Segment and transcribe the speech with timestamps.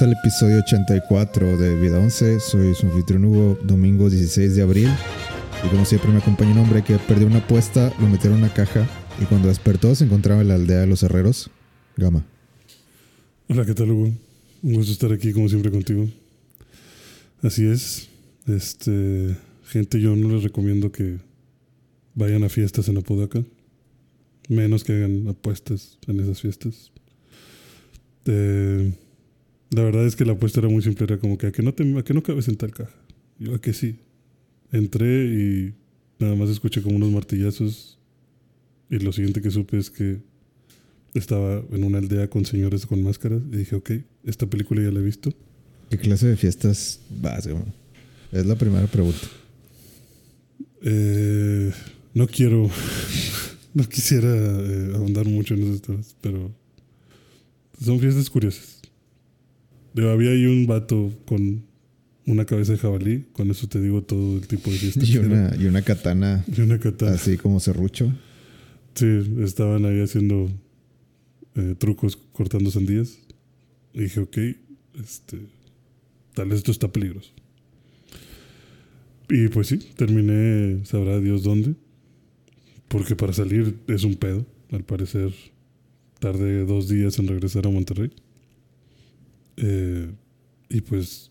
[0.00, 2.40] Al episodio 84 de Vida 11.
[2.40, 4.88] Soy su anfitrión Hugo, domingo 16 de abril.
[5.62, 8.54] Y como siempre me acompaña un hombre que perdió una apuesta, lo metieron en una
[8.54, 8.88] caja
[9.20, 11.50] y cuando despertó se encontraba en la aldea de los herreros.
[11.98, 12.24] Gama.
[13.50, 14.10] Hola, ¿qué tal, Hugo?
[14.62, 16.08] Un gusto estar aquí como siempre contigo.
[17.42, 18.08] Así es.
[18.46, 21.18] Este, gente, yo no les recomiendo que
[22.14, 23.44] vayan a fiestas en Apodaca.
[24.48, 26.90] Menos que hagan apuestas en esas fiestas.
[28.24, 28.94] Eh,
[29.70, 31.04] la verdad es que la apuesta era muy simple.
[31.04, 32.94] Era como que a que no, te, a que no cabes en tal caja.
[33.38, 33.96] Yo a que sí.
[34.72, 35.74] Entré y
[36.18, 37.98] nada más escuché como unos martillazos.
[38.90, 40.18] Y lo siguiente que supe es que
[41.14, 43.42] estaba en una aldea con señores con máscaras.
[43.52, 43.92] Y dije, ok,
[44.24, 45.32] esta película ya la he visto.
[45.88, 47.48] ¿Qué clase de fiestas vas?
[48.32, 49.26] Es la primera pregunta.
[50.82, 51.72] Eh,
[52.14, 52.70] no quiero,
[53.74, 56.50] no quisiera eh, ahondar mucho en esos temas, pero
[57.80, 58.79] son fiestas curiosas.
[59.94, 61.64] Digo, había ahí un vato con
[62.26, 65.00] una cabeza de jabalí, con eso te digo todo el tipo de fiesta.
[65.04, 67.12] Y una, y una katana Y una katana.
[67.12, 68.12] así como serrucho.
[68.94, 69.06] Sí,
[69.42, 70.50] estaban ahí haciendo
[71.56, 73.18] eh, trucos cortando sandías.
[73.92, 74.38] Y dije, ok,
[75.02, 75.38] este,
[76.34, 77.30] tal vez esto está peligroso.
[79.28, 81.74] Y pues sí, terminé, sabrá Dios dónde.
[82.88, 84.44] Porque para salir es un pedo.
[84.72, 85.32] Al parecer,
[86.18, 88.10] tardé dos días en regresar a Monterrey.
[89.62, 90.10] Eh,
[90.68, 91.30] y pues,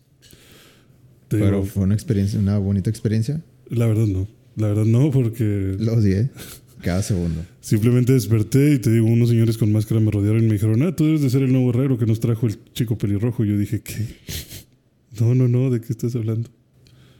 [1.28, 3.42] Pero digo, fue una experiencia, una bonita experiencia.
[3.68, 4.28] la verdad no.
[4.56, 6.30] La verdad no, porque Lo odié.
[6.82, 7.44] Cada segundo.
[7.60, 10.96] Simplemente desperté y te digo, unos señores con máscara me rodearon y me dijeron, ah,
[10.96, 13.44] tú debes de ser el nuevo herrero que nos trajo el chico pelirrojo.
[13.44, 13.94] Y yo dije, ¿qué?
[15.20, 16.48] No, no, no, ¿de qué estás hablando?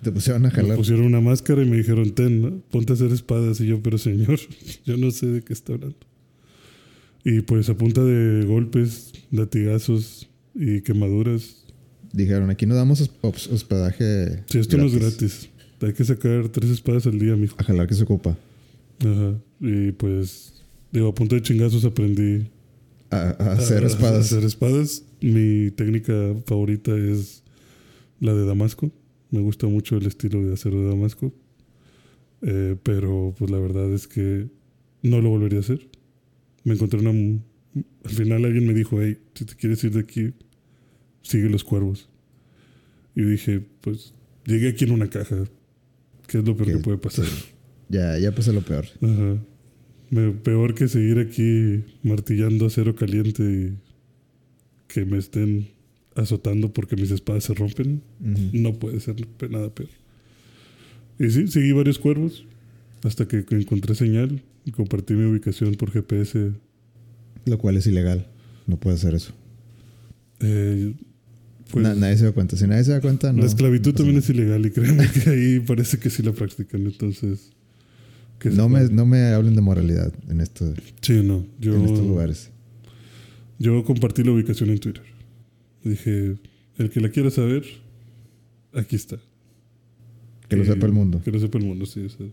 [0.03, 0.77] Te pusieron a Me jalar.
[0.79, 2.63] pusieron una máscara y me dijeron, ten, ¿no?
[2.71, 3.61] ponte a hacer espadas.
[3.61, 4.39] Y yo, pero señor,
[4.87, 5.99] yo no sé de qué está hablando.
[7.25, 11.65] Y pues a punta de golpes, latigazos y quemaduras.
[12.13, 14.43] Dijeron, aquí no damos hos- hos- hospedaje.
[14.47, 15.49] Si esto no es gratis,
[15.81, 17.55] hay que sacar tres espadas al día, mijo.
[17.59, 18.37] A jalar que se ocupa.
[19.01, 19.35] Ajá.
[19.61, 20.55] Y pues,
[20.93, 22.47] digo, a punta de chingazos aprendí
[23.11, 24.17] A, a hacer a- espadas.
[24.33, 25.05] a hacer espadas.
[25.21, 27.43] Mi técnica favorita es
[28.21, 28.91] la de Damasco.
[29.31, 31.33] Me gusta mucho el estilo de acero de Damasco.
[32.43, 34.49] Eh, pero pues la verdad es que
[35.03, 35.87] no lo volvería a hacer.
[36.65, 37.13] Me encontré una...
[38.05, 40.33] Al final alguien me dijo, hey, si te quieres ir de aquí,
[41.23, 42.09] sigue los cuervos.
[43.15, 44.15] Y dije, pues
[44.47, 45.37] llegué aquí en una caja.
[46.27, 47.27] ¿Qué es lo peor Que- que puede pasar?
[47.89, 48.87] Ya, ya pasó lo peor.
[49.03, 49.39] Ajá.
[50.43, 53.77] Peor que seguir aquí martillando acero caliente y
[54.93, 55.69] que me estén
[56.17, 58.03] azotando porque mis espadas se rompen.
[58.53, 59.17] No puede ser
[59.51, 59.89] nada peor.
[61.19, 62.45] Y sí, seguí varios cuervos
[63.05, 66.53] hasta que encontré señal y compartí mi ubicación por GPS.
[67.47, 68.27] Lo cual es ilegal.
[68.67, 69.33] No puede hacer eso.
[70.41, 70.95] Eh,
[71.71, 72.57] pues, Na- nadie se da cuenta.
[72.57, 73.41] Si nadie se da cuenta, no.
[73.41, 74.25] la esclavitud no también nada.
[74.25, 76.83] es ilegal y créeme que ahí parece que sí la practican.
[76.87, 77.51] Entonces,
[78.39, 81.47] ¿qué se No me, no me hablen de moralidad en, esto, Sí, no.
[81.61, 82.51] Yo, en estos lugares.
[83.59, 85.05] Yo compartí la ubicación en Twitter.
[85.85, 86.37] Dije,
[86.79, 87.65] el que la quiera saber,
[88.73, 89.19] aquí está.
[90.49, 91.21] Que lo Y- sepa el mundo.
[91.25, 92.01] Que lo sepa el mundo, sí.
[92.01, 92.31] Eso,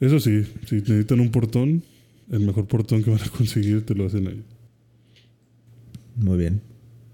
[0.00, 1.82] eso sí, si necesitan un portón,
[2.30, 4.42] el mejor portón que van a conseguir te lo hacen ahí.
[6.16, 6.60] Muy bien.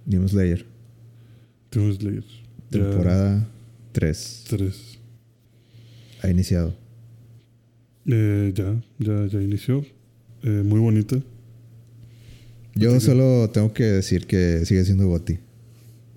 [0.05, 0.65] Demon Slayer.
[1.71, 2.25] Tenemos Slayer.
[2.71, 3.49] Ya Temporada
[3.93, 4.45] 3.
[4.49, 4.99] tres.
[6.23, 6.75] Ha iniciado.
[8.07, 9.85] Eh, ya, ya, ya inició.
[10.43, 11.17] Eh, muy bonita.
[12.75, 15.39] Yo Así que- solo tengo que decir que sigue siendo Goti.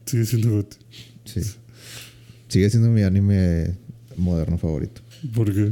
[0.06, 0.78] Sigue siendo Gotti.
[1.26, 1.42] Sí.
[2.48, 3.76] Sigue siendo mi anime
[4.18, 5.02] moderno favorito.
[5.34, 5.72] ¿Por qué?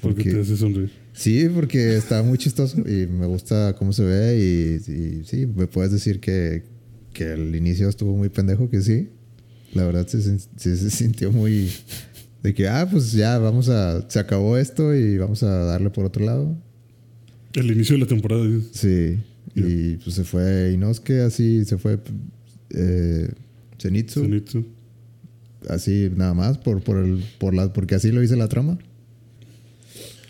[0.00, 0.90] Porque Porque- te hace sonreír.
[1.16, 5.66] Sí, porque está muy chistoso y me gusta cómo se ve y, y sí, me
[5.66, 6.64] puedes decir que,
[7.14, 9.08] que el inicio estuvo muy pendejo, que sí.
[9.72, 11.70] La verdad se, se sintió muy...
[12.42, 14.08] De que, ah, pues ya, vamos a...
[14.08, 16.56] Se acabó esto y vamos a darle por otro lado.
[17.54, 18.44] El inicio de la temporada.
[18.72, 19.18] Sí.
[19.54, 21.98] Y pues se fue Inosuke, así se fue
[22.70, 23.28] eh,
[23.80, 24.66] Zenitsu, Zenitsu.
[25.68, 28.78] así nada más, por, por el, por la, porque así lo hice la trama.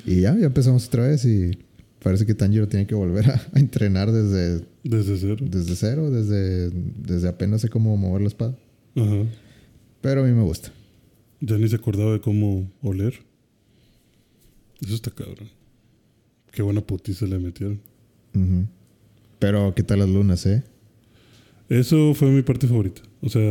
[0.06, 1.50] Y ya, ya empezamos otra vez y
[2.03, 5.37] parece que Tanjiro tiene que volver a, a entrenar desde, Desde cero.
[5.41, 8.56] desde cero, desde, desde apenas sé cómo mover la espada.
[8.94, 9.25] Ajá.
[10.00, 10.73] Pero a mí me gusta.
[11.41, 13.14] Ya ni se acordaba de cómo oler.
[14.81, 15.49] Eso está cabrón.
[16.52, 17.81] Qué buena putiza le metieron.
[18.35, 18.67] Ujú.
[19.38, 20.62] Pero, ¿qué tal las lunas, eh?
[21.69, 23.02] Eso fue mi parte favorita.
[23.20, 23.43] O sea,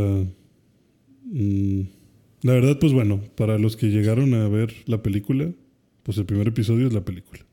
[1.26, 1.82] mm,
[2.42, 5.52] la verdad, pues bueno, para los que llegaron a ver la película,
[6.06, 7.44] pues el primer episodio es la película.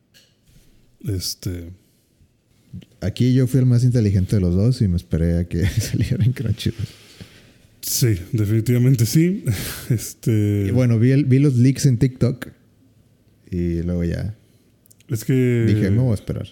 [1.08, 1.70] Este,
[3.00, 6.24] aquí yo fui el más inteligente de los dos y me esperé a que saliera
[6.24, 6.86] en Crunchyroll.
[7.80, 9.44] Sí, definitivamente sí.
[9.90, 10.66] Este.
[10.68, 12.48] Y bueno, vi, el- vi los leaks en TikTok
[13.50, 14.36] y luego ya
[15.08, 15.64] Es que.
[15.66, 16.46] dije, me voy a esperar.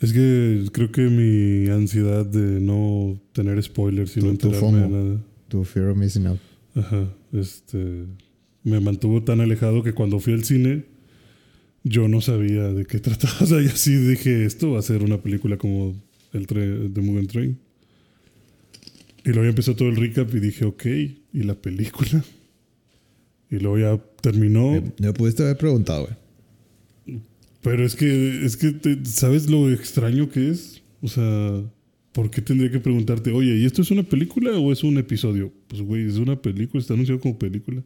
[0.00, 4.78] Es que creo que mi ansiedad de no tener spoilers y Tu- no tu enterarme
[4.78, 4.96] de FOMO.
[5.04, 5.20] nada.
[5.48, 6.38] Tu fear of missing out.
[6.74, 7.08] Ajá.
[7.32, 8.04] Este.
[8.64, 10.84] Me mantuvo tan alejado que cuando fui al cine.
[11.82, 13.34] Yo no sabía de qué trataba.
[13.40, 15.94] O sea, y así dije, esto va a ser una película como
[16.32, 17.58] el de Mugen Train.
[19.24, 22.24] Y luego ya empezó todo el recap y dije, ok, ¿y la película?
[23.50, 24.72] Y luego ya terminó.
[24.72, 26.02] Me, me pudiste haber preguntado,
[27.06, 27.20] güey.
[27.62, 30.82] Pero es que, es que te- ¿sabes lo extraño que es?
[31.02, 31.62] O sea,
[32.12, 35.52] ¿por qué tendría que preguntarte, oye, ¿y esto es una película o es un episodio?
[35.68, 37.82] Pues, güey, es una película, está anunciado como película.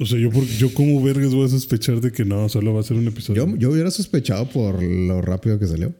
[0.00, 2.80] O sea, yo, por, yo como vergas voy a sospechar de que no, solo va
[2.80, 3.46] a ser un episodio.
[3.46, 5.94] yo, yo hubiera sospechado por lo rápido que salió.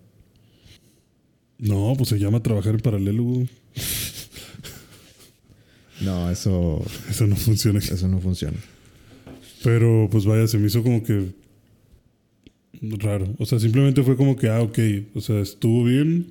[1.58, 3.46] No, pues se llama trabajar en paralelo.
[6.00, 6.80] No, eso,
[7.10, 7.80] Eso no funciona.
[7.80, 8.56] eso no funciona.
[9.64, 11.32] Pero, pues vaya, se me hizo como que
[12.80, 13.34] raro.
[13.38, 14.78] O sea, simplemente fue como que, ah, ok,
[15.14, 16.28] o sea, estuvo bien.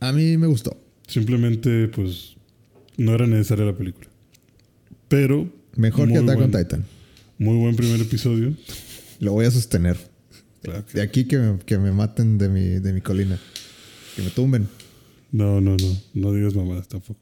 [0.00, 0.76] A mí me gustó.
[1.06, 2.36] Simplemente, pues,
[2.98, 4.09] no era necesaria la película.
[5.10, 5.52] Pero...
[5.76, 6.84] Mejor que Attack on Titan.
[7.38, 8.54] Muy buen primer episodio.
[9.18, 9.96] Lo voy a sostener.
[10.62, 13.38] Claro que- De aquí que me, que me maten de mi, de mi colina.
[14.16, 14.68] Que me tumben.
[15.32, 15.96] No, no, no.
[16.14, 17.18] No digas mamadas tampoco.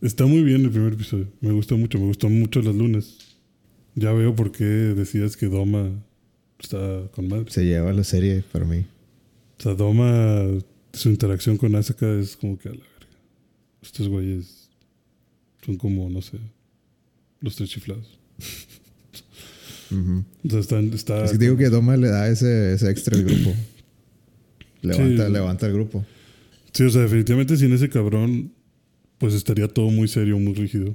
[0.00, 1.28] Está muy bien el primer episodio.
[1.40, 1.98] Me gustó mucho.
[1.98, 3.16] Me gustó mucho las lunas.
[3.94, 5.90] Ya veo por qué decías que Doma
[6.58, 7.46] está con madre.
[7.50, 8.86] Se lleva la serie para mí.
[9.58, 10.44] O sea, Doma,
[10.92, 13.16] su interacción con Asuka es como que a la verga.
[13.82, 14.68] Estos güeyes
[15.64, 16.38] son como, no sé,
[17.40, 18.18] los tres chiflados.
[19.90, 21.24] O sea, están, está...
[21.24, 23.54] Es que digo que Doma le da ese, ese extra al grupo.
[24.82, 25.32] Levanta, Sí.
[25.32, 26.04] levanta el grupo.
[26.72, 28.52] Sí, o sea, definitivamente sin ese cabrón,
[29.16, 30.94] pues estaría todo muy serio, muy rígido.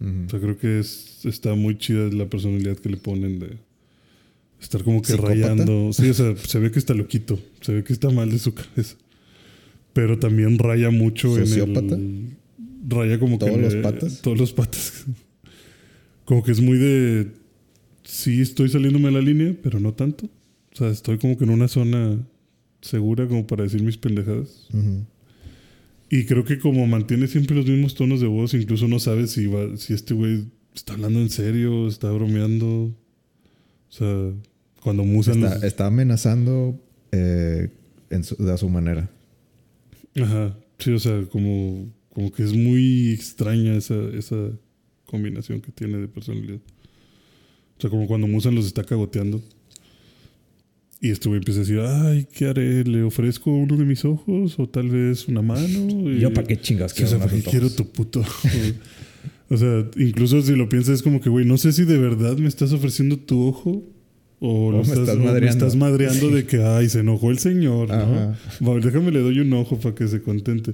[0.00, 3.58] O sea, creo que es, está muy chida la personalidad que le ponen de
[4.60, 5.32] estar como que ¿Psicópata?
[5.34, 5.92] rayando.
[5.92, 8.52] Sí, o sea, se ve que está loquito, se ve que está mal de su
[8.54, 8.96] cabeza.
[9.94, 11.94] Pero también raya mucho ¿Sociópata?
[11.94, 12.36] en
[12.88, 12.90] el.
[12.90, 13.46] Raya como que.
[13.46, 14.20] ¿Todos los el- patas?
[14.20, 15.04] Todos los patas.
[16.24, 17.32] Como que es muy de.
[18.04, 20.26] Sí, estoy saliéndome de la línea, pero no tanto.
[20.72, 22.18] O sea, estoy como que en una zona
[22.80, 24.68] segura como para decir mis pendejadas.
[26.10, 29.46] Y creo que como mantiene siempre los mismos tonos de voz, incluso no sabes si,
[29.46, 30.44] va, si este güey
[30.74, 32.66] está hablando en serio, está bromeando.
[32.86, 32.94] O
[33.90, 34.32] sea,
[34.82, 35.62] cuando Está, los...
[35.64, 36.78] está amenazando
[37.12, 37.68] eh,
[38.10, 39.10] en su- de a su manera.
[40.20, 44.50] Ajá, sí, o sea, como, como que es muy extraña esa, esa
[45.14, 46.58] combinación que tiene de personalidad.
[47.76, 49.42] O sea, como cuando Musan los está cagoteando.
[51.00, 52.82] Y este güey empieza a decir, ay, ¿qué haré?
[52.84, 54.58] ¿Le ofrezco uno de mis ojos?
[54.58, 55.60] O tal vez una mano.
[56.10, 58.48] Y- ¿Yo para qué chingas Sí, o sea, quiero ¿para qué quiero tu puto ojo?
[59.50, 62.38] O sea, incluso si lo piensas es como que, güey, no sé si de verdad
[62.38, 63.82] me estás ofreciendo tu ojo
[64.40, 65.58] o, lo me estás o me madreando.
[65.58, 67.94] estás madreando de que, ay, se enojó el señor, ¿no?
[67.94, 68.38] Ajá.
[68.80, 70.72] Déjame le doy un ojo para que se contente.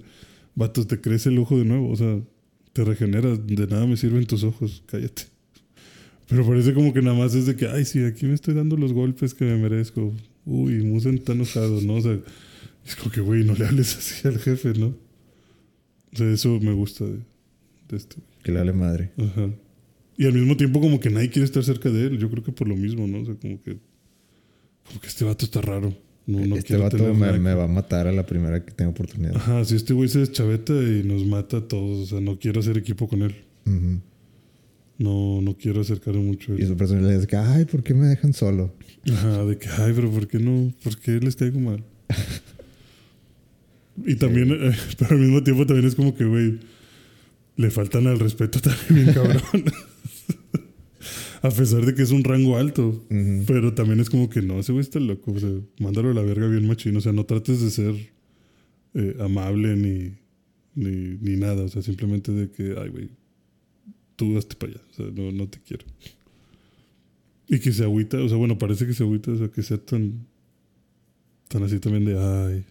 [0.55, 2.21] Vatos, te crece el ojo de nuevo, o sea,
[2.73, 5.25] te regeneras, de nada me sirven tus ojos, cállate.
[6.29, 8.77] Pero parece como que nada más es de que, ay, sí, aquí me estoy dando
[8.77, 10.15] los golpes que me merezco.
[10.45, 11.95] Uy, Musen está enojado, ¿no?
[11.95, 12.19] O sea,
[12.87, 14.95] es como que, güey, no le hables así al jefe, ¿no?
[16.12, 17.19] O sea, eso me gusta de,
[17.89, 18.17] de este.
[18.45, 19.12] Que le vale madre.
[19.19, 19.50] Ajá.
[20.17, 22.19] Y al mismo tiempo como que nadie quiere estar cerca de él.
[22.19, 23.23] Yo creo que por lo mismo, ¿no?
[23.23, 23.79] O sea, como que...
[24.87, 25.97] Como que este vato está raro.
[26.31, 29.35] No, no este vato me, me va a matar a la primera que tenga oportunidad.
[29.37, 31.99] Ajá, si este güey se deschaveta y nos mata a todos.
[31.99, 33.35] O sea, no quiero hacer equipo con él.
[34.99, 36.69] No, no quiero acercarme mucho a Y él.
[36.69, 38.75] su personalidad es que, ay, ¿por qué me dejan solo?
[39.11, 40.73] Ajá, de que, ay, pero ¿por qué no?
[40.85, 41.83] ¿Por qué les caigo mal?
[44.07, 46.59] y también, eh, pero al mismo tiempo también es como que, güey,
[47.57, 49.41] le faltan al respeto también cabrón.
[51.43, 53.05] A pesar de que es un rango alto.
[53.47, 55.33] Pero también es como que no, ese güey está loco.
[55.33, 56.99] O sea, mándalo a la verga bien machino.
[56.99, 57.95] O sea, no trates de ser
[58.95, 60.13] eh, amable ni,
[60.75, 61.65] ni, ni nada.
[61.65, 63.11] O sea, simplemente de que, ay, güey,
[64.17, 64.83] tú hazte para allá.
[64.91, 65.87] O sea, no, no te quiero.
[67.49, 69.79] Y que se agüita, o sea, bueno, parece que se agüita, o sea, que sea
[69.79, 70.27] tan,
[71.49, 72.65] tan así también de, ay,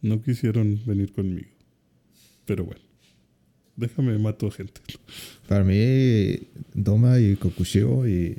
[0.00, 1.48] no quisieron venir conmigo.
[2.46, 2.80] Pero bueno,
[3.76, 4.80] déjame mato a gente.
[5.52, 8.38] Para mí, Doma y Kokushibo y...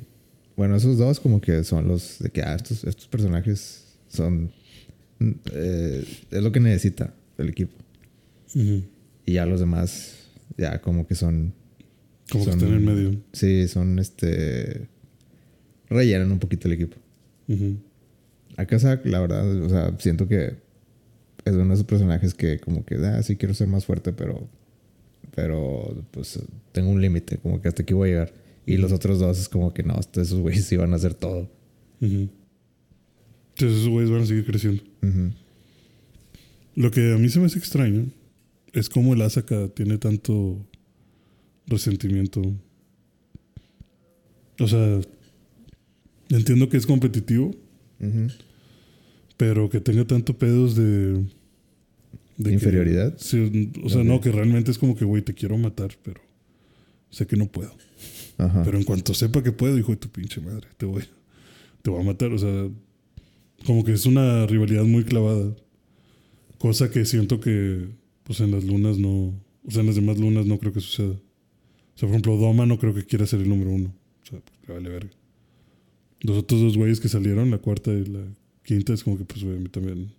[0.56, 4.50] Bueno, esos dos como que son los de que, ah, estos, estos personajes son...
[5.20, 7.72] mm, eh, es lo que necesita el equipo.
[8.52, 10.26] Y ya los demás,
[10.58, 11.54] ya como que son...
[12.32, 13.20] Como son- que están en medio.
[13.32, 14.88] Sí, son este...
[15.88, 16.96] Rellenan un poquito el equipo.
[17.46, 17.76] Ujú.
[18.56, 20.56] Akasak, la verdad, o sea, siento que
[21.44, 24.48] es uno de esos personajes que como que, ah, sí quiero ser más fuerte, pero,
[25.34, 26.38] pero, pues,
[26.72, 28.34] tengo un límite, como que hasta aquí voy a llegar.
[28.66, 31.50] Y los otros dos es como que no, esos güeyes sí van a hacer todo.
[32.00, 32.30] Entonces
[33.58, 34.82] esos güeyes van a seguir creciendo.
[36.74, 38.06] Lo que a mí se me hace extraño
[38.72, 40.66] es cómo el Asaka tiene tanto
[41.66, 42.42] resentimiento.
[44.58, 45.00] O sea,
[46.30, 47.54] entiendo que es competitivo,
[49.36, 51.26] pero que tenga tanto pedos de...
[52.36, 53.14] de que- ¿Inferioridad?
[53.18, 56.20] sí, o sea, no, que realmente es como que, güey, te quiero matar, pero
[57.10, 57.72] sé que no puedo.
[58.38, 58.62] Ajá.
[58.64, 61.04] Pero en cuanto sepa que puedo, hijo de tu pinche madre, te voy,
[61.82, 62.32] te voy a matar.
[62.32, 62.68] O sea,
[63.66, 65.54] como que es una rivalidad muy clavada.
[66.58, 67.88] Cosa que siento que,
[68.24, 69.34] pues en las lunas no.
[69.66, 71.12] O sea, en las demás lunas no creo que suceda.
[71.12, 73.94] O sea, por ejemplo, Doma no creo que quiera ser el número uno.
[74.22, 75.10] O sea, porque vale verga.
[76.20, 78.24] Los otros dos güeyes que salieron, la cuarta y la
[78.64, 80.10] quinta, es como que, pues, güey, a mí también.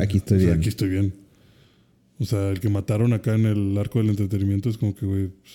[0.00, 0.58] Aquí estoy O sea, bien.
[0.60, 1.14] Aquí estoy bien.
[2.18, 5.28] O sea, el que mataron acá en el arco del entretenimiento es como que, güey,
[5.28, 5.54] pues,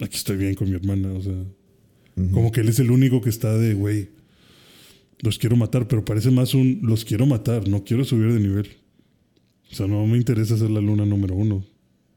[0.00, 1.12] aquí estoy bien con mi hermana.
[1.12, 1.34] O sea,
[2.32, 4.10] como que él es el único que está de, güey,
[5.20, 8.68] los quiero matar, pero parece más un, los quiero matar, no quiero subir de nivel.
[9.70, 11.64] O sea, no me interesa ser la luna número uno,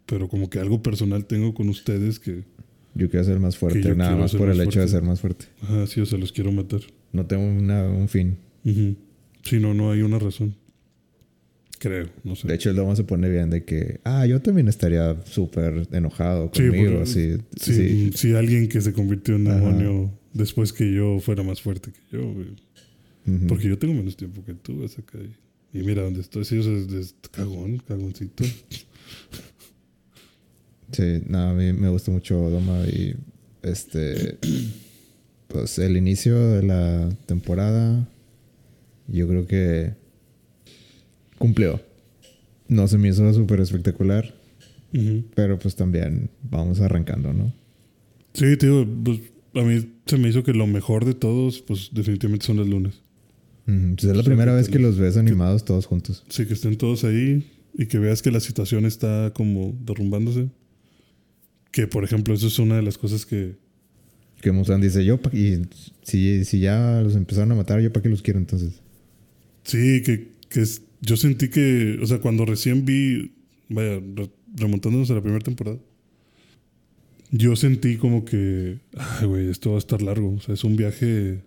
[0.05, 2.43] pero como que algo personal tengo con ustedes que,
[2.95, 5.45] Yo quiero ser más fuerte, nada más por el hecho de ser más fuerte.
[5.61, 6.81] ajá, sí, o sea, los quiero matar.
[7.13, 8.35] No tengo una- un fin.
[8.65, 8.95] Ujú.
[9.43, 10.55] Sí, no, no hay una razón.
[11.87, 12.47] Creo, no sé.
[12.47, 16.49] De hecho, el Doma se pone bien de que, ah, yo también estaría súper enojado
[16.51, 16.93] Sí, conmigo.
[16.93, 18.11] porque- Sí, sí.
[18.15, 19.57] Si alguien que se convirtió en Ajá.
[19.59, 22.47] demonio después que yo fuera más fuerte que yo, güey.
[23.47, 25.19] Porque yo tengo menos tiempo que tú, vas acá.
[25.73, 26.43] Y, mira dónde estoy.
[26.45, 28.43] Sí, o sea, es, es cagón, cagoncito.
[30.91, 33.15] Sí, no, a mí me gusta mucho Doma y
[33.63, 34.37] este,
[35.47, 38.07] pues el inicio de la temporada,
[39.07, 39.93] yo creo que
[41.37, 41.81] cumplió.
[42.67, 44.33] No se me hizo súper espectacular,
[44.93, 45.23] Ujú.
[45.35, 47.53] pero pues también vamos arrancando, ¿no?
[48.33, 49.19] Sí, digo, pues,
[49.53, 52.95] a mí se me hizo que lo mejor de todos, pues definitivamente son las lunas.
[53.67, 56.23] Ujú, pues, es la O sea, primera que vez que los ves animados todos juntos.
[56.29, 57.45] Sí, que estén todos ahí
[57.77, 60.49] y que veas que la situación está como derrumbándose.
[61.71, 63.55] Que, por ejemplo, eso es una de las cosas que...
[64.41, 65.61] Que Musan dice, yo, y
[66.03, 68.81] si, si ya los empezaron a matar, yo para qué los quiero entonces.
[69.63, 73.31] Sí, que, que es, yo sentí que, o sea, cuando recién vi,
[73.69, 75.77] vaya, re- remontándonos a la primera temporada,
[77.31, 80.33] yo sentí como que, ay, güey, esto va a estar largo.
[80.35, 81.43] O sea, es un viaje,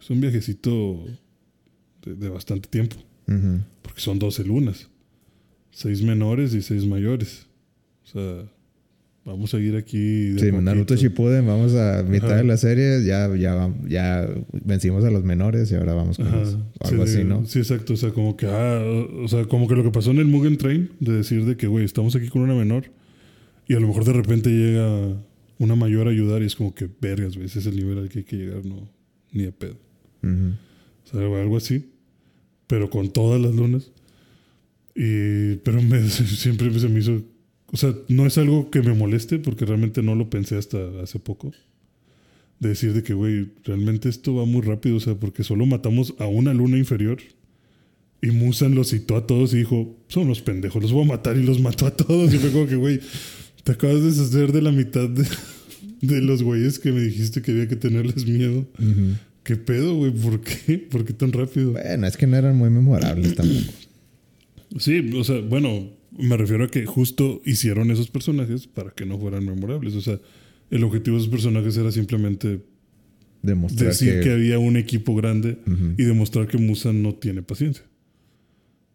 [0.00, 1.04] es un viajecito
[2.04, 2.96] de, de bastante tiempo,
[3.28, 3.60] Ujú.
[3.82, 4.88] porque son 12 lunas,
[5.70, 7.46] seis menores y seis mayores.
[8.04, 8.50] O sea,
[9.24, 10.30] vamos a ir aquí.
[10.30, 10.60] De Sí, poquito.
[10.62, 12.36] Naruto Shippuden, vamos a mitad Ajá.
[12.38, 14.28] de la serie, ya, ya, ya
[14.64, 17.46] vencimos a los menores y ahora vamos con los- algo sí, así, ¿no?
[17.46, 17.92] Sí, exacto.
[17.94, 18.82] O sea, como que, ah,
[19.22, 21.66] o sea, como que lo que pasó en el Mugen Train, de decir de que,
[21.66, 22.84] güey, estamos aquí con una menor
[23.68, 25.16] y a lo mejor de repente llega
[25.58, 28.08] una mayor a ayudar y es como que, vergas, güey, ese es el nivel al
[28.08, 28.88] que hay que llegar, no,
[29.32, 29.76] ni de pedo.
[30.24, 30.54] Ujú.
[31.04, 31.90] O sea, algo así,
[32.66, 33.92] pero con todas las lunas.
[34.94, 37.22] Y, pero me, siempre se me hizo,
[37.72, 41.18] o sea, no es algo que me moleste porque realmente no lo pensé hasta hace
[41.18, 41.52] poco.
[42.60, 46.14] De decir de que, güey, realmente esto va muy rápido, o sea, porque solo matamos
[46.18, 47.18] a una luna inferior.
[48.20, 51.36] Y Musan los citó a todos y dijo, son los pendejos, los voy a matar
[51.36, 52.32] y los mató a todos.
[52.32, 53.00] Y fue como que, güey,
[53.64, 55.24] te acabas de deshacer de la mitad de,
[56.02, 58.66] de los güeyes que me dijiste que había que tenerles miedo.
[59.42, 60.12] ¿Qué pedo, güey?
[60.12, 60.78] ¿Por qué?
[60.78, 61.72] ¿Por qué tan rápido?
[61.72, 63.72] Bueno, es que no eran muy memorables tampoco.
[64.78, 69.18] Sí, o sea, bueno, me refiero a que justo hicieron esos personajes para que no
[69.18, 69.94] fueran memorables.
[69.94, 70.18] O sea,
[70.70, 72.60] el objetivo de esos personajes era simplemente
[73.42, 74.20] Demostrar decir que...
[74.20, 74.30] que...
[74.32, 75.58] había un equipo grande
[75.98, 77.84] y demostrar que Musan no tiene paciencia.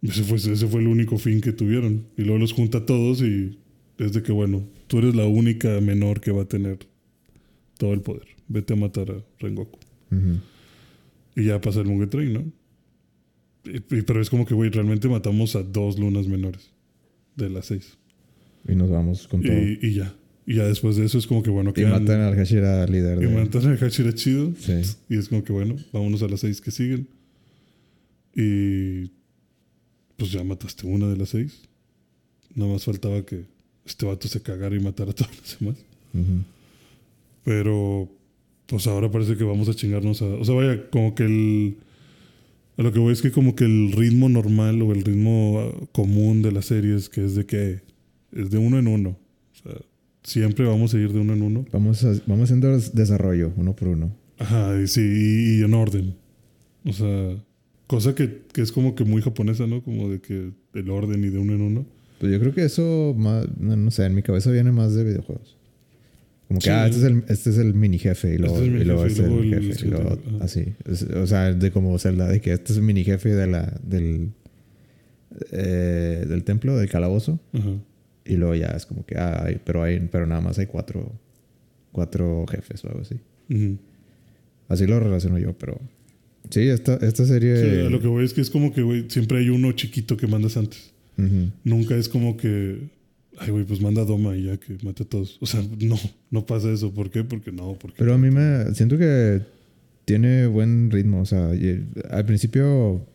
[0.02, 2.06] Ese fue, ese fue el único fin que tuvieron.
[2.18, 3.58] Y luego los junta a todos y
[3.98, 6.78] es de que, bueno, tú eres la única menor que va a tener
[7.78, 8.28] todo el poder.
[8.48, 9.80] Vete a matar a Rengoku.
[11.36, 12.44] Y ya pasa el Mugen Train, ¿no?
[13.66, 16.72] Y- y- pero es como que, güey, realmente matamos a dos lunas menores
[17.38, 17.98] de las seis.
[18.68, 19.54] Y nos vamos con todo.
[19.56, 20.14] Y, y ya.
[20.46, 23.18] Y ya después de eso es como que, bueno, Y quedan- matan al Hashira líder
[23.22, 23.28] y de...
[23.30, 24.54] matan a Hachira chido.
[24.60, 24.74] Sí.
[25.10, 27.08] Y es como que, bueno, vámonos a las seis que siguen.
[28.36, 29.12] Y
[30.16, 31.62] pues ya mataste una de las seis.
[32.56, 33.46] Nada más faltaba que
[33.86, 35.76] este vato se cagara y matara a todas las demás.
[37.44, 38.10] Pero
[38.66, 40.26] pues ahora parece que vamos a chingarnos a...
[40.26, 41.78] O sea, vaya, como que el...
[42.78, 45.86] A lo que voy es que como que el ritmo normal o el ritmo ah,
[45.92, 47.82] común de las series, que es de que
[48.32, 49.18] es de uno en uno.
[49.52, 49.78] O sea,
[50.24, 51.66] siempre vamos a ir de uno en uno.
[51.72, 54.16] Vamos, a- vamos haciendo des- desarrollo uno por uno.
[54.38, 56.14] Ajá, y sí, y, y en orden.
[56.86, 57.44] O sea,
[57.88, 59.82] cosa que, que es como que muy japonesa, ¿no?
[59.84, 61.86] Como de que el orden y de uno en uno.
[62.20, 65.04] Pues yo creo que eso, más, no, no sé, en mi cabeza viene más de
[65.04, 65.57] videojuegos.
[66.48, 66.70] Como que, Sí.
[66.72, 68.86] ah, este es el, este es el mini jefe y luego, Este es el y
[68.86, 69.82] luego este es jefe, el jefe.
[69.82, 70.46] el Y luego siguiente, ajá.
[70.46, 70.74] así.
[70.86, 73.80] Es- o sea, de como Zelda, de que este es el mini jefe de la,
[73.84, 74.30] del,
[75.52, 77.40] eh, del templo, del calabozo.
[77.54, 77.72] Ajá.
[78.26, 81.12] Y luego ya es como que, ah, hay- pero, hay, pero nada más hay cuatro,
[81.92, 83.16] cuatro jefes o algo así.
[84.68, 85.80] Así lo relaciono yo, pero...
[86.50, 87.58] Sí, esta, esta serie...
[87.58, 90.18] Sí, a lo que voy es que es como que, güey, siempre hay uno chiquito
[90.18, 90.92] que mandas antes.
[91.64, 92.90] Nunca es como que,
[93.38, 95.38] ay, güey, pues manda a Doma y ya que mate a todos.
[95.42, 95.96] O sea, no,
[96.32, 96.94] no pasa eso.
[96.94, 97.24] ¿Por qué?
[97.24, 97.96] Porque no, porque.
[97.98, 98.74] Pero a mí me...
[98.74, 99.42] Siento que
[100.06, 101.22] tiene buen ritmo.
[101.22, 101.52] O sea,
[102.10, 103.06] al principio,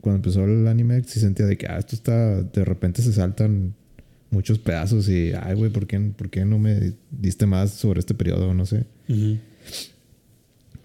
[0.00, 2.42] cuando empezó el anime, sí sentía de que, ah, esto está...
[2.42, 3.74] De repente se saltan
[4.30, 8.14] muchos pedazos y, ay, güey, ¿por qué, ¿por qué no me diste más sobre este
[8.14, 8.54] periodo?
[8.54, 8.84] No sé.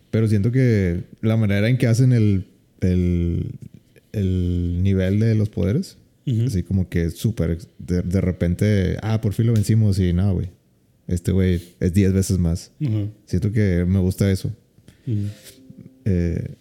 [0.10, 2.46] Pero siento que la manera en que hacen el,
[2.82, 3.52] el,
[4.12, 5.98] el nivel de los poderes,
[6.46, 10.50] Así como que súper, de, de repente, ah, por fin lo vencimos y nada, güey.
[11.08, 12.72] Este güey es 10 veces más.
[13.26, 14.56] Siento que me gusta eso.
[16.06, 16.56] Eh,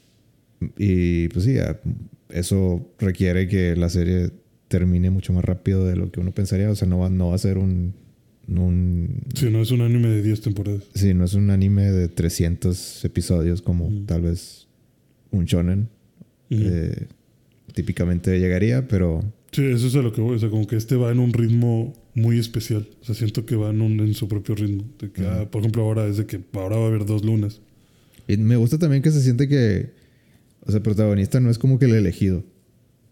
[0.77, 1.57] y pues sí,
[2.31, 4.31] eso requiere que la serie
[4.69, 6.71] termine mucho más rápido de lo que uno pensaría.
[6.71, 7.95] O sea, no va, no va a ser un,
[8.49, 10.83] un Sí, no es un anime de 10 temporadas.
[10.95, 14.67] Sí, no es un anime de 300 episodios como tal vez
[15.31, 15.89] un shonen
[16.51, 17.07] eh,
[17.73, 20.37] típicamente llegaría, pero Sí, eso es a lo que voy.
[20.37, 22.89] O sea, como que este va en un ritmo muy especial.
[23.01, 24.85] O sea, siento que va en, un- en su propio ritmo.
[24.99, 25.31] De que, Ujú.
[25.31, 27.61] ah, por ejemplo, ahora es de que ahora va a haber dos lunas.
[28.29, 29.91] y me gusta también que se siente que,
[30.61, 32.45] o sea, el protagonista no es como que el elegido,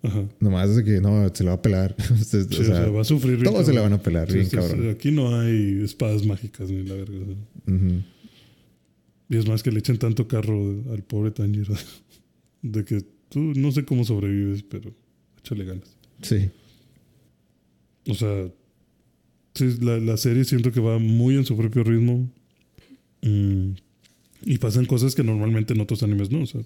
[0.02, 0.28] Ajá.
[0.38, 1.96] nomás es de que no, se lo va a pelar.
[2.12, 3.42] O sea, o sea, va a sufrir.
[3.42, 3.90] todos se le cabrón.
[3.92, 4.90] van a pelar, Sí, bien sí, cabrón.
[4.90, 7.16] Aquí no hay espadas mágicas ni la verga.
[7.20, 7.74] o sea.
[7.74, 8.02] Ujú.
[9.30, 10.56] Y es más que le echen tanto carro
[10.92, 11.74] al pobre Tanjiro.
[12.62, 14.92] De que tú no sé cómo sobrevives, pero
[15.38, 15.96] échale ganas.
[16.22, 16.50] Sí,
[18.08, 18.48] O sea,
[19.54, 22.28] sí, la, la serie siento que va muy en su propio ritmo.
[23.22, 23.70] Mm,
[24.42, 26.42] y pasan cosas que normalmente en otros animes no.
[26.42, 26.60] O sea,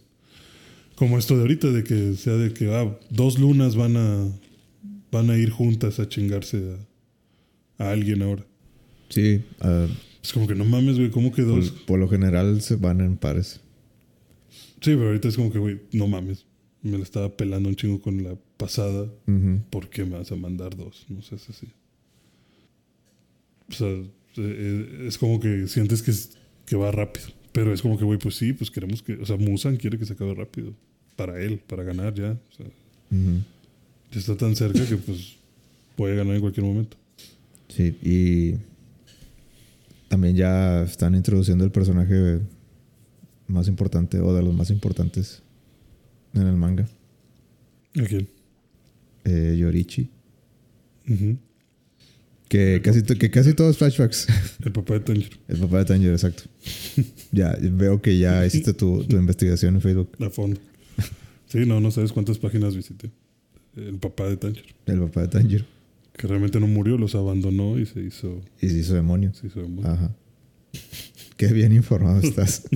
[0.95, 4.29] como esto de ahorita, de que sea de que ah, dos lunas van a,
[5.11, 6.77] van a ir juntas a chingarse
[7.79, 8.45] a, a alguien ahora.
[9.09, 9.43] sí.
[9.61, 9.87] ah,
[10.23, 11.71] Es como que no mames, güey, ¿cómo que por, dos?
[11.71, 13.61] por lo general se van en pares.
[14.81, 16.45] Sí, pero ahorita es como que, güey, no mames.
[16.83, 19.09] Me la estaba pelando un chingo con la pasada.
[19.71, 21.05] ¿Por qué me vas a mandar dos?
[21.09, 21.67] No sé, es así.
[23.69, 26.31] O sea, eh, eh, es como que sientes que, es-
[26.67, 27.27] que va rápido.
[27.53, 29.15] Pero es como que, güey, pues sí, pues queremos que.
[29.15, 30.73] O sea, Musan quiere que se acabe rápido.
[31.17, 32.33] Para él, para ganar ya.
[32.33, 32.67] O sea,
[34.11, 35.37] ya está tan cerca que, pues,
[35.97, 36.97] puede ganar en cualquier momento.
[37.69, 38.55] Sí, y
[40.09, 42.41] también ya están introduciendo el personaje
[43.49, 45.43] más importante o de los más importantes
[46.35, 46.89] en el manga,
[47.99, 48.27] ¿A quién?
[49.25, 50.11] Eh, Yorichi.
[52.49, 54.27] Que casi, que casi todos flashbacks.
[54.63, 55.37] El papá de Tanjiro.
[55.49, 56.43] El papá de Tanjiro, exacto.
[57.33, 60.11] ya, veo que ya hiciste tu, tu investigación en Facebook.
[60.21, 60.61] A fondo.
[61.49, 63.11] Sí, no, no sabes cuántas páginas visité.
[63.75, 64.69] El papá de Tanjiro.
[64.87, 65.65] El papá de Tanjiro.
[66.13, 68.43] Que realmente no murió, los abandonó y se hizo.
[68.61, 69.33] Y se hizo demonio.
[69.33, 69.91] Se hizo demonio.
[69.91, 70.15] Ajá.
[71.39, 72.69] Qué bien informado estás.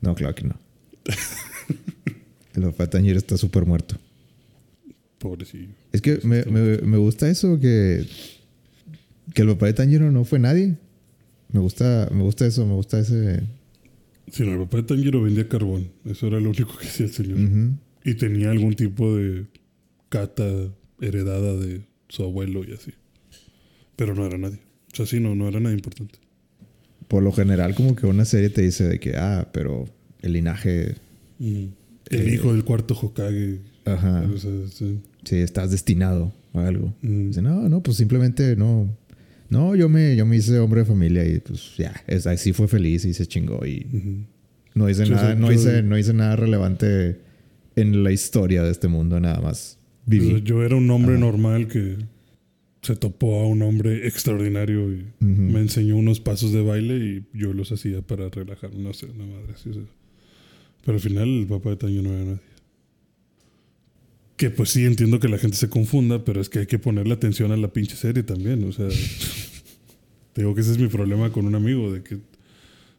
[0.00, 0.58] No, claro que no.
[2.54, 3.96] El papá de Tanjiro está súper muerto.
[5.24, 5.68] Pobrecillo.
[5.90, 8.04] Es que me, me, me gusta eso que,
[9.32, 10.76] que el papá de Tanjiro no fue nadie.
[11.50, 13.40] Me gusta, me gusta eso, me gusta ese.
[14.30, 15.88] Sí, no, el papá de Tanjiro vendía carbón.
[16.04, 17.38] Eso era lo único que hacía el señor.
[18.04, 19.46] Y tenía algún tipo de
[20.10, 20.44] cata
[21.00, 22.92] heredada de su abuelo y así.
[23.96, 24.58] Pero no era nadie.
[24.92, 26.18] O sea, sí, no, no era nada importante.
[27.08, 29.86] Por lo general, como que una serie te dice de que, ah, pero
[30.20, 30.96] el linaje.
[31.40, 31.72] El
[32.10, 33.60] Eh, hijo del cuarto Hokage.
[33.86, 34.28] Ajá.
[34.34, 35.00] O sea, sí.
[35.24, 36.94] Sí, estás destinado a algo.
[37.02, 37.28] Mm.
[37.28, 38.88] Dice, no, no, pues simplemente no.
[39.50, 42.66] No, yo me, yo me hice hombre de familia y pues ya, es, así fue
[42.66, 44.24] feliz y se chingó y Ujú.
[44.74, 47.20] no hice Sí, o nada, sea, no yo- hice, no hice nada relevante
[47.76, 49.78] en la historia de este mundo, nada más.
[50.06, 50.42] Viví.
[50.42, 51.20] yo era un hombre Ajá.
[51.24, 51.96] normal que
[52.82, 55.30] se topó a un hombre extraordinario y Ujú.
[55.42, 58.74] me enseñó unos pasos de baile y yo los hacía para relajar.
[58.74, 59.70] No sé, una madre así.
[59.70, 59.82] o sea.
[60.84, 62.40] Pero al final el papá de Taño no era nadie.
[64.44, 67.14] Que pues sí entiendo que la gente se confunda, pero es que hay que ponerle
[67.14, 68.62] atención a la pinche serie también.
[68.64, 68.86] O sea,
[70.34, 72.18] te digo que ese es mi problema con un amigo, de que,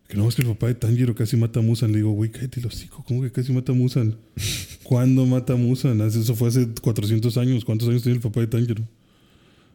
[0.07, 1.91] que no, es que el papá de Tanjiro casi mata a Musan.
[1.91, 4.17] Le digo, güey, cállate el hocico, ¿cómo que casi mata a Musan?
[4.81, 6.01] ¿Cuándo mata a Musan?
[6.01, 7.63] Eso fue hace 400 años.
[7.63, 8.83] ¿Cuántos años tiene el papá de Tanjiro?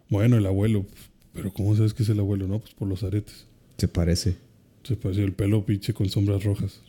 [0.09, 0.85] Bueno, el abuelo.
[1.33, 2.48] Pero ¿cómo sabes que es el abuelo?
[2.48, 3.46] No, pues por los aretes.
[3.78, 4.35] Se parece.
[4.83, 6.80] Se pareció el pelo pinche con sombras rojas.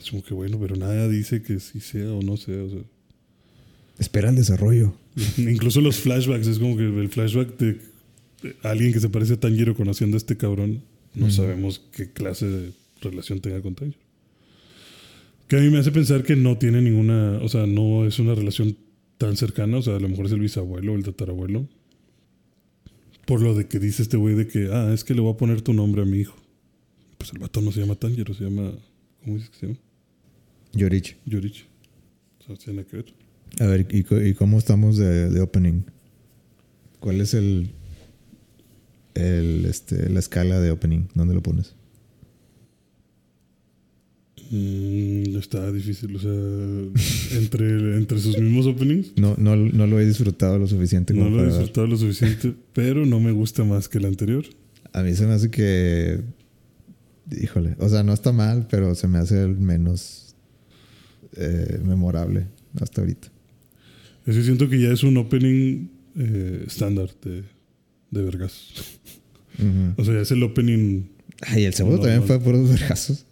[0.00, 2.62] Es como que bueno, pero nada dice que sí sea o no sea.
[2.62, 2.80] O sea.
[3.98, 4.94] Espera el desarrollo.
[5.38, 7.80] Incluso los flashbacks, es como que el flashback de,
[8.62, 10.82] alguien que se parece a Tanjiro conociendo a este cabrón,
[11.14, 13.98] no sabemos qué clase de relación tenga con Tanjiro.
[15.48, 18.34] Que a mí me hace pensar que no tiene ninguna, o sea, no es una
[18.34, 18.76] relación
[19.16, 21.68] tan cercana, o sea, a lo mejor es el bisabuelo o el tatarabuelo.
[23.24, 25.36] Por lo de que dice este güey de que, ah, es que le voy a
[25.36, 26.36] poner tu nombre a mi hijo.
[27.16, 28.72] Pues el vato no se llama Tanjiro, se llama,
[29.22, 29.78] ¿cómo dices que se llama?
[30.72, 31.14] Yorichi.
[31.24, 31.64] Yorichi.
[32.40, 33.25] O sea, tiene que ver.
[33.60, 35.82] A ver, ¿y, y cómo estamos de, de opening?
[37.00, 37.70] ¿Cuál es el,
[39.14, 41.08] el este, la escala de opening?
[41.14, 41.74] ¿Dónde lo pones?
[44.50, 49.12] Mm, está difícil, o sea, entre, entre sus mismos openings.
[49.16, 53.06] No, no, no lo he disfrutado lo suficiente No lo he disfrutado lo suficiente, pero
[53.06, 54.44] no me gusta más que el anterior.
[54.92, 56.20] A mí se me hace que.
[57.30, 57.74] Híjole.
[57.78, 60.36] O sea, no está mal, pero se me hace el menos
[61.36, 62.46] eh, memorable
[62.80, 63.28] hasta ahorita.
[64.26, 67.44] Es que siento que ya es un opening eh, estándar de,
[68.10, 68.72] de Vergas.
[69.96, 71.04] O sea, es el opening.
[71.42, 73.24] Ay, el segundo también fue por los vergazos.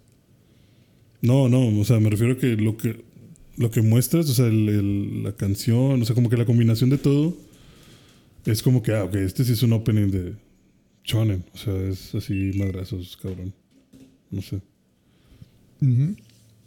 [1.20, 3.02] No, no, o sea, me refiero a que lo que,
[3.56, 6.90] lo que muestras, o sea, el- el- la canción, o sea, como que la combinación
[6.90, 7.36] de todo
[8.46, 10.34] es como que, ah, ok, este sí es un opening de
[11.04, 11.44] Shonen.
[11.54, 13.52] O sea, es así madrazos, cabrón.
[14.30, 14.60] No sé.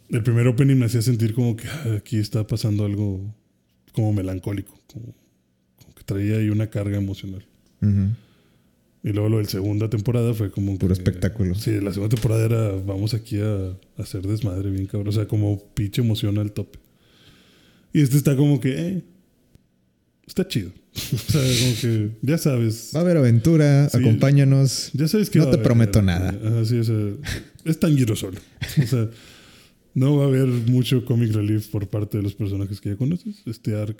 [0.09, 3.21] El primer opening me hacía sentir como que ah, aquí está pasando algo
[3.97, 5.13] como melancólico, como,
[5.81, 7.45] como que traía ahí una carga emocional.
[9.03, 11.55] Y luego lo del segunda temporada fue como Puro que- espectáculo.
[11.55, 15.07] Sí, la segunda temporada era vamos aquí a, a hacer desmadre bien cabrón.
[15.09, 16.79] O sea, como pinche emoción al tope.
[17.93, 19.03] Y este está como que, eh,
[20.25, 20.71] está chido.
[21.13, 22.91] o sea, como que, ya sabes.
[22.93, 23.97] Va a haber aventura, Sí.
[23.97, 24.89] acompáñanos.
[24.93, 26.29] Ya sabes que No va a te haber, prometo nada.
[26.29, 26.95] ajá, sí, o sea,
[27.65, 28.39] es Tanjiro solo.
[28.83, 29.09] O sea,
[29.97, 33.41] no va a haber mucho comic relief por parte de los personajes que ya conoces.
[33.47, 33.99] Este arc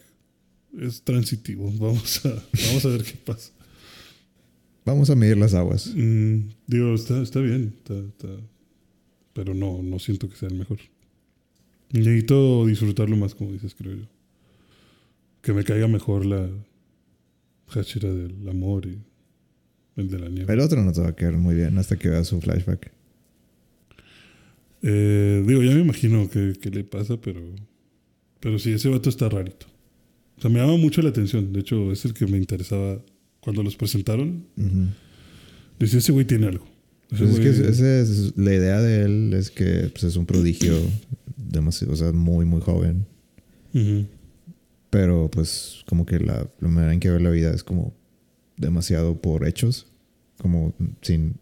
[0.80, 1.72] es transitivo.
[1.80, 2.30] Vamos a,
[2.68, 3.52] vamos a ver qué pasa.
[4.86, 5.92] Vamos a medir las aguas.
[5.96, 7.74] Mm, digo, está, está bien.
[7.80, 8.42] está- está-
[9.34, 10.78] pero no, no siento que sea el mejor.
[11.92, 14.06] Necesito disfrutarlo más, como dices, creo yo.
[15.42, 16.48] Que me caiga mejor la
[17.70, 19.00] Hashira del amor y
[19.96, 20.54] el de la nieve.
[20.54, 22.92] El otro no te va a quedar muy bien hasta que veas su flashback.
[24.84, 27.42] Eh, digo, ya me imagino que le pasa, pero.
[28.40, 29.66] Pero sí, ese vato está rarito.
[30.38, 31.52] O sea, me llama mucho la atención.
[31.52, 33.02] De hecho, es el que me interesaba
[33.40, 34.46] cuando los presentaron.
[34.56, 34.86] Ujú.
[35.80, 36.66] Decía, ese güey tiene algo.
[37.12, 40.16] Ese Pues es que güey- ese es- la idea de él es que pues, es
[40.18, 40.76] un prodigio
[41.38, 43.06] demasiado, o sea, muy, muy joven.
[43.74, 44.06] Ujú.
[44.92, 47.94] Pero pues como que la, la manera en que ve la vida es como
[48.58, 49.88] demasiado por hechos.
[50.38, 51.36] Como sin,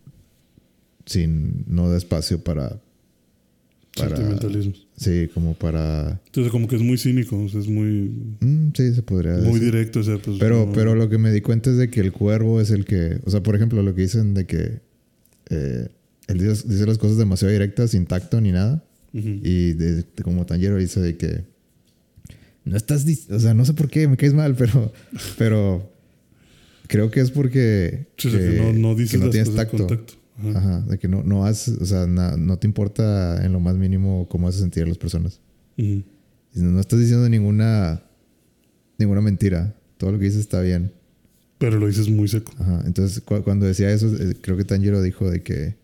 [1.05, 2.81] sin no da espacio para...
[3.95, 4.87] para Sentimentalismos.
[4.97, 6.21] sí, como para...
[6.25, 9.53] Entonces, como que es muy cínico, o sea, es muy, mm, sí, se podría muy
[9.59, 9.63] decir.
[9.71, 9.99] directo.
[9.99, 12.11] O sea, pues, Pero, no- pero lo que me di cuenta es de que el
[12.11, 13.19] cuervo es el que...
[13.25, 14.81] O sea, por ejemplo, lo que dicen de que...
[15.49, 15.87] eh,
[16.27, 18.83] él dice, dice las cosas demasiado directas, sin tacto ni nada.
[19.13, 21.43] Y de, de como Tanjiro dice de que...
[22.65, 23.05] No estás...
[23.29, 24.91] O sea, no sé por qué, me caes mal, pero...
[25.37, 25.91] Pero...
[26.87, 28.07] Creo que es porque...
[28.17, 29.77] Sí, sea, que no, no dices que no las tienes cosas tacto.
[29.87, 30.13] con tacto.
[30.37, 30.49] Ajá.
[30.59, 31.67] Ajá, de que no, no has...
[31.69, 34.97] O sea, na- no te importa en lo más mínimo cómo hace sentir a las
[34.97, 35.39] personas.
[35.77, 36.03] Y
[36.53, 38.01] No estás diciendo ninguna...
[38.97, 39.75] Ninguna mentira.
[39.97, 40.91] Todo lo que dices está bien.
[41.57, 42.51] Pero lo dices muy seco.
[42.59, 42.83] Ajá.
[42.85, 45.75] Entonces, cu- cuando decía eso, eh, creo que Tanjiro dijo de que.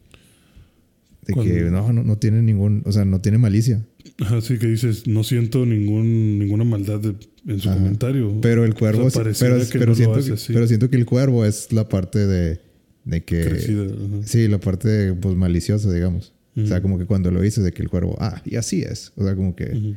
[1.27, 2.83] De que no, no, no tiene ningún.
[2.85, 3.85] O sea, no tiene malicia.
[4.19, 7.15] Ajá, sí que dices, no siento ningún, ninguna maldad de-
[7.47, 7.77] en su Ajá.
[7.77, 8.39] comentario.
[8.41, 9.05] Pero el cuervo.
[9.05, 10.53] O sea, pero, que pero no lo siento hace que, así.
[10.53, 12.59] pero siento que el cuervo es la parte de.
[13.05, 14.21] De que.
[14.25, 16.33] Sí, la parte pues, maliciosa, digamos.
[16.55, 18.17] O sea, como que cuando lo dices de que el cuervo.
[18.19, 19.13] Ah, y así es.
[19.15, 19.95] O sea, como que.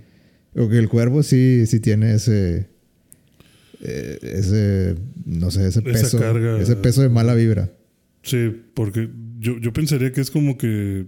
[0.55, 2.69] O que el cuervo sí, sí tiene ese.
[3.81, 4.95] eh, ese.
[5.27, 6.19] No sé, ese Esa peso.
[6.19, 6.61] carga.
[6.61, 7.73] Ese peso de mala vibra.
[8.23, 11.07] Sí, porque yo, yo pensaría que es como que.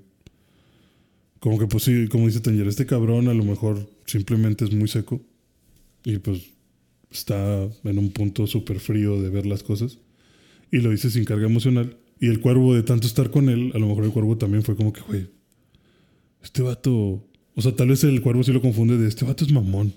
[1.39, 4.89] Como que, pues sí, como dice Tanger, este cabrón a lo mejor simplemente es muy
[4.89, 5.23] seco.
[6.05, 6.43] Y pues
[7.11, 9.99] está en un punto súper frío de ver las cosas.
[10.71, 11.97] Y lo dice sin carga emocional.
[12.21, 14.75] Y el cuervo, de tanto estar con él, a lo mejor el cuervo también fue
[14.77, 15.29] como que, güey,
[16.43, 17.25] este vato.
[17.55, 19.93] O sea, tal vez el cuervo sí lo confunde de este vato es mamón.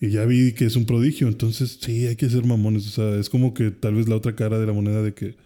[0.00, 2.86] Y ya vi que es un prodigio, entonces sí, hay que ser mamones.
[2.86, 5.36] O sea, es como que tal vez la otra cara de la moneda de que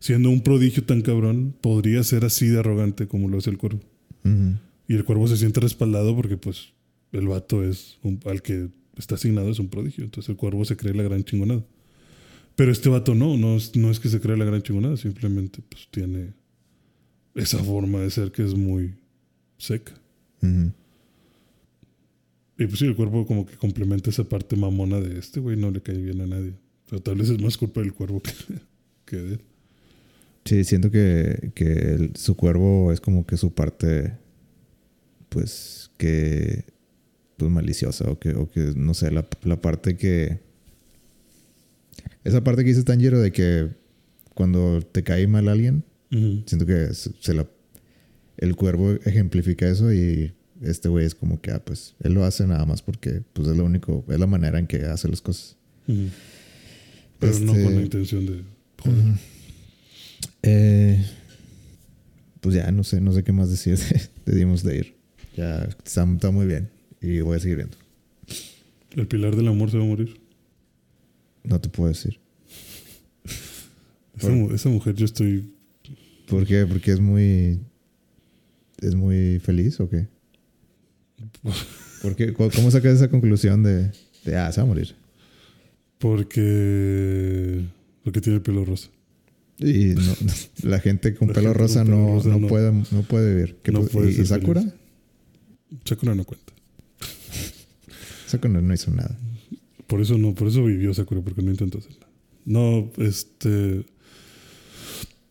[0.00, 3.80] siendo un prodigio tan cabrón, podría ser así de arrogante como lo es el cuervo.
[4.88, 6.72] Y el cuervo se siente respaldado porque pues
[7.12, 10.02] el vato es un- al que está asignado es un prodigio.
[10.04, 11.64] Entonces el cuervo se cree la gran chingonada.
[12.62, 15.60] Pero este vato no, no es, no es que se cree la gran chingonada, simplemente
[15.68, 16.32] pues tiene
[17.34, 18.94] esa forma de ser que es muy
[19.58, 19.92] seca.
[22.56, 25.72] Y pues sí, el cuervo como que complementa esa parte mamona de este güey, no
[25.72, 26.54] le cae bien a nadie.
[26.88, 28.30] Pero tal vez es más culpa del cuervo que,
[29.06, 29.40] que de él.
[30.44, 34.12] Sí, siento que, que el- su cuervo es como que su parte,
[35.30, 36.64] pues, que,
[37.38, 40.51] pues, maliciosa o que, o que no sé, la, la parte que...
[42.24, 43.68] Esa parte que dice Tanjiro de que
[44.34, 47.46] cuando te cae mal alguien, siento que se, la...
[48.36, 52.46] El cuervo ejemplifica eso y este güey es como que, ah, pues, él lo hace
[52.46, 55.56] nada más porque, pues, es lo único, es la manera en que hace las cosas.
[55.86, 58.42] Pero no Este- con la intención de
[58.82, 59.04] joder.
[60.42, 61.04] Eh,
[62.40, 64.94] pues ya no sé, no sé qué más decir de, de Demon Slayer.
[65.36, 66.68] Ya está, está muy bien
[67.00, 67.76] y voy a seguir viendo.
[68.96, 70.20] El pilar del amor se va a morir.
[71.44, 72.18] No te puedo decir.
[74.16, 75.50] Esa, Por- mu- esa mujer yo estoy...
[76.28, 76.64] ¿Por qué?
[76.66, 77.60] Porque es muy.
[78.78, 80.08] ¿Es muy feliz o qué?
[82.00, 82.32] ¿Por qué?
[82.32, 83.90] ¿Cómo sacas esa conclusión de,
[84.24, 84.94] de ah, se va a morir?
[85.98, 87.64] Porque...
[88.02, 88.88] Porque tiene el pelo rosa.
[89.58, 90.14] Y no-
[90.62, 92.46] la gente con La pelo gente con rosa pelo no, rosa no no.
[92.48, 93.58] puede, no puede vivir.
[93.62, 94.60] ¿Qué No puede ¿Y, ser y Sakura?
[94.62, 94.74] feliz.
[95.84, 96.52] Sakura no cuenta.
[98.26, 99.16] Sakura no hizo nada.
[99.86, 102.12] Por eso no, por eso vivió Sakura, porque no intentó hacer nada.
[102.44, 103.84] No, este.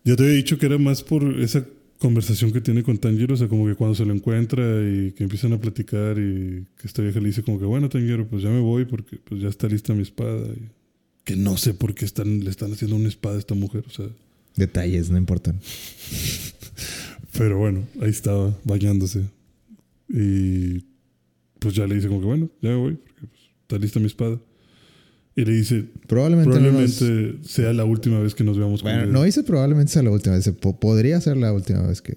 [0.04, 1.66] Ya te había dicho que era más por esa
[2.00, 5.24] conversación que tiene con Tanjiro, o sea, como que cuando se lo encuentra y que
[5.24, 8.50] empiezan a platicar y que esta vieja le dice como que, bueno, Tanjiro, pues ya
[8.50, 10.48] me voy porque pues ya está lista mi espada.
[10.48, 10.70] Y
[11.24, 13.92] que no sé por qué están, le están haciendo una espada a esta mujer, o
[13.92, 14.08] sea.
[14.56, 15.60] Detalles, no importan.
[17.38, 19.24] Pero bueno, ahí estaba, bañándose.
[20.10, 20.84] Y
[21.60, 23.41] pues ya le dice como que, bueno, ya me voy porque pues,
[23.76, 24.40] está lista mi espada.
[25.36, 28.92] Y le dice, Probablemente, no nos- Probablemente sea la última vez que nos veamos con
[28.92, 29.14] Bueno, vida.
[29.14, 30.44] no dice probablemente sea la última vez.
[30.46, 32.14] dice, po- podría ser la última vez que.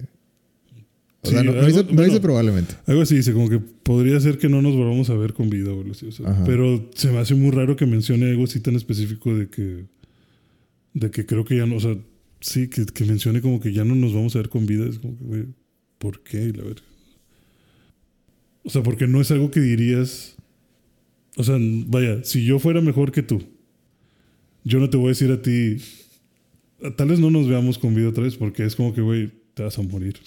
[1.23, 2.03] O sea, Sí, no, no algo- dice, no bueno.
[2.05, 2.75] dice probablemente.
[2.87, 5.73] Algo así dice, como que podría ser que no nos volvamos a ver con vida
[5.73, 6.07] o así.
[6.07, 9.49] o sea, pero se me hace muy raro que mencione algo así tan específico de
[9.49, 9.85] que.
[10.93, 11.77] De que creo que ya no.
[11.77, 11.97] O sea,
[12.41, 14.87] sí, que, que mencione como que ya no nos vamos a ver con vida.
[14.89, 15.45] Es como que, güey,
[15.99, 16.53] ¿por qué?
[16.53, 16.65] La.
[18.65, 20.34] O sea, porque no es algo que dirías.
[21.37, 23.43] O sea, vaya, si yo fuera mejor que tú,
[24.65, 25.77] yo no te voy a decir a ti.
[26.97, 29.63] Tal vez no nos veamos con vida otra vez, porque es como que, güey, te
[29.63, 30.17] vas a morir.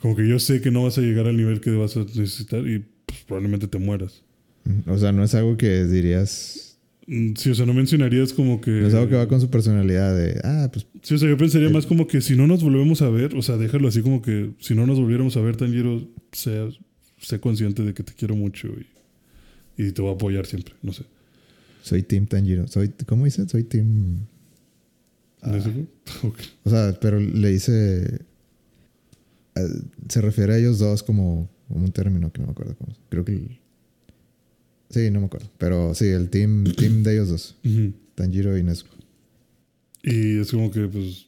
[0.00, 2.64] Como que yo sé que no vas a llegar al nivel que vas a necesitar
[2.64, 4.22] y pues, probablemente te mueras.
[4.86, 6.78] O sea, no es algo que dirías.
[7.08, 8.70] Mm, Sí, o sea, no mencionarías como que...
[8.70, 10.40] No es algo que va con su personalidad de.
[10.44, 10.86] Ah, pues.
[11.02, 13.42] Sí, o sea, yo pensaría más como que si no nos volvemos a ver, o
[13.42, 16.68] sea, déjalo así como que si no nos volviéramos a ver, Tanjiro, sea,
[17.18, 18.86] sé consciente de que te quiero mucho y,
[19.78, 21.04] y te voy a apoyar siempre, no sé.
[21.82, 22.66] Soy Team Tanjiro.
[22.68, 23.48] Soy, ¿Cómo dice?
[23.48, 24.16] Soy Team.
[24.16, 24.26] ¿No
[25.42, 25.86] Ah, es eso?
[26.26, 26.38] Ok.
[26.64, 28.20] o sea, pero le dice.
[29.54, 29.68] eh,
[30.08, 32.92] Se refiere a ellos dos como, como un término que no me acuerdo cómo.
[33.08, 33.32] Creo que.
[33.32, 33.58] el-
[34.90, 35.48] sí, no me acuerdo.
[35.58, 37.56] Pero sí, el team, team de ellos dos.
[38.16, 38.94] Tanjiro y Nezuko.
[40.02, 41.26] Y es como que, pues.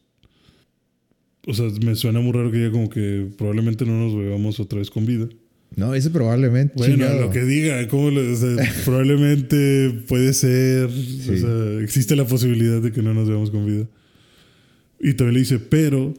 [1.46, 4.78] O sea, me suena muy raro que diga como que probablemente no nos veamos otra
[4.80, 5.26] vez con vida.
[5.76, 6.74] No, dice probablemente.
[6.76, 7.20] Bueno, chingado.
[7.20, 10.86] lo que diga, ¿cómo le- o sea, probablemente puede ser.
[10.86, 13.88] O sea, existe la posibilidad de que no nos veamos con vida.
[14.98, 16.12] Y también le dice, pero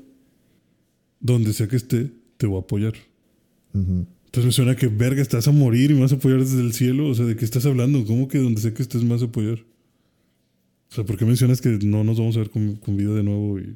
[1.20, 2.94] donde sea que esté, te voy a apoyar.
[3.74, 6.74] Entonces me suena que, verga, estás a morir y me vas a apoyar desde el
[6.74, 7.08] cielo.
[7.10, 8.04] O sea, ¿de qué estás hablando?
[8.06, 9.60] ¿Cómo que donde sea que estés me vas a apoyar?
[10.90, 13.24] O sea, ¿por qué mencionas que no nos vamos a ver con, con vida de
[13.24, 13.76] nuevo y,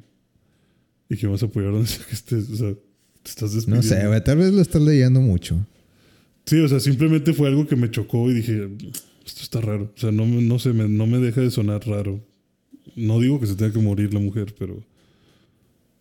[1.08, 2.50] y que me vas a apoyar donde sea que estés?
[2.50, 2.74] O sea,
[3.34, 4.22] te estás No sé, güey.
[4.22, 5.56] Tal vez lo estás leyendo mucho.
[6.46, 8.68] Sí, o sea, simplemente fue algo que me chocó y dije,
[9.26, 9.92] esto está raro.
[9.96, 12.20] O sea, no, me- no, sé, me, no me deja de sonar raro.
[12.94, 14.82] No digo que se tenga que morir la mujer, pero...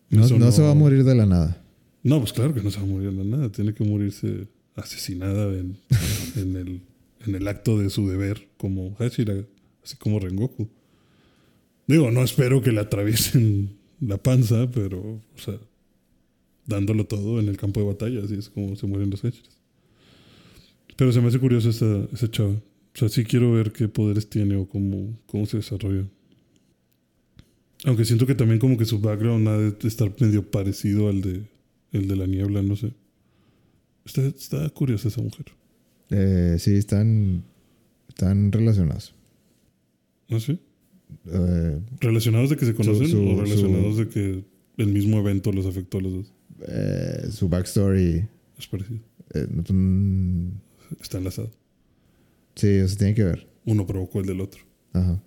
[0.10, 1.62] No, sonó- no se va a morir de la nada.
[2.04, 3.52] No, pues claro que no se va a morir de nada.
[3.52, 5.78] Tiene que morirse asesinada en,
[6.36, 6.82] en, el,
[7.26, 9.34] en el acto de su deber como Hashira,
[9.84, 10.70] así como Rengoku.
[11.88, 15.56] Digo, no espero que le atraviesen la panza, pero, o sea,
[16.68, 19.58] dándolo todo en el campo de batalla, así es como se mueren los Hashiras.
[20.96, 22.52] Pero se me hace curioso esa, esa chava.
[22.54, 26.06] O sea, sí quiero ver qué poderes tiene o cómo, cómo se desarrolla.
[27.84, 31.44] Aunque siento que también como que su background ha de estar medio parecido al de
[31.92, 32.94] el de la niebla, no sé.
[34.06, 35.46] Está, está curiosa esa mujer.
[36.10, 37.44] Eh, sí, están,
[38.08, 39.14] están relacionados.
[40.30, 40.58] ¿No sé?
[41.28, 44.44] Eh, ¿Relacionados de que se conocen su- o relacionados de que
[44.78, 46.34] el mismo evento los afectó a los dos?
[46.68, 48.28] Eh, su backstory.
[48.58, 49.00] Es parecido.
[49.34, 50.50] eh, mm,
[51.02, 51.52] Está enlazado.
[52.56, 53.48] sí, o sea, tiene que ver.
[53.66, 54.62] Uno provocó el del otro.
[54.94, 55.22] Ajá.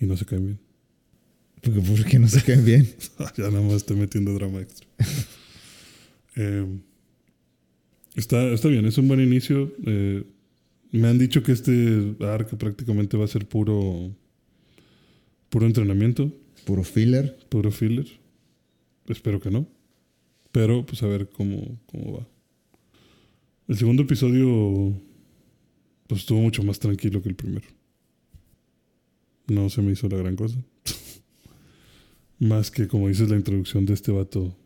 [0.00, 0.58] Y no se caen bien.
[1.62, 2.88] Porque, porque no se caen bien.
[3.36, 4.86] ya nada más estoy metiendo drama extra.
[6.36, 6.64] Eh,
[8.14, 9.74] está, está bien, es un buen inicio.
[9.84, 10.22] Eh,
[10.92, 14.14] me han dicho que este arc prácticamente va a ser puro,
[15.50, 16.32] puro entrenamiento,
[16.70, 17.36] Puro filler.
[17.48, 18.06] puro filler.
[19.08, 19.66] Espero que no.
[20.52, 22.28] Pero pues a ver cómo, cómo va.
[23.66, 24.94] El segundo episodio
[26.06, 27.66] pues estuvo mucho más tranquilo que el primero.
[29.48, 30.64] No se me hizo la gran cosa.
[32.38, 34.56] más que como dices la introducción de este vato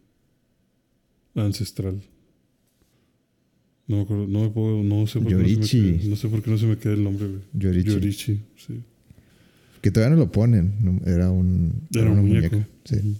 [1.34, 2.02] ancestral.
[3.86, 6.28] No me acuerdo, no me puedo, no sé por qué no se me no sé
[6.28, 7.40] por qué no se me queda el nombre, güey.
[7.54, 7.90] Yorichi.
[7.90, 8.82] Yorichi, sí.
[9.84, 11.02] Que todavía no lo ponen.
[11.04, 11.86] Era un.
[11.94, 12.56] Era un muñeco.
[12.56, 12.68] muñeca.
[12.86, 13.18] Sí.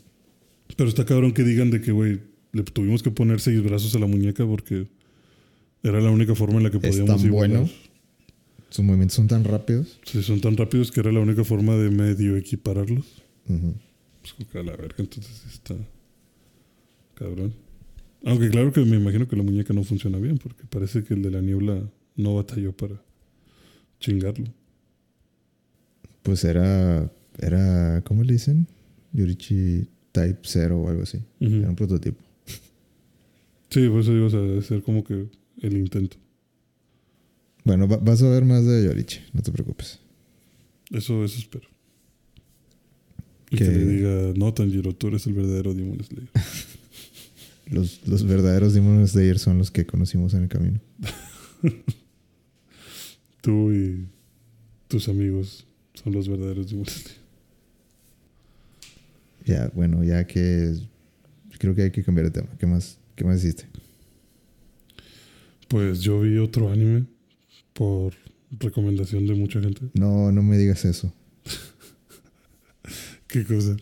[0.75, 2.23] Pero está cabrón que digan de que, güey,
[2.53, 4.89] le tuvimos que poner seis brazos a la muñeca porque
[5.83, 7.59] era la única forma en la que Es podíamos tan igualar.
[7.59, 7.73] bueno.
[8.71, 10.01] Sus movimientos son tan rápidos.
[10.07, 13.23] Sí, son tan rápidos que era la única forma de medio equipararlos.
[13.47, 15.75] Pues a la verga, entonces está
[17.13, 17.53] cabrón.
[18.25, 21.21] Aunque claro que me imagino que la muñeca no funciona bien porque parece que el
[21.21, 21.83] de la niebla
[22.17, 23.03] no batalló para
[24.01, 24.47] chingarlo.
[26.25, 27.09] Pues era.
[27.39, 28.03] Era.
[28.05, 28.67] ¿Cómo le dicen?
[29.13, 31.19] Yorichi Type 0 o algo así.
[31.39, 32.21] Era un prototipo.
[33.71, 35.27] Sí, por eso digo, o sea, debe ser como que
[35.61, 36.17] el intento.
[37.65, 39.19] Bueno, va- vas a ver más de Yorichi.
[39.33, 39.99] No te preocupes.
[40.93, 41.67] Eso, eso espero.
[43.51, 46.31] Y Que- que le diga, no, Tanjiro, tú eres el verdadero Demon Slayer.
[47.67, 50.81] Los, los verdaderos Demon Slayer son los que conocimos en el camino.
[53.41, 54.07] Tú y
[54.89, 57.25] tus amigos son los verdaderos Slayer.
[59.45, 60.75] Ya, bueno, ya que.
[61.59, 62.49] Creo que hay que cambiar de tema.
[62.59, 63.67] ¿Qué más, qué más hiciste?
[65.69, 67.07] Pues yo vi otro anime
[67.73, 68.13] por
[68.51, 69.83] recomendación de mucha gente.
[69.95, 71.13] No, no me digas eso.
[73.27, 73.77] ¿Qué cosa?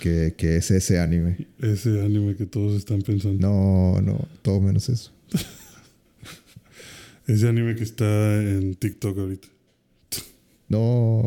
[0.00, 1.48] Que, que es ese anime.
[1.60, 3.40] Ese anime que todos están pensando.
[3.40, 5.12] No, no, todo menos eso.
[7.26, 9.48] Ese anime que está en TikTok ahorita.
[10.68, 11.24] No.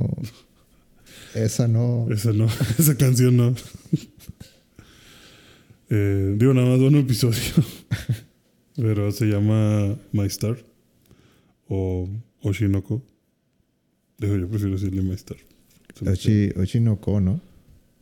[1.35, 2.07] Esa no.
[2.11, 2.45] Esa no,
[2.77, 3.55] esa canción no.
[5.89, 7.41] Eh, digo, nada más un episodio.
[8.75, 10.57] Pero se llama My Star.
[11.67, 12.09] O
[12.41, 13.01] Oshinoko.
[14.17, 15.37] Digo, yo prefiero decirle My Star.
[16.07, 17.41] Ochi, Ochinoko, ¿no?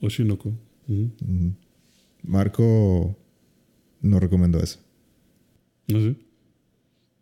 [0.01, 0.53] Oshinoko.
[2.23, 3.17] Marco
[4.01, 4.79] no recomendó eso.
[5.87, 6.15] No sé.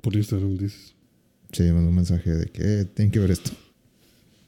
[0.01, 0.95] Por Instagram dices.
[1.51, 3.51] Sí, mandó un mensaje de que eh, tienen que ver esto.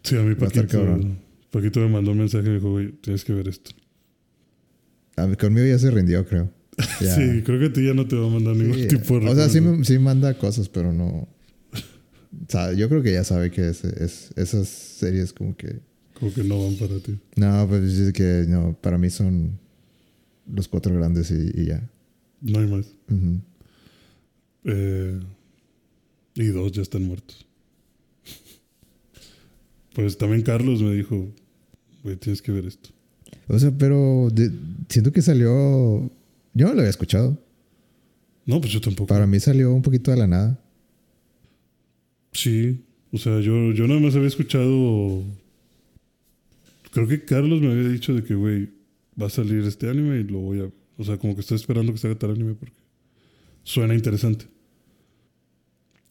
[0.08, 1.20] Sí, a mí Va a estar Paquito, cabrón.
[1.52, 3.72] Paquito me mandó un mensaje y me dijo, güey, tienes que ver esto.
[5.15, 6.52] A mí- conmigo ya se rindió, creo.
[7.02, 7.15] Ya.
[7.15, 9.28] Sí, creo que a ti ya no te va a mandar ningún Sí, tipo de
[9.30, 11.28] O sea, sí, sí manda cosas, pero no.
[11.74, 15.80] O sea, yo creo que ya sabe que es, es- esas series como que.
[16.13, 17.17] Como que no van para ti.
[17.36, 19.60] No, pues es que no, para mí son
[20.52, 21.89] los cuatro grandes y, y ya.
[22.41, 22.86] No hay más.
[24.63, 25.20] Eh,
[26.36, 27.46] y dos ya están muertos.
[29.98, 31.28] Pues también Carlos me dijo,
[32.04, 32.90] güey, tienes que ver esto.
[33.48, 34.52] O sea, pero de-
[34.90, 35.50] siento que salió.
[36.54, 37.36] Yo no lo había escuchado.
[38.46, 39.08] No, pues yo tampoco.
[39.08, 40.60] Para mí salió un poquito de la nada.
[42.32, 42.80] Sí,
[43.12, 45.24] o sea, yo, yo nada más había escuchado...
[46.92, 48.70] Creo que Carlos me había dicho de que, güey,
[49.20, 50.70] va a salir este anime y lo voy a...
[51.00, 52.76] O sea, como que estoy esperando que salga tal anime porque
[53.63, 54.46] suena interesante.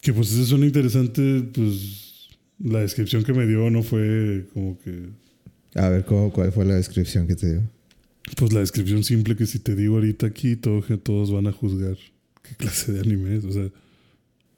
[0.01, 2.06] Que pues ese suena interesante, pues
[2.59, 5.09] la descripción que me dio no fue como que...
[5.75, 7.61] A ver, ¿cómo- ¿cuál fue la descripción que te dio?
[8.35, 11.97] Pues la descripción simple que si te digo ahorita aquí, todo- todos van a juzgar
[12.43, 13.45] qué clase de anime es.
[13.45, 13.69] O sea,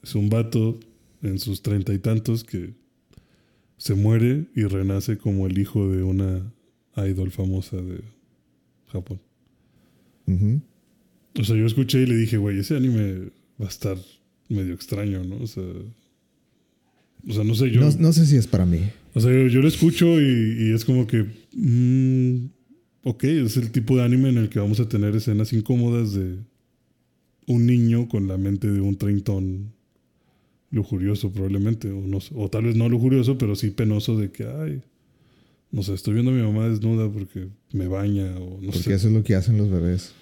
[0.03, 0.79] es un vato
[1.21, 2.73] en sus treinta y tantos que
[3.77, 6.51] se muere y renace como el hijo de una
[6.97, 8.01] idol famosa de
[8.91, 9.19] Japón.
[11.39, 13.29] O sea, yo escuché y le dije, güey, ese anime
[13.61, 13.97] va a estar
[14.47, 15.37] medio extraño, ¿no?
[15.37, 15.63] O sea,
[17.27, 17.81] o sea no sé, yo...
[17.81, 18.79] No, no sé si es para mí.
[19.13, 21.25] O sea, yo, yo lo escucho y, y es como que.
[21.55, 22.49] mm,
[23.03, 26.37] ok, es el tipo de anime en el que vamos a tener escenas incómodas de
[27.47, 29.73] un niño con la mente de un treintón
[30.71, 31.89] lujurioso, probablemente.
[31.91, 34.81] O, no o tal vez no lujurioso, pero sí penoso de que, ay,
[35.71, 38.93] no sé, estoy viendo a mi mamá desnuda porque me baña o no Porque sé.
[38.93, 40.13] eso es lo que hacen los bebés.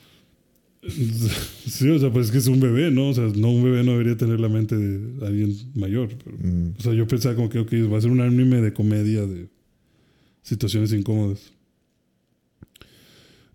[0.84, 3.10] Sí, o sea, pues es que es un bebé, ¿no?
[3.10, 6.10] O sea, no un bebé no debería tener la mente de alguien mayor.
[6.24, 6.74] Pero, Mm.
[6.78, 9.48] o sea, yo pensaba como que, va a ser un anime de comedia de
[10.44, 11.54] situaciones incómodas.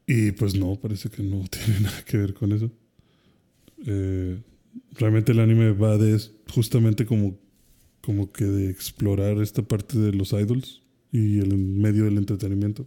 [0.07, 2.70] Y pues no, parece que no tiene nada que ver con eso.
[3.87, 4.39] Eh,
[4.99, 6.20] realmente el anime va de
[6.53, 7.39] justamente como,
[8.01, 12.87] como que de explorar esta parte de los idols y el medio del entretenimiento.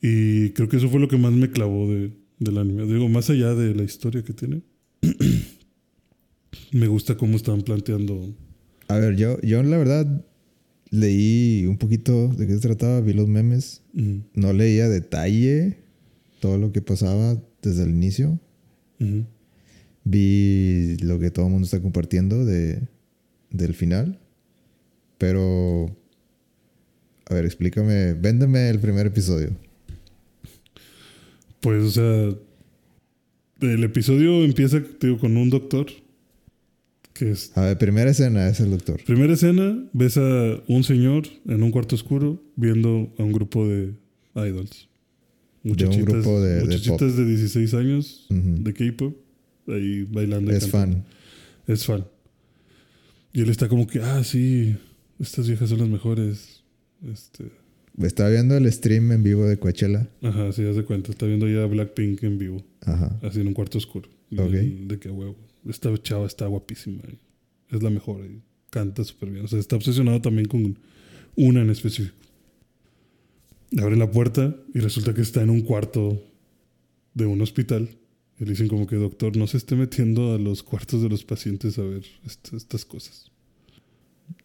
[0.00, 2.86] Y creo que eso fue lo que más me clavó de, del anime.
[2.86, 4.62] Digo, más allá de la historia que tiene,
[6.72, 8.34] me gusta cómo están planteando.
[8.88, 10.24] A ver, yo, yo la verdad
[10.90, 13.82] leí un poquito de qué se trataba, vi los memes.
[14.34, 15.78] No leía detalle
[16.40, 18.38] todo lo que pasaba desde el inicio.
[20.04, 22.80] Vi lo que todo el mundo está compartiendo de,
[23.50, 24.20] del final.
[25.18, 25.96] Pero.
[27.28, 28.14] A ver, explícame.
[28.14, 29.50] Véndeme el primer episodio.
[31.60, 32.34] Pues, o sea,
[33.60, 35.86] el episodio empieza digo, con un doctor
[37.12, 39.02] que es A ver, primera escena es el doctor.
[39.04, 43.94] Primera escena, ves a un señor en un cuarto oscuro viendo a un grupo de
[44.34, 44.88] idols.
[45.62, 49.16] De un grupo de- de muchachitas de, 16 años de K-pop
[49.68, 50.52] ahí bailando.
[50.52, 50.96] Es cantando.
[50.98, 51.04] fan.
[51.66, 52.04] Es fan.
[53.32, 54.76] Y él está como que, ah, sí,
[55.18, 56.62] estas viejas son las mejores.
[57.10, 57.50] Este,
[58.02, 60.08] Estaba viendo el stream en vivo de Coachella.
[60.22, 61.10] ajá, sí, haz de cuenta.
[61.10, 63.18] Está viendo ya Blackpink en vivo, Ajá.
[63.22, 64.08] así en un cuarto oscuro.
[64.30, 64.52] Y Ok.
[64.52, 65.36] él, De que, huevo,
[65.68, 67.02] esta chava está guapísima.
[67.70, 68.24] Es la mejor.
[68.26, 69.44] y canta súper bien.
[69.44, 70.78] O sea, está obsesionado también con
[71.36, 72.14] una en específico.
[73.78, 76.22] Abre la puerta y resulta que está en un cuarto
[77.14, 77.88] de un hospital.
[78.38, 81.24] Y le dicen como que, doctor, no se esté metiendo a los cuartos de los
[81.24, 83.30] pacientes a ver est- estas cosas.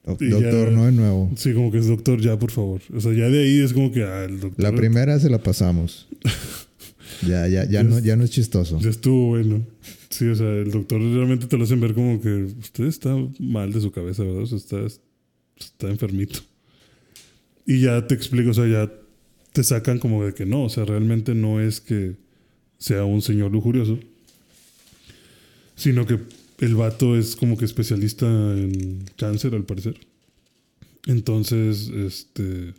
[0.05, 1.32] Doctor, ya- no de nuevo.
[1.36, 2.82] Sí, como que es doctor, ya, por favor.
[2.93, 4.63] O sea, ya de ahí es como que, ah, el doctor.
[4.63, 6.07] La primera se la pasamos.
[7.27, 8.79] ya, ya, ya, no, ya no es chistoso.
[8.79, 9.65] Ya estuvo bueno.
[10.09, 12.29] Sí, o sea, el doctor realmente te lo hacen ver como que
[12.59, 14.41] usted está mal de su cabeza, ¿verdad?
[14.41, 14.77] O sea, está,
[15.59, 16.39] está enfermito.
[17.65, 18.91] Y ya te explico, o sea, ya
[19.53, 22.15] te sacan como de que no, o sea, realmente no es que
[22.79, 23.99] sea un señor lujurioso,
[25.75, 26.19] sino que
[26.62, 29.99] el vato es como que especialista en cáncer, al parecer.
[31.07, 32.74] Entonces, este,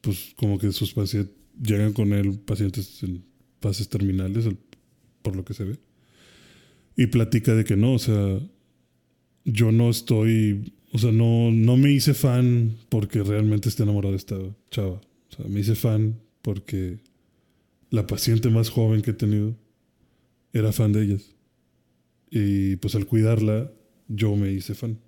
[0.00, 3.24] pues como que sus pacientes llegan con él pacientes en
[3.60, 4.58] fases terminales, al-
[5.22, 5.78] por lo que se ve.
[6.96, 8.40] Y platica de que no, o sea,
[9.44, 14.18] yo no estoy, o sea, no, no me hice fan porque realmente esté enamorado de
[14.18, 14.36] esta
[14.70, 15.00] chava.
[15.30, 16.98] O sea, me hice fan porque
[17.90, 19.56] la paciente más joven que he tenido
[20.52, 21.34] era fan de ellas.
[22.34, 23.70] Y pues al cuidarla,
[24.08, 24.98] yo me hice fan.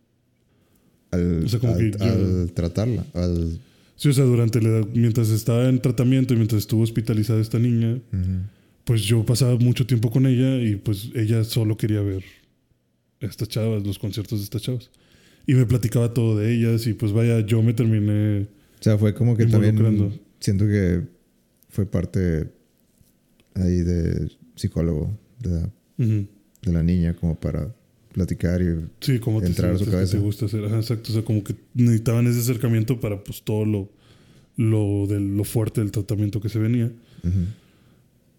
[1.11, 3.07] Al, O sea, como al- que yo- al tratarla.
[3.14, 3.59] Al,
[3.97, 7.59] Sí, o sea, durante la edad, mientras estaba en tratamiento y mientras estuvo hospitalizada esta
[7.61, 8.01] niña,
[8.85, 12.25] pues yo pasaba mucho tiempo con ella y pues ella solo quería ver
[13.22, 14.91] a estas chavas, los conciertos de estas chavas.
[15.47, 18.49] Y me platicaba todo de ellas y pues vaya, yo me terminé...
[18.81, 19.79] O sea, fue como que también
[20.41, 21.03] siento que
[21.68, 22.51] fue parte
[23.55, 26.27] ahí de psicólogo de la, Ujú.
[26.65, 27.75] De la niña como para
[28.12, 30.12] platicar y Sí, como te Entrar a su cabeza.
[30.17, 30.65] te gusta hacer.
[30.65, 31.11] Ajá, exacto.
[31.11, 33.91] O sea, como que necesitaban ese acercamiento para pues todo lo,
[34.57, 36.87] lo, de, lo fuerte del tratamiento que se venía.
[37.25, 37.39] Ujú.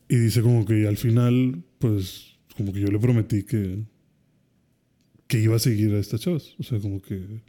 [0.07, 3.83] Y dice como que al final, pues, como que yo le prometí que,
[5.27, 6.53] que iba a seguir a estas chavas.
[6.59, 7.41] O sea, como que,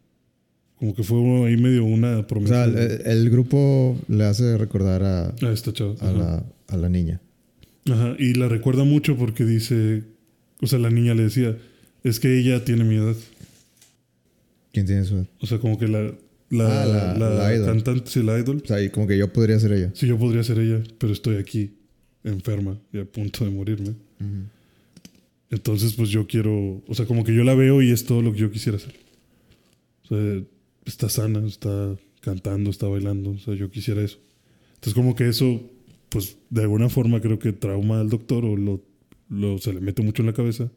[0.79, 5.03] como que fue ahí medio una O promesa sea, el, el grupo le hace recordar
[5.03, 5.95] a, a esta chava.
[6.01, 7.21] a, la, a la niña.
[7.89, 10.03] Ajá, Y la recuerda mucho porque dice,
[10.63, 11.57] o sea, la niña le decía,
[12.05, 13.17] es que ella tiene mi edad.
[14.73, 15.27] ¿Quién tiene su edad?
[15.41, 16.13] O sea, como que la,
[16.51, 17.67] la, Ah, la- la la idol.
[17.67, 18.61] cantante, sí, la idol.
[18.65, 19.91] O sea, y como que yo podría ser ella.
[19.95, 21.73] Sí, yo podría ser ella, pero estoy aquí,
[22.25, 23.95] enferma y a punto de morirme.
[25.51, 28.33] Entonces, pues yo quiero, o sea, como que yo la veo y es todo lo
[28.33, 28.95] que yo quisiera hacer.
[30.05, 30.43] O sea,
[30.85, 34.19] está sana, está cantando, está bailando, o sea, yo quisiera eso.
[34.75, 35.63] Entonces, como que eso,
[36.09, 38.83] pues de alguna forma creo que trauma al doctor o lo,
[39.29, 40.71] lo se le mete mucho en la cabeza.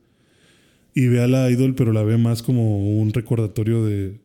[0.93, 4.19] Y ve a la idol, pero la ve más como un recordatorio de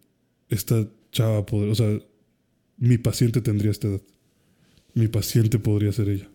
[0.48, 1.98] esta chava, poder, o sea,
[2.78, 4.02] mi paciente tendría esta edad.
[4.94, 6.28] Mi paciente podría ser ella.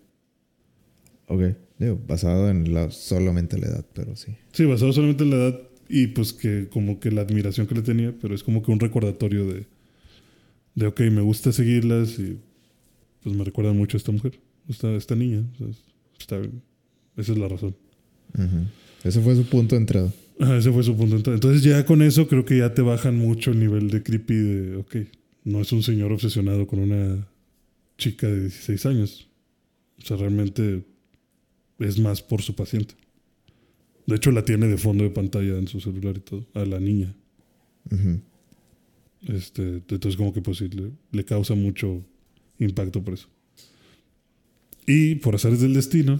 [1.28, 1.56] Ok.
[1.80, 4.36] Digo, basado en la, solamente la edad, pero sí.
[4.52, 7.82] Sí, basado solamente en la edad y pues que como que la admiración que le
[7.82, 9.66] tenía, pero es como que un recordatorio de,
[10.76, 12.38] de ok, me gusta seguirlas y
[13.24, 15.44] pues me recuerda mucho a esta mujer, esta, esta niña.
[15.54, 15.68] O sea,
[16.20, 16.62] está bien.
[17.18, 17.76] Esa es la razón.
[19.04, 20.14] Ese fue su punto de entrada.
[20.40, 21.36] Ese fue su punto de entrada.
[21.36, 24.76] Entonces ya con eso creo que ya te bajan mucho el nivel de creepy de,
[24.78, 24.96] ok,
[25.44, 27.28] no es un señor obsesionado con una
[27.98, 29.30] chica de 16 años.
[30.02, 30.84] O sea, realmente
[31.80, 32.96] es más por su paciente.
[34.06, 36.80] De hecho, la tiene de fondo de pantalla en su celular y todo, a la
[36.80, 37.14] niña.
[39.28, 42.04] Este, entonces como que pues sí, le, le causa mucho
[42.58, 43.28] impacto por eso.
[44.88, 46.20] Y por azares del destino,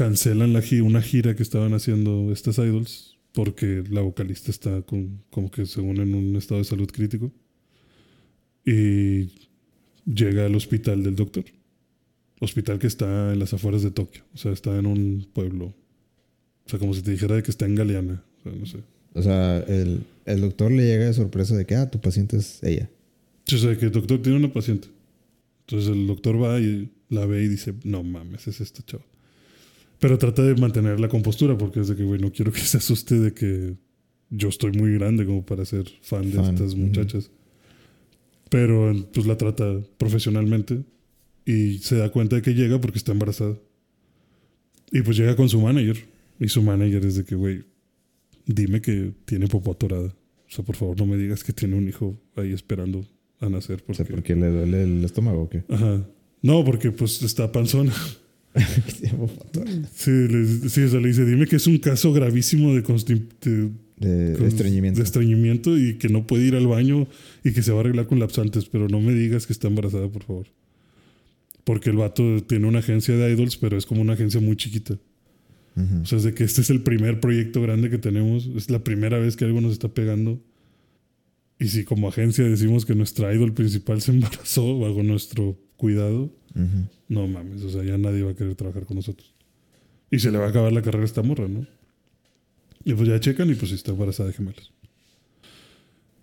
[0.00, 5.22] cancelan la gi- una gira que estaban haciendo estas idols porque la vocalista está con,
[5.30, 7.30] como que según en un estado de salud crítico.
[8.64, 9.28] Y
[10.06, 11.44] llega al hospital del doctor.
[12.40, 14.22] hospital que está en las afueras de Tokio.
[14.34, 15.66] O sea, está en un pueblo.
[16.66, 18.24] O sea, como si te dijera de que está en Galeana.
[18.38, 18.78] O sea, no sé.
[19.12, 22.62] O sea, el, el doctor le llega de sorpresa de que, ah, tu paciente es
[22.62, 22.88] ella.
[23.52, 24.88] O sea, que el doctor tiene una paciente.
[25.66, 29.04] Entonces el doctor va y la ve y dice, no mames, es esta chava.
[30.00, 32.78] Pero trata de mantener la compostura porque es de que, güey, no quiero que se
[32.78, 33.76] asuste de que
[34.30, 36.82] yo estoy muy grande como para ser fan de Fan, estas ujú.
[36.82, 37.30] muchachas.
[38.48, 40.82] Pero pues la trata profesionalmente
[41.44, 43.56] y se da cuenta de que llega porque está embarazada.
[44.90, 45.98] Y pues llega con su manager.
[46.40, 47.64] Y su manager es de que, güey,
[48.46, 50.08] dime que tiene popó atorada.
[50.08, 53.06] O sea, por favor, no me digas que tiene un hijo ahí esperando
[53.38, 53.82] a nacer.
[53.82, 54.04] O Porque...
[54.04, 55.62] sea, ¿por qué le duele el estómago o qué?
[55.68, 56.04] Ajá.
[56.42, 57.92] No, porque pues está panzona.
[59.94, 63.70] Sí, le, sí, o sea, le dice, dime que es un caso gravísimo de, de-
[63.98, 64.98] de con- estreñimiento.
[64.98, 67.06] de estreñimiento y que no puede ir al baño
[67.44, 70.08] y que se va a arreglar con lapsantes, pero no me digas que está embarazada,
[70.08, 70.46] por favor.
[71.64, 74.94] Porque el vato tiene una agencia de idols, pero es como una agencia muy chiquita.
[75.76, 76.00] Ujú.
[76.02, 78.48] O sea, es de que este es el primer proyecto grande que tenemos.
[78.56, 80.42] Es la primera vez que algo nos está pegando.
[81.58, 86.34] Y si como agencia decimos que nuestra idol principal se embarazó bajo nuestro cuidado,
[87.08, 89.32] No mames, o sea, ya nadie va a querer trabajar con nosotros.
[90.10, 91.66] Y se le va a acabar la carrera a esta morra, ¿no?
[92.84, 94.72] Y pues ya checan y pues está embarazada de gemelos.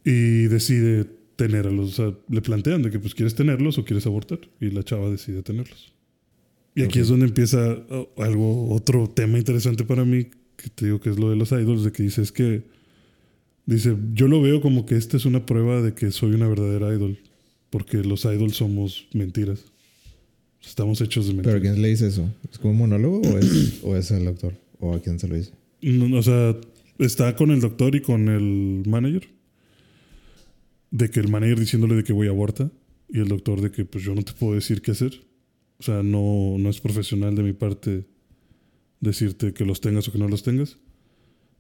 [0.04, 1.06] Y decide
[1.36, 1.92] tenerlos.
[1.92, 4.40] O sea, le plantean de que pues quieres tenerlos o quieres abortar.
[4.60, 5.94] Y la chava decide tenerlos.
[6.76, 10.26] Y aquí es donde empieza oh, algo, otro tema interesante para mí,
[10.56, 12.66] que te digo que es lo de los idols, de que dice es que,
[13.66, 16.94] dice, yo lo veo como que esta es una prueba de que soy una verdadera
[16.94, 17.18] idol,
[17.72, 19.72] porque los idols somos mentiras.
[20.62, 21.42] Estamos hechos de.
[21.42, 22.30] ¿Pero quién le dice eso?
[22.52, 24.54] ¿Es como un monólogo o es, o es el doctor?
[24.80, 25.52] ¿O a quién se lo dice?
[25.82, 26.56] No, o sea,
[27.00, 29.28] está con el doctor y con el manager.
[30.92, 32.72] De que el manager diciéndole de que voy a abortar.
[33.10, 35.22] Y el doctor de que pues yo no te puedo decir qué hacer.
[35.80, 38.06] O sea, no, no es profesional de mi parte
[39.00, 40.78] decirte que los tengas o que no los tengas.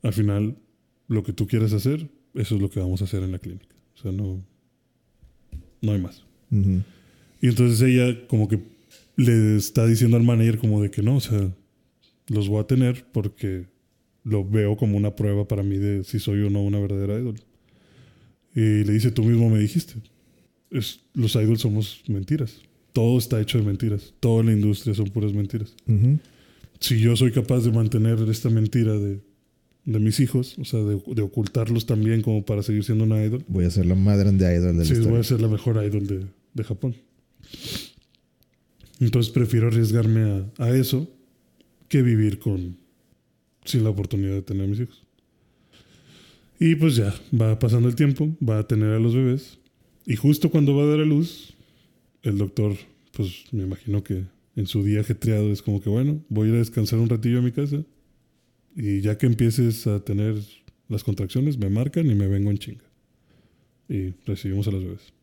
[0.01, 0.57] Al final,
[1.07, 3.75] lo que tú quieres hacer, eso es lo que vamos a hacer en la clínica.
[3.95, 4.43] O sea, no,
[5.81, 6.23] no hay más.
[6.51, 6.81] Ujú.
[7.41, 8.59] Y entonces ella como que
[9.17, 11.51] le está diciendo al manager como de que no, o sea,
[12.29, 13.65] los voy a tener porque
[14.23, 17.39] lo veo como una prueba para mí de si soy o no una verdadera idol.
[18.55, 19.95] Y le dice, tú mismo me dijiste,
[20.71, 22.61] es, los idols somos mentiras.
[22.93, 24.13] Todo está hecho de mentiras.
[24.19, 25.75] Toda la industria son puras mentiras.
[26.79, 29.19] Si yo soy capaz de mantener esta mentira de,
[29.85, 33.43] de mis hijos, o sea, de, de ocultarlos también como para seguir siendo una idol,
[33.47, 35.83] Voy a ser la más grande idol de la Sí, voy a ser la mejor
[35.83, 36.95] idol de, de Japón.
[38.99, 41.09] Entonces prefiero arriesgarme a, a eso
[41.87, 42.77] que vivir con
[43.65, 45.03] sin la oportunidad de tener a mis hijos.
[46.59, 49.59] Y pues ya, va pasando el tiempo, va a tener a los bebés.
[50.05, 51.53] Y justo cuando va a dar a luz,
[52.23, 52.75] el doctor,
[53.11, 54.23] pues me imagino que
[54.55, 57.39] en su día ajetreado es como que, bueno, voy a ir a descansar un ratillo
[57.39, 57.83] a mi casa.
[58.75, 60.35] Y ya que empieces a tener
[60.87, 62.85] las contracciones, me marcan y me vengo en chinga.
[63.89, 65.13] Y recibimos a los bebés.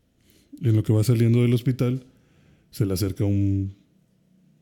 [0.61, 2.03] Y en lo que va saliendo del hospital,
[2.75, 3.73] se le acerca un,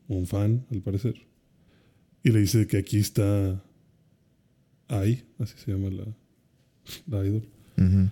[0.06, 1.14] un fan, al parecer.
[2.22, 3.60] Y le dice que aquí está
[4.86, 6.04] Ai, así se llama la,
[7.08, 7.42] la idol.
[7.76, 8.08] Ujú.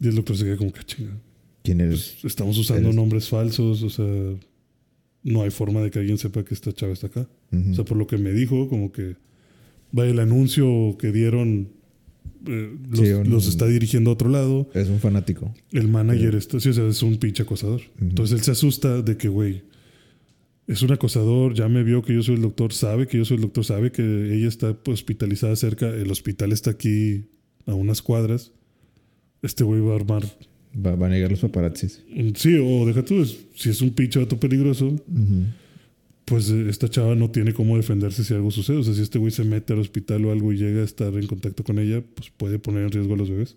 [0.00, 1.18] Y el doctor se queda como que "Ah, chinga.
[1.64, 2.18] ¿Quién eres?
[2.20, 4.06] Pues, estamos usando Eres- nombres falsos, o sea,
[5.24, 7.28] no hay forma de que alguien sepa que esta chava está acá.
[7.52, 9.16] O sea, por lo que me dijo, como que
[9.90, 11.72] vaya el anuncio que dieron
[12.46, 14.68] eh, los, Sí, un- los está dirigiendo a otro lado.
[14.74, 15.54] es un fanático.
[15.72, 17.80] El manager, está, sí, o sea, es un pinche acosador.
[18.00, 19.62] Entonces él se asusta de que, güey,
[20.66, 23.36] es un acosador, ya me vio que yo soy el doctor, sabe que yo soy
[23.36, 24.02] el doctor, sabe que
[24.34, 27.24] ella está hospitalizada cerca, el hospital está aquí
[27.66, 28.52] a unas cuadras.
[29.42, 30.24] Este güey va a armar.
[30.74, 32.02] Va, va a negar los paparazzis.
[32.16, 34.94] un- Sí, o deja tú, si es un pinche vato peligroso.
[36.30, 38.76] Pues eh, esta chava no tiene cómo defenderse si algo sucede.
[38.76, 41.12] O sea, si este güey se mete al hospital o algo y llega a estar
[41.12, 43.56] en contacto con ella, pues puede poner en riesgo a los bebés.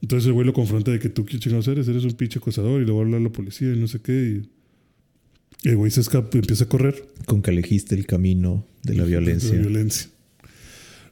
[0.00, 1.86] Entonces el güey lo confronta de que tú, ¿qué chingados eres?
[1.86, 4.00] Eres un pinche acosador y le va a hablar a la policía y no sé
[4.00, 4.42] qué.
[5.62, 7.10] Y el güey se escapa, empieza a correr.
[7.26, 9.50] Con que elegiste el camino de la violencia.
[9.50, 10.08] De la violencia.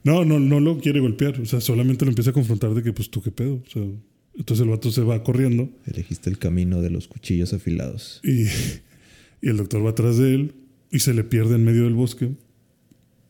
[0.03, 1.39] No, no, no lo quiere golpear.
[1.39, 3.61] O sea, solamente lo empieza a confrontar de que, pues, tú qué pedo.
[3.67, 3.83] O sea,
[4.35, 8.19] entonces el vato se va corriendo Elegiste el camino de los cuchillos afilados.
[8.23, 8.45] y,
[9.41, 10.53] y el doctor va atrás de él
[10.91, 12.31] y se le pierde en medio del bosque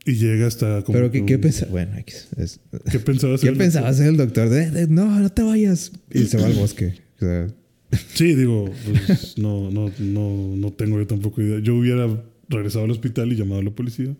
[0.05, 1.71] y llega hasta como Pero que ¿qué, qué pensaba?
[1.71, 2.59] Bueno, X, es-
[2.91, 3.57] ¿Qué pensaba ¿qué hacer?
[3.57, 4.49] pensaba hacer el doctor?
[4.49, 5.91] De, de, no, no te vayas.
[6.11, 6.93] Y se va al bosque.
[7.17, 7.47] O sea,
[8.13, 8.71] Sí, digo,
[9.07, 11.59] pues, no, no, no, no tengo yo tampoco idea.
[11.59, 12.07] Yo hubiera
[12.47, 14.15] regresado al hospital y llamado a la policía,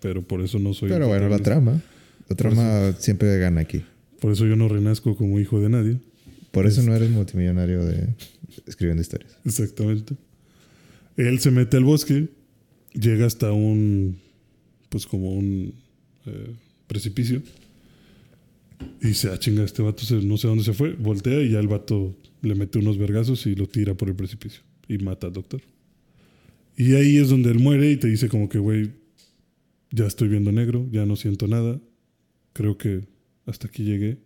[0.00, 0.88] pero por eso no soy.
[0.88, 1.82] pero bueno, la trama.
[2.28, 3.82] La trama siempre gana aquí.
[4.20, 5.98] Por eso yo no renazco como hijo de nadie.
[6.50, 8.14] Por eso no eres multimillonario de
[8.66, 9.36] escribiendo historias.
[9.44, 10.16] Exactamente.
[11.16, 12.28] Él se mete al bosque,
[12.92, 14.18] llega hasta un,
[14.88, 15.74] pues como un
[16.26, 16.50] eh,
[16.86, 17.42] precipicio.
[19.00, 20.92] Y dice, ah, chinga, este vato se- no sé dónde se fue.
[20.94, 24.62] Voltea y ya el vato le mete unos vergazos y lo tira por el precipicio.
[24.88, 25.62] Y mata al doctor.
[26.76, 28.90] Y ahí es donde él muere y te dice como que, güey,
[29.90, 31.80] ya estoy viendo negro, ya no siento nada.
[32.52, 33.04] Creo que
[33.46, 34.18] hasta aquí llegué.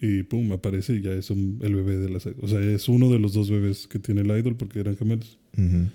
[0.00, 2.26] Y pum, aparece y ya es un- el bebé de las...
[2.26, 5.38] O sea, es uno de los dos bebés que tiene el idol porque eran gemelos.
[5.56, 5.88] Ujú.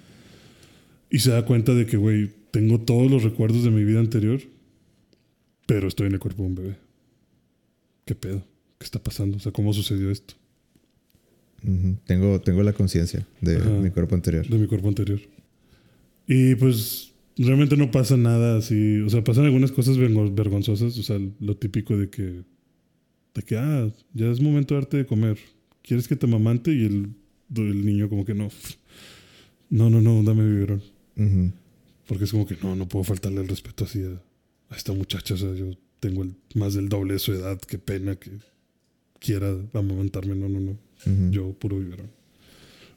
[1.09, 4.41] Y se da cuenta de que, güey, tengo todos los recuerdos de mi vida anterior,
[5.67, 6.75] pero estoy en el cuerpo de un bebé.
[8.05, 8.43] ¿Qué pedo?
[8.77, 9.37] ¿Qué está pasando?
[9.37, 10.33] O sea, ¿cómo sucedió esto?
[11.63, 11.95] Ujú.
[12.05, 13.69] Tengo, tengo la conciencia de Ajá.
[13.69, 14.45] mi cuerpo anterior.
[14.47, 15.21] De mi cuerpo anterior.
[16.27, 18.99] Y pues realmente no pasa nada así.
[18.99, 20.97] O sea, pasan algunas cosas vergo- vergonzosas.
[20.97, 22.41] O sea, lo típico de que,
[23.33, 25.37] de que, ah, ya es momento de darte de comer.
[25.81, 26.71] ¿Quieres que te mamante?
[26.73, 27.09] Y el,
[27.55, 28.49] el niño como que no.
[29.69, 30.81] No, no, no, dame biberón.
[32.07, 34.21] Porque es como que no, no puedo faltarle el respeto así a,
[34.73, 35.33] a esta muchacha.
[35.33, 37.59] O sea, yo tengo el- más del doble de su edad.
[37.59, 38.31] Qué pena que
[39.19, 40.35] quiera amamantarme.
[40.35, 40.77] No, no, no.
[41.31, 42.07] Yo puro biberón.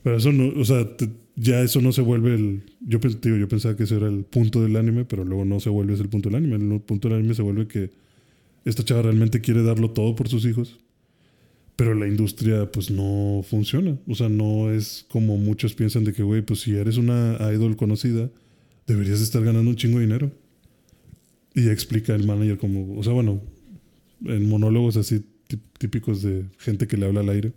[0.03, 2.63] Pero eso no, o sea, te- ya eso no se vuelve el.
[2.81, 5.71] Yo, digo, yo pensaba que eso era el punto del anime, pero luego no se
[5.71, 6.57] vuelve ese el punto del anime.
[6.75, 7.91] El punto del anime se vuelve que
[8.67, 10.79] esta chava realmente quiere darlo todo por sus hijos,
[11.77, 13.99] pero la industria, pues no funciona.
[14.07, 17.77] O sea, no es como muchos piensan de que, güey, pues si eres una idol
[17.77, 18.31] conocida,
[18.87, 20.33] deberías estar ganando un chingo de dinero.
[21.55, 23.41] Y explica el manager como, o sea, bueno,
[24.25, 27.53] en monólogos así tí- típicos de gente que le habla al aire.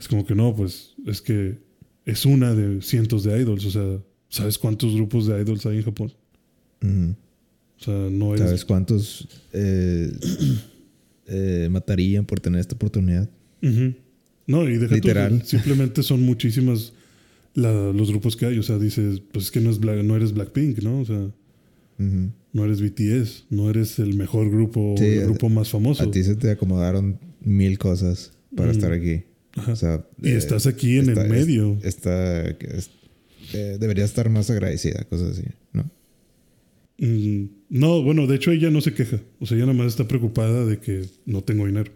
[0.00, 1.58] Es como que no, pues es que
[2.04, 3.64] es una de cientos de idols.
[3.66, 3.98] O sea,
[4.28, 6.12] ¿sabes cuántos grupos de idols hay en Japón?
[7.84, 8.40] O sea, no es.
[8.40, 10.10] ¿Sabes cuántos eh,
[11.26, 13.28] eh, matarían por tener esta oportunidad?
[14.46, 15.42] No, y deja tú, Literal.
[15.46, 16.92] simplemente son muchísimas
[17.54, 18.58] la- los grupos que hay.
[18.58, 21.00] O sea, dices, pues es que no, es Black- no eres Blackpink, ¿no?
[21.00, 21.30] O sea,
[21.98, 26.02] no eres BTS, no eres el mejor grupo, Sí, el grupo más famoso.
[26.02, 28.76] A ti se te acomodaron mil cosas para Mm.
[28.76, 29.22] estar aquí.
[29.56, 29.72] Ajá.
[29.72, 31.78] O sea, y eh, estás aquí en está- el medio.
[31.82, 32.90] Está, es-
[33.52, 35.44] eh, debería estar más agradecida, cosas así.
[36.98, 39.20] Mm, no, bueno, de hecho ella no se queja.
[39.40, 41.90] O sea, ella nada más está preocupada de que no tengo dinero.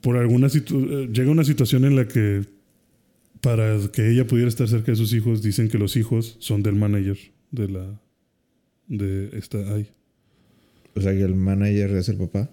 [0.00, 2.44] por alguna eh, llega una situación en la que
[3.40, 6.74] para que ella pudiera estar cerca de sus hijos dicen que los hijos son del
[6.74, 7.16] manager
[7.52, 8.00] de la
[8.88, 9.88] de esta ay.
[10.96, 12.50] O sea, que el manager es el papá.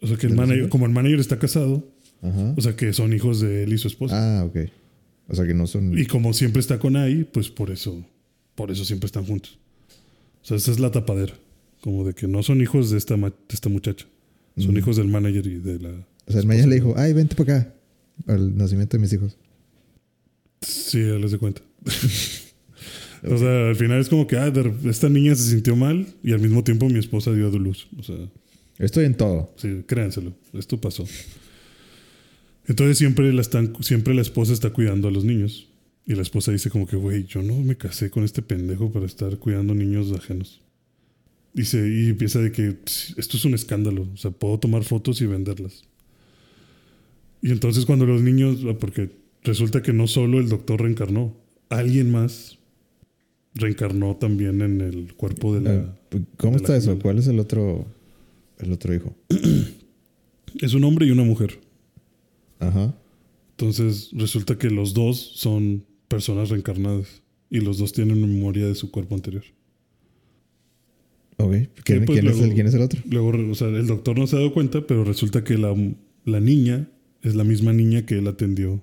[0.00, 0.70] O sea que el ¿De los manager, hijos?
[0.70, 1.86] como el manager está casado,
[2.22, 2.54] Ajá.
[2.56, 4.40] o sea que son hijos de él y su esposa.
[4.40, 4.56] Ah, ok.
[5.28, 5.98] O sea, que no son...
[5.98, 8.02] Y como siempre está con Ai, pues por eso,
[8.54, 9.58] por eso siempre están juntos.
[10.42, 11.34] O sea, esa es la tapadera.
[11.80, 14.06] Como de que no son hijos de esta, ma- de esta muchacha.
[14.56, 14.78] Son Mm.
[14.78, 15.90] hijos del manager y de la...
[16.26, 17.74] O sea, el manager le dijo, ay, vente para acá.
[18.26, 19.36] Al nacimiento de mis hijos.
[20.60, 21.62] Sí, ya les de cuenta.
[23.24, 26.32] o sea, al final es como que, ah, de- esta niña se sintió mal y
[26.32, 27.88] al mismo tiempo mi esposa dio a luz.
[27.98, 28.16] O sea,
[28.78, 29.52] Estoy en todo.
[29.56, 31.04] sí, créanselo, esto pasó.
[32.66, 35.67] Entonces siempre la, están, siempre la esposa está cuidando a los niños.
[36.08, 39.04] Y la esposa dice como que, güey, yo no me casé con este pendejo para
[39.04, 40.62] estar cuidando niños ajenos.
[41.52, 44.08] Dice, y empieza de que "Pss, esto es un escándalo.
[44.14, 45.84] O sea, puedo tomar fotos y venderlas.
[47.42, 49.10] Y entonces cuando los niños, ah, porque
[49.44, 51.36] resulta que no solo el doctor reencarnó,
[51.68, 52.58] alguien más
[53.54, 55.74] reencarnó también en el cuerpo de la...
[55.74, 56.98] Eh, ¿Cómo de la está eso?
[57.00, 57.86] ¿Cuál es el otro,
[58.60, 59.14] el otro hijo?
[60.58, 61.60] Es un hombre y una mujer.
[62.58, 62.96] Ajá.
[63.50, 68.90] Entonces resulta que los dos son personas reencarnadas y los dos tienen memoria de su
[68.90, 69.44] cuerpo anterior.
[71.36, 71.52] Ok.
[71.84, 73.00] ¿Quién, pues, quién es, luego- el, quién es el otro?
[73.08, 75.74] Luego, o sea, el doctor no se ha dado cuenta, pero resulta que la,
[76.24, 76.88] la niña
[77.22, 78.82] es la misma niña que él atendió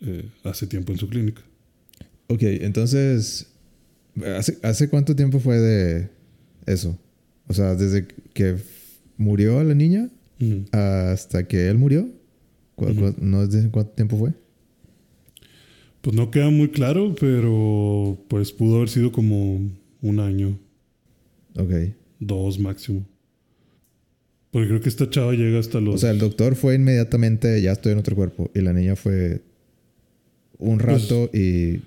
[0.00, 1.42] eh, hace tiempo en su clínica.
[2.28, 3.48] Ok, entonces,
[4.36, 6.10] ¿hace, ¿hace cuánto tiempo fue de
[6.66, 6.98] eso?
[7.48, 8.56] O sea, desde que
[9.16, 10.08] murió la niña
[10.72, 12.08] hasta que él murió.
[12.76, 13.12] ¿Cu- Ujú.
[13.12, 14.32] cu- ¿No es de cuánto tiempo fue?
[16.00, 19.60] Pues no queda muy claro, pero pues pudo haber sido como
[20.02, 20.58] un año,
[21.58, 21.72] Ok.
[22.18, 23.04] dos máximo.
[24.50, 25.94] Porque creo que esta chava llega hasta los...
[25.96, 28.50] O sea, el doctor fue inmediatamente, ya estoy en otro cuerpo.
[28.54, 29.42] Y la niña fue
[30.58, 31.80] un Pues- rato y...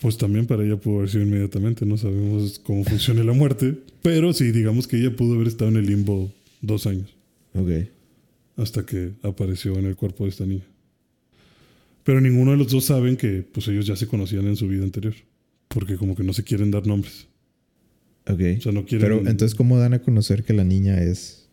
[0.00, 4.34] Pues también para ella pudo haber sido inmediatamente, no sabemos cómo funciona la muerte, pero
[4.34, 6.30] sí, digamos que ella pudo haber estado en el limbo
[6.60, 7.14] dos años,
[7.54, 7.70] Ok.
[8.56, 10.64] hasta que apareció en el cuerpo de esta niña.
[12.04, 14.84] Pero ninguno de los dos saben que pues ellos ya se conocían en su vida
[14.84, 15.14] anterior,
[15.68, 17.28] porque como que no se quieren dar nombres.
[18.26, 18.40] Ok.
[18.58, 19.00] O sea, no quieren...
[19.00, 21.48] Pero entonces, ¿cómo dan a conocer que la niña es...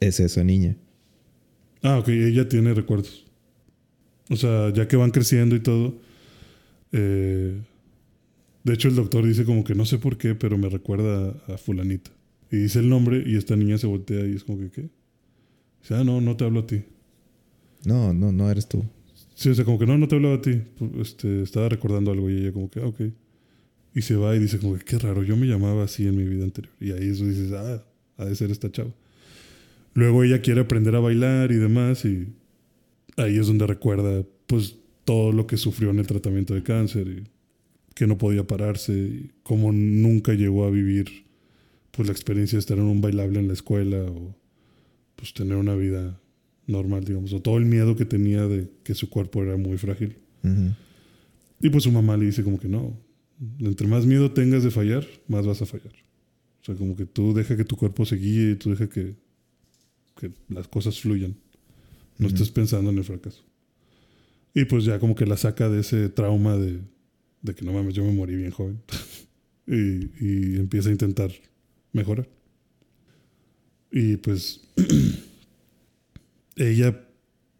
[0.00, 0.76] Es esa niña?
[1.82, 3.26] Ah, ok, ella tiene recuerdos.
[4.28, 6.00] O sea, ya que van creciendo y todo,
[6.92, 7.60] Eh,
[8.64, 11.56] de hecho, el doctor dice como que no sé por qué, pero me recuerda a
[11.56, 12.10] fulanita.
[12.50, 14.90] Y dice el nombre y esta niña se voltea y es como que, ¿qué?
[15.80, 16.82] Dice, ah, no, no te hablo a ti.
[17.84, 18.84] No, no, no eres tú.
[19.40, 20.60] Sí, o sea, como que no, no te hablaba a ti.
[21.00, 23.00] Este, estaba recordando algo y ella como que, ah, ok.
[23.94, 26.24] Y se va y dice como que, qué raro, yo me llamaba así en mi
[26.24, 26.74] vida anterior.
[26.78, 27.82] Y ahí eso dices, ah,
[28.18, 28.90] ha de ser esta chava.
[29.94, 32.28] Luego ella quiere aprender a bailar y demás y
[33.16, 34.76] ahí es donde recuerda pues
[35.06, 37.24] todo lo que sufrió en el tratamiento de cáncer y
[37.94, 41.24] que no podía pararse y cómo nunca llegó a vivir
[41.92, 44.36] pues la experiencia de estar en un bailable en la escuela o
[45.16, 46.20] pues tener una vida
[46.70, 50.16] normal, digamos, o todo el miedo que tenía de que su cuerpo era muy frágil.
[51.60, 52.96] Y pues su mamá le dice como que no,
[53.58, 55.92] entre más miedo tengas de fallar, más vas a fallar.
[56.62, 59.16] O sea, como que tú deja que tu cuerpo se guíe y tú deja que,
[60.16, 61.36] que las cosas fluyan.
[62.18, 63.42] No estés pensando en el fracaso.
[64.54, 66.80] Y pues ya como que la saca de ese trauma de,
[67.40, 68.80] de que no mames, yo me morí bien joven.
[69.66, 71.30] y, y empieza a intentar
[71.92, 72.28] mejorar.
[73.90, 74.60] Y pues
[76.60, 77.00] ella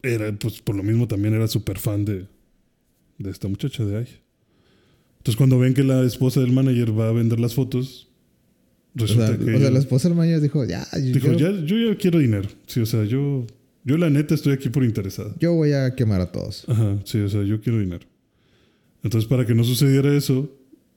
[0.02, 2.26] era, pues por lo mismo también era súper fan de,
[3.18, 4.08] de esta muchacha de ahí.
[5.18, 8.08] Entonces cuando ven que la esposa del manager va a vender las fotos,
[8.94, 9.54] resulta o sea, que...
[9.54, 12.48] o sea, la esposa del manager dijo, ya, yo, dijo, ya, yo ya quiero dinero.
[12.66, 13.46] Sí, o sea, yo,
[13.84, 15.34] yo la neta estoy aquí por interesada.
[15.38, 16.64] yo voy a quemar a todos.
[16.68, 18.06] Ajá, sí, o sea, yo quiero dinero.
[19.02, 20.50] Entonces para que no sucediera eso,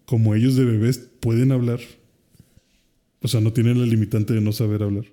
[0.06, 1.80] como ellos de bebés pueden hablar,
[3.22, 5.06] o sea, no tienen la limitante de no saber hablar.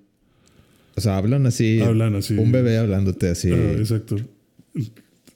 [0.97, 1.81] O sea, hablan así.
[1.81, 2.35] Hablan así.
[2.35, 3.51] Un bebé hablándote así.
[3.53, 4.17] Ah, exacto.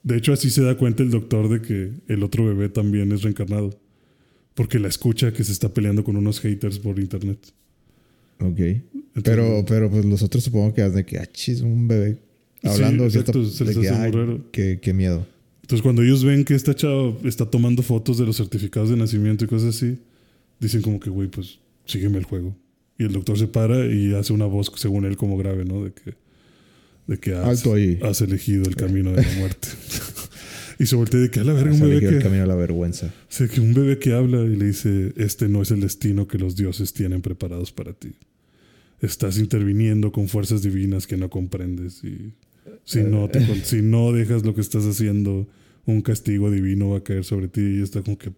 [0.02, 3.22] De hecho, así se da cuenta el doctor de que el otro bebé también es
[3.22, 3.78] reencarnado.
[4.54, 7.38] Porque la escucha que se está peleando con unos haters por internet.
[8.40, 8.60] Ok.
[9.22, 12.18] pero, pero pues los otros supongo que hacen que, ah, chis, un bebé
[12.62, 13.08] hablando.
[13.08, 14.44] Sí, que exacto, está- se les de que, hace muy "Ay, raro".
[14.52, 15.26] Qué, qué miedo.
[15.62, 19.44] Entonces, cuando ellos ven que esta chava está tomando fotos de los certificados de nacimiento
[19.44, 19.98] y cosas así,
[20.60, 22.54] dicen como que, güey, pues sígueme el juego.
[22.98, 25.84] Y el doctor se para y hace una voz, según él, como grave, ¿no?
[25.84, 26.14] De que,
[27.06, 27.98] de que has, Alto ahí.
[28.02, 29.68] has elegido el camino de la muerte.
[30.78, 32.44] y se voltea de que a la verga Has un bebé elegido el que, camino
[32.44, 33.12] a la vergüenza.
[33.28, 36.38] Sí, que un bebé que habla y le dice, este no es el destino que
[36.38, 38.14] los dioses tienen preparados para ti.
[39.00, 42.32] Estás interviniendo con fuerzas divinas que no comprendes y
[42.84, 45.48] si no, te si no dejas lo que estás haciendo,
[45.84, 48.32] un castigo divino va a caer sobre ti y está como que...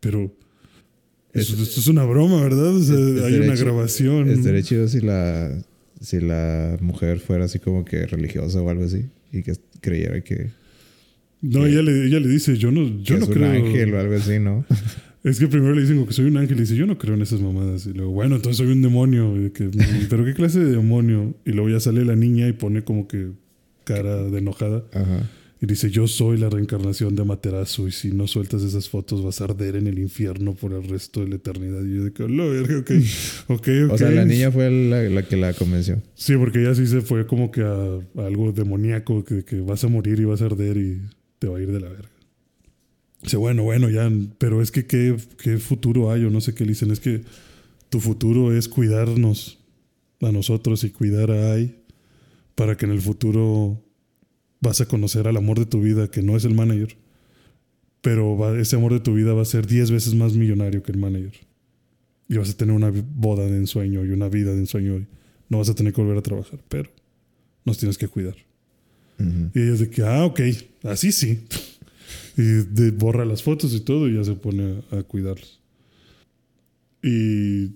[0.00, 0.34] Pero...
[1.32, 2.74] Es- Esto, esto es una broma, ¿verdad?
[2.76, 4.28] O sea, es- hay una grabación.
[4.30, 5.52] Estaría chido si la,
[6.00, 9.06] si la mujer fuera así como que religiosa o algo así.
[9.32, 10.50] Y que creyera que,
[11.42, 13.50] No, ella le, ella le dice, yo no, yo que no es un creo...
[13.50, 14.64] ángel o algo así, ¿no?
[15.22, 17.20] Es que primero le dicen que soy un ángel y dice, yo no creo en
[17.20, 17.84] esas mamadas.
[17.86, 19.34] Y luego, bueno, entonces soy un demonio.
[19.52, 21.34] Que, "Mm, ¿Pero qué clase de demonio?
[21.44, 23.28] Y luego ya sale la niña y pone como que
[23.84, 24.82] cara de enojada.
[24.94, 25.28] Ajá.
[25.62, 29.42] Y dice, yo soy la reencarnación de Amaterasu y si no sueltas esas fotos vas
[29.42, 31.84] a arder en el infierno por el resto de la eternidad.
[31.84, 32.90] Y yo de que, "La verga, ok,
[33.48, 33.92] ok, ok.
[33.92, 36.00] O sea, la niña fue la, la que la convenció.
[36.14, 37.74] Sí, porque ella sí se fue como que a,
[38.22, 41.02] a algo demoníaco, que, que vas a morir y vas a arder y
[41.38, 42.08] te va a ir de la verga.
[43.22, 46.64] Dice, bueno, bueno, ya, pero es que ¿qué, qué futuro hay o no sé qué
[46.64, 46.90] le dicen.
[46.90, 47.20] Es que
[47.90, 49.58] tu futuro es cuidarnos
[50.22, 51.74] a nosotros y cuidar a Ai
[52.54, 53.82] para que en el futuro
[54.60, 56.96] vas a conocer al amor de tu vida, que no es el manager.
[58.02, 60.92] Pero va- ese amor de tu vida va a ser 10 veces más millonario que
[60.92, 61.32] el manager.
[62.28, 64.96] Y vas a tener una boda de ensueño y una vida de ensueño.
[64.98, 65.06] Y
[65.48, 66.90] no vas a tener que volver a trabajar, pero
[67.64, 68.36] nos tienes que cuidar.
[69.18, 69.50] Ujú.
[69.54, 70.40] Y ella es de que, ah, ok,
[70.84, 71.40] así sí.
[72.36, 75.60] Y de- borra las fotos y todo y ya se pone a, a cuidarlos.
[77.02, 77.72] Y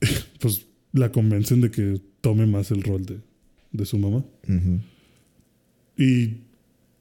[0.40, 3.20] pues la convencen de que tome más el rol de,
[3.72, 4.24] de su mamá.
[4.48, 4.80] Ujú.
[6.02, 6.38] Y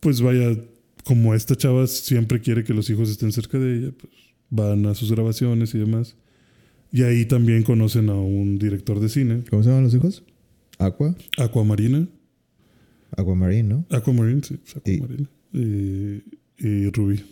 [0.02, 0.58] pues vaya,
[1.06, 4.12] como esta chava siempre quiere que los hijos estén cerca de ella, pues
[4.50, 6.16] van a sus grabaciones y demás.
[6.92, 10.24] Y ahí también conocen a un director de cine, ¿Cómo se llaman los hijos?
[10.80, 11.16] Aqua.
[11.38, 12.08] Aquamarina.
[13.16, 13.86] Aquamarine, ¿no?
[13.90, 15.30] Aquamarine, sí, pues, Y- Aquamarina.
[15.54, 16.24] Y,
[16.58, 17.24] y Ruby.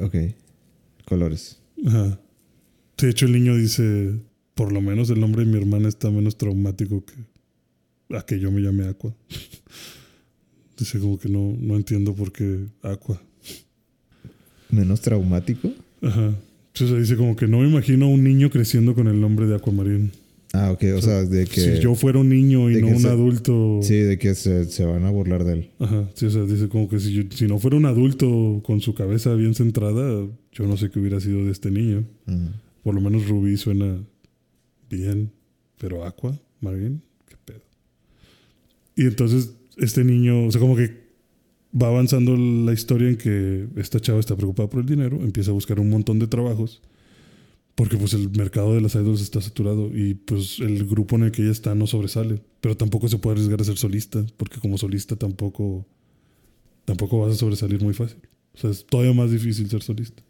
[0.00, 0.14] Ok.
[1.06, 1.60] Colores.
[1.86, 2.20] Ajá.
[2.98, 4.20] De hecho, el niño dice,
[4.54, 7.14] por lo menos el nombre de mi hermana está menos traumático que
[8.16, 9.14] a que yo me llame Aqua.
[10.84, 13.20] dice como que no, no entiendo por qué Aqua.
[14.70, 15.70] Menos traumático.
[16.00, 16.34] Ajá.
[16.74, 19.56] Entonces dice como que no me imagino a un niño creciendo con el nombre de
[19.56, 20.10] Aquamarine.
[20.54, 20.84] Ah, ok.
[20.96, 21.60] O sea, de que.
[21.76, 23.80] Si yo fuera un niño y no un se- adulto.
[23.82, 25.70] Sí, de que se, se van a burlar de él.
[25.78, 26.08] Ajá.
[26.14, 28.94] Sí, o sea, dice como que si, yo- si no fuera un adulto con su
[28.94, 32.04] cabeza bien centrada, yo no sé qué hubiera sido de este niño.
[32.82, 33.98] Por lo menos Rubí suena
[34.90, 35.30] bien,
[35.78, 37.60] pero Aqua, Marine, qué pedo.
[38.96, 41.02] Y entonces este niño, o sea, como que
[41.80, 45.54] va avanzando la historia en que esta chava está preocupada por el dinero, empieza a
[45.54, 46.82] buscar un montón de trabajos,
[47.74, 51.32] porque pues el mercado de las idols está saturado y pues el grupo en el
[51.32, 54.76] que ella está no sobresale, pero tampoco se puede arriesgar a ser solista, porque como
[54.76, 55.86] solista tampoco,
[56.84, 58.18] tampoco vas a sobresalir muy fácil.
[58.54, 60.22] O sea, es todavía más difícil ser solista.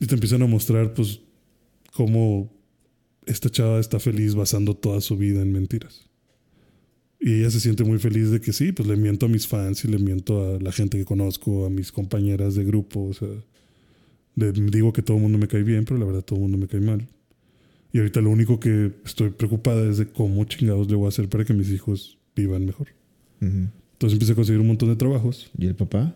[0.00, 1.20] Y te empiezan a mostrar pues
[1.92, 2.52] cómo
[3.26, 6.08] esta chava está feliz basando toda su vida en mentiras.
[7.26, 9.82] Y ella se siente muy feliz de que sí, pues le miento a mis fans
[9.86, 13.02] y le miento a la gente que conozco, a mis compañeras de grupo.
[13.02, 13.30] O sea,
[14.34, 16.58] le digo que todo el mundo me cae bien, pero la verdad todo el mundo
[16.58, 17.08] me cae mal.
[17.94, 21.30] Y ahorita lo único que estoy preocupada es de cómo chingados le voy a hacer
[21.30, 22.88] para que mis hijos vivan mejor.
[23.40, 23.68] Ujú.
[23.94, 25.50] Entonces empieza a conseguir un montón de trabajos.
[25.56, 26.14] ¿Y el papá?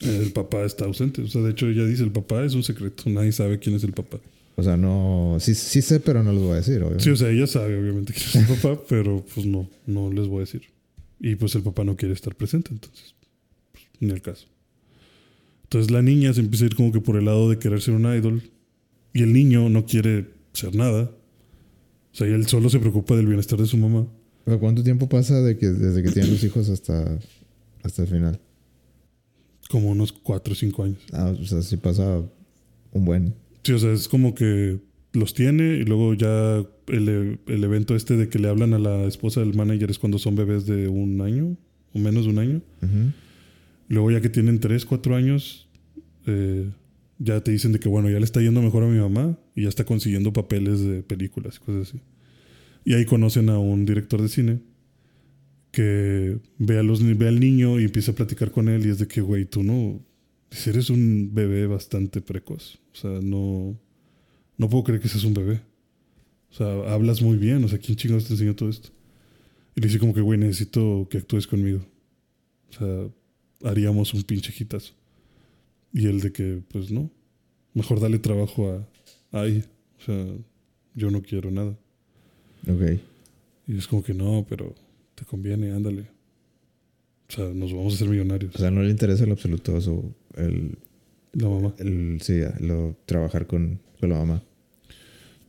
[0.00, 1.22] El papá está ausente.
[1.22, 3.08] O sea, de hecho ella dice, el papá es un secreto.
[3.08, 4.18] Nadie sabe quién es el papá.
[4.56, 5.36] O sea, no.
[5.38, 7.04] Sí, sí sé, pero no lo voy a decir, obviamente.
[7.04, 10.26] Sí, o sea, ella sabe obviamente quién es el papá, pero pues no, no les
[10.26, 10.62] voy a decir.
[11.20, 13.14] Y pues el papá no quiere estar presente, entonces,
[13.72, 14.46] pues, ni el caso.
[15.64, 17.94] Entonces la niña se empieza a ir como que por el lado de querer ser
[17.94, 18.42] un idol
[19.12, 21.10] y el niño no quiere ser nada.
[22.12, 24.06] O sea, él solo se preocupa del bienestar de su mamá.
[24.44, 27.18] Pero ¿Cuánto tiempo pasa de que, desde que tienen los hijos hasta,
[27.82, 28.40] hasta el final?
[29.68, 30.98] Como unos 4 o 5 años.
[31.12, 32.22] Ah, o sea, sí pasa
[32.92, 33.34] un buen.
[33.66, 34.78] Sí, o sea, es como que
[35.12, 39.06] los tiene y luego ya el, el evento este de que le hablan a la
[39.06, 41.56] esposa del manager es cuando son bebés de un año
[41.92, 42.62] o menos de un año.
[42.80, 43.10] Ujú.
[43.88, 45.68] Luego ya que tienen 3, 4 años,
[46.26, 46.70] eh,
[47.18, 49.62] ya te dicen de que bueno, ya le está yendo mejor a mi mamá y
[49.64, 52.00] ya está consiguiendo papeles de películas y cosas así.
[52.84, 54.60] Y ahí conocen a un director de cine
[55.72, 59.00] que ve, a los, ve al niño y empieza a platicar con él y es
[59.00, 60.05] de que, güey, tú no,
[60.50, 62.78] si eres un bebé bastante precoz.
[62.92, 63.78] O sea, no,
[64.56, 65.60] no puedo creer que seas un bebé.
[66.50, 67.64] O sea, hablas muy bien.
[67.64, 68.90] O sea, ¿quién chingados te enseñó todo esto?
[69.74, 71.84] Y le dice como que, güey, necesito que actúes conmigo.
[72.70, 74.94] O sea, haríamos un pinche hitazo.
[75.92, 77.10] Y él de que, pues no.
[77.74, 78.88] Mejor dale trabajo a,
[79.36, 79.64] a ahí.
[79.98, 80.26] O sea,
[80.94, 81.76] yo no quiero nada.
[82.66, 83.00] Ok.
[83.68, 84.74] Y es como que no, pero
[85.14, 86.15] te conviene, ándale.
[87.28, 88.54] O sea, nos vamos a hacer millonarios.
[88.54, 90.78] O sea, no le interesa en lo absoluto eso, el,
[91.32, 91.74] la mamá.
[91.78, 94.42] el, sí, lo, trabajar con, con la mamá.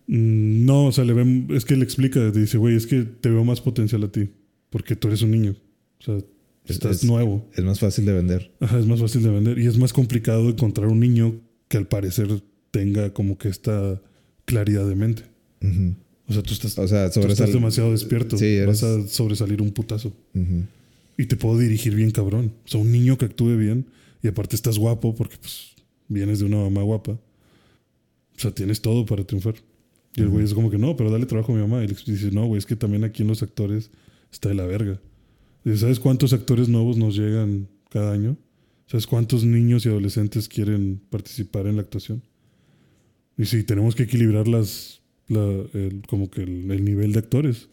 [0.08, 3.04] Mm, No, o sea, le ven, es que le explica, te dice, güey, es que
[3.04, 4.30] te veo más potencial a ti,
[4.70, 5.56] porque tú eres un niño.
[6.00, 6.26] O sea, Es-
[6.66, 7.46] estás es- nuevo.
[7.56, 8.52] Es más fácil de vender.
[8.60, 11.88] Ajá, es más fácil de vender y es más complicado encontrar un niño que al
[11.88, 14.02] parecer tenga como que esta
[14.46, 15.24] claridad de mente.
[16.30, 18.38] O sea, tú estás, O sea, tú estás demasiado despierto.
[18.38, 20.10] Sí, eres- Vas a sobresalir un putazo.
[20.34, 20.64] Ujú.
[21.18, 22.54] Y te puedo dirigir bien cabrón.
[22.66, 23.88] O sea, un niño que actúe bien
[24.22, 25.74] y aparte estás guapo porque pues
[26.08, 27.12] vienes de una mamá guapa.
[27.14, 29.56] O sea, tienes todo para triunfar.
[30.16, 31.84] Y el güey es como que no, pero dale trabajo a mi mamá.
[31.84, 33.92] Y le dice, no, güey, es que también aquí en los actores
[34.32, 35.00] está de la verga.
[35.64, 38.38] Dice, ¿sabes cuántos actores nuevos nos llegan cada año?
[38.88, 42.24] ¿Sabes cuántos niños y adolescentes quieren participar en la actuación?
[43.38, 47.70] Y sí, tenemos que equilibrar las, la- el- como que el, el nivel de actores.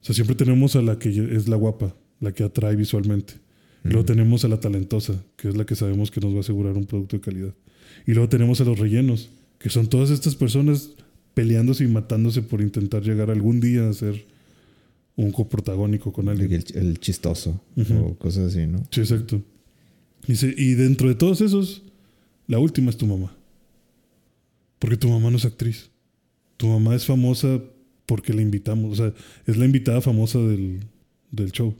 [0.00, 3.34] O sea, siempre tenemos a la que es la guapa, la que atrae visualmente.
[3.84, 6.40] Y luego tenemos a la talentosa, que es la que sabemos que nos va a
[6.40, 7.54] asegurar un producto de calidad.
[8.06, 10.90] Y luego tenemos a los rellenos, que son todas estas personas
[11.34, 14.24] peleándose y matándose por intentar llegar algún día a ser
[15.16, 16.62] un coprotagónico con alguien.
[16.74, 18.84] El, el chistoso o cosas así, ¿no?
[18.90, 19.42] Sí, exacto.
[20.26, 21.82] Dice, y dentro de todos esos,
[22.46, 23.34] la última es tu mamá.
[24.78, 25.90] Porque tu mamá no es actriz.
[26.56, 27.60] Tu mamá es famosa
[28.06, 28.92] porque la invitamos.
[28.92, 29.14] O sea,
[29.46, 30.80] es la invitada famosa del,
[31.32, 31.74] del show.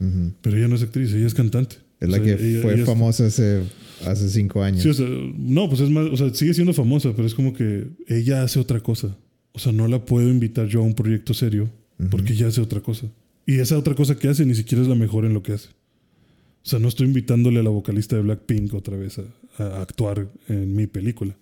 [0.00, 0.32] Ujú.
[0.42, 1.76] Pero ella no es actriz, ella es cantante.
[2.00, 3.62] Es O la sea, que ella- fue ella famosa hace,
[4.06, 4.82] hace cinco años.
[4.82, 5.06] Sí, o sea,
[5.38, 8.58] no, pues es más, o sea, sigue siendo famosa, pero es como que ella hace
[8.60, 9.16] otra cosa.
[9.52, 11.70] O sea, no la puedo invitar yo a un proyecto serio
[12.10, 13.06] porque ella hace otra cosa.
[13.46, 15.68] Y esa otra cosa que hace ni siquiera es la mejor en lo que hace.
[15.70, 20.28] O sea, no estoy invitándole a la vocalista de Blackpink otra vez a, a actuar
[20.48, 21.34] en mi película.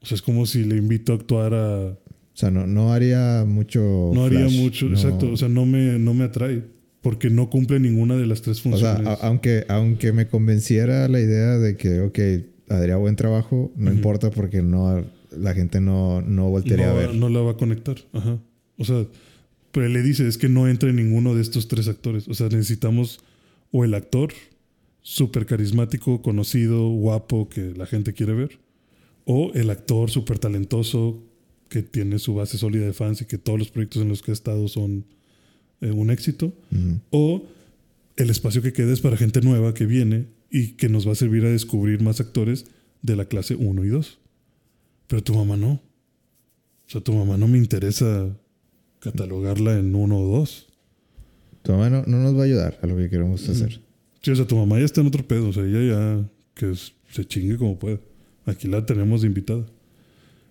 [0.00, 1.88] O sea, es como si le invito a actuar a...
[1.90, 1.98] O
[2.40, 4.12] sea, no, no haría mucho.
[4.14, 4.92] No haría flash, mucho, no.
[4.92, 5.30] exacto.
[5.32, 6.62] O sea, no me, no me atrae
[7.02, 9.18] porque no cumple ninguna de las tres O sea, funciones.
[9.22, 12.18] aunque, aunque me convenciera la idea de que, ok,
[12.68, 17.14] haría buen trabajo, no importa porque no, la gente no, no voltearía no, a ver.
[17.14, 17.96] no la va a conectar.
[18.12, 18.38] Ajá.
[18.76, 19.06] O sea,
[19.72, 22.28] pero le dice, es que no entra en ninguno de estos tres actores.
[22.28, 23.20] O sea, necesitamos
[23.70, 24.32] o el actor
[25.02, 28.58] súper carismático, conocido, guapo, que la gente quiere ver,
[29.24, 31.22] o el actor súper talentoso,
[31.68, 34.32] que tiene su base sólida de fans y que todos los proyectos en los que
[34.32, 35.06] ha estado son
[35.80, 37.00] eh, un éxito, Ujú.
[37.10, 37.42] o
[38.16, 41.14] el espacio que queda es para gente nueva que viene y que nos va a
[41.16, 42.66] servir a descubrir más actores
[43.02, 44.18] de la clase 1 y 2.
[45.06, 45.72] Pero tu mamá no.
[45.72, 45.80] O
[46.92, 48.28] sea, tu mamá no me interesa
[48.98, 50.66] catalogarla en uno o dos.
[51.62, 53.80] Tu mamá no, no nos va a ayudar a lo que queremos hacer.
[54.22, 55.48] Sí, o sea, tu mamá ya está en otro pedo.
[55.48, 56.74] O sea, ella ya que
[57.10, 57.98] se chingue como pueda.
[58.44, 59.64] Aquí la tenemos de invitada.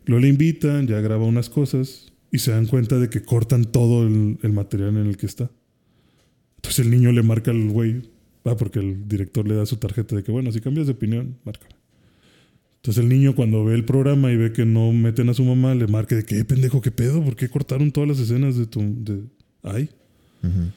[0.06, 4.06] Luego le invitan, ya graba unas cosas y se dan cuenta de que cortan todo
[4.08, 5.50] el, el material en el que está.
[6.58, 8.04] Entonces el niño le marca al güey,
[8.46, 11.38] ah, porque el director le da su tarjeta de que, bueno, si cambias de opinión,
[11.46, 11.74] márcame.
[12.78, 15.76] Entonces el niño cuando ve el programa y ve que no meten a su mamá,
[15.76, 17.24] le marca de que, "Eh, pendejo, ¿qué pedo?
[17.24, 18.82] ¿Por qué cortaron todas las escenas de tu...
[18.82, 19.24] De...
[19.64, 19.90] Ay.
[20.44, 20.72] Ujú.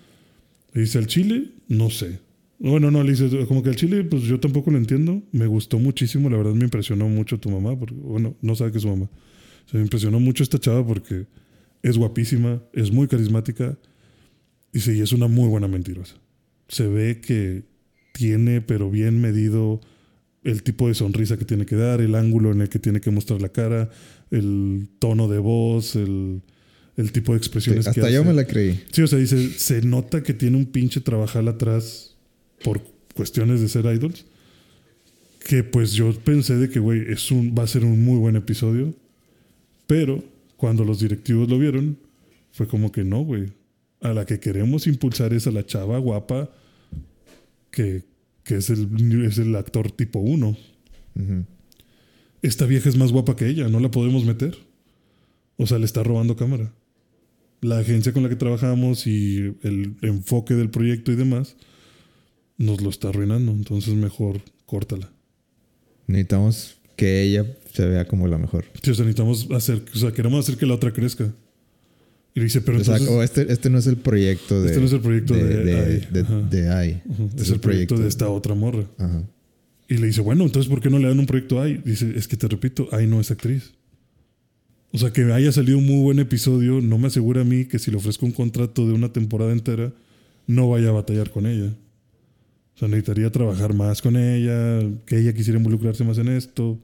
[0.74, 2.18] Le dice al chile, no sé.
[2.58, 5.22] Bueno, no, le dice, como que al chile, pues yo tampoco lo entiendo.
[5.32, 8.78] Me gustó muchísimo, la verdad me impresionó mucho tu mamá, porque, bueno, no sabe que
[8.78, 9.08] es su mamá.
[9.70, 11.26] Se me impresionó mucho esta chava porque
[11.82, 13.76] es guapísima, es muy carismática.
[14.72, 16.14] Y es una muy buena mentirosa.
[16.68, 17.64] Se ve que
[18.14, 19.80] tiene, pero bien medido,
[20.44, 23.10] el tipo de sonrisa que tiene que dar, el ángulo en el que tiene que
[23.10, 23.90] mostrar la cara,
[24.30, 26.40] el tono de voz, el,
[26.96, 28.28] el tipo de Sí, expresiones que hasta yo hace.
[28.28, 28.80] me la creí.
[28.92, 32.16] Sí, o sea, dice, se nota que tiene un pinche trabajal atrás
[32.64, 32.82] por
[33.14, 34.24] cuestiones de ser idols.
[35.46, 38.36] Que pues yo pensé de que, güey, es un, va a ser un muy buen
[38.36, 38.94] episodio.
[39.86, 40.24] Pero
[40.62, 41.98] cuando los directivos lo vieron,
[42.52, 43.52] fue como que no, güey.
[44.00, 46.50] A la que queremos impulsar es a la chava guapa
[47.72, 48.04] que,
[48.44, 50.46] que es, el, es el actor tipo 1.
[51.16, 51.44] Ujú.
[52.42, 54.56] Esta vieja es más guapa que ella, no la podemos meter.
[55.56, 56.72] O sea, le está robando cámara.
[57.60, 61.56] La agencia con la que trabajamos y el enfoque del proyecto y demás
[62.56, 63.50] nos lo está arruinando.
[63.50, 65.10] Entonces mejor córtala.
[66.06, 68.64] Necesitamos que ella se vea como la mejor.
[68.82, 71.32] Sí, o sea, necesitamos hacer, o sea, queremos hacer que la otra crezca.
[72.34, 73.16] Y le dice, pero O sea, entonces...
[73.16, 74.68] o este, este no es el proyecto de.
[74.68, 76.40] Este no es el proyecto de de, ajá.
[76.50, 77.02] de AI.
[77.06, 78.86] Ujú, Este es el proyecto de esta otra morra.
[78.98, 79.22] Ajá.
[79.88, 81.82] Y le dice, bueno, entonces ¿por qué no le dan un proyecto a AI?
[81.84, 83.72] Dice, es que te repito, AI no es actriz.
[84.92, 87.78] O sea, que haya salido un muy buen episodio no me asegura a mí que
[87.78, 89.92] si le ofrezco un contrato de una temporada entera,
[90.46, 91.72] no vaya a batallar con ella.
[92.74, 96.78] O sea, necesitaría trabajar más con ella, que ella quisiera involucrarse más en esto.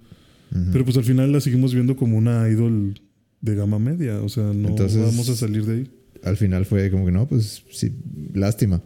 [0.72, 3.00] Pero pues al final la seguimos viendo como una idol
[3.40, 4.20] de gama media.
[4.22, 5.90] O sea, no Entonces- vamos a salir de ahí.
[6.24, 7.92] Al final fue como que no, pues sí,
[8.34, 8.82] lástima.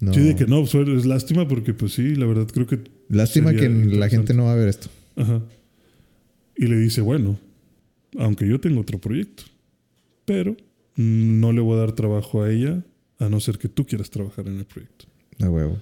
[0.00, 0.14] No.
[0.14, 3.52] Sí, de que no, pues, es lástima porque pues sí, la verdad creo que Lástima
[3.52, 4.88] que la gente no va a ver esto.
[5.16, 5.42] Ajá.
[6.56, 7.38] Y le dice, bueno,
[8.18, 9.44] aunque yo tengo otro proyecto,
[10.24, 10.56] pero
[10.96, 12.84] no le voy a dar trabajo a ella
[13.18, 15.06] a no ser que tú quieras trabajar en el proyecto.
[15.40, 15.78] A huevo.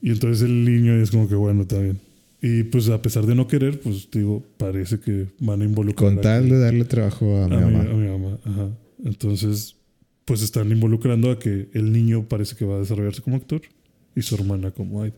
[0.00, 1.98] Y entonces el niño es como que, bueno, está bien.
[2.40, 6.18] Y pues a pesar de no querer, pues digo, parece que van a involucrar Con
[6.18, 7.90] a- tal de darle trabajo a, mi a mi, mamá.
[7.90, 8.38] a mi mamá.
[8.44, 8.70] Ajá.
[9.04, 9.76] Entonces,
[10.24, 13.62] pues están involucrando a que el niño parece que va a desarrollarse como actor
[14.14, 15.14] y su hermana como idol.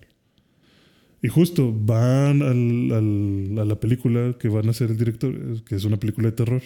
[1.22, 5.74] Y justo van al- al- a la película que van a hacer el director, que
[5.76, 6.62] es una película de terror.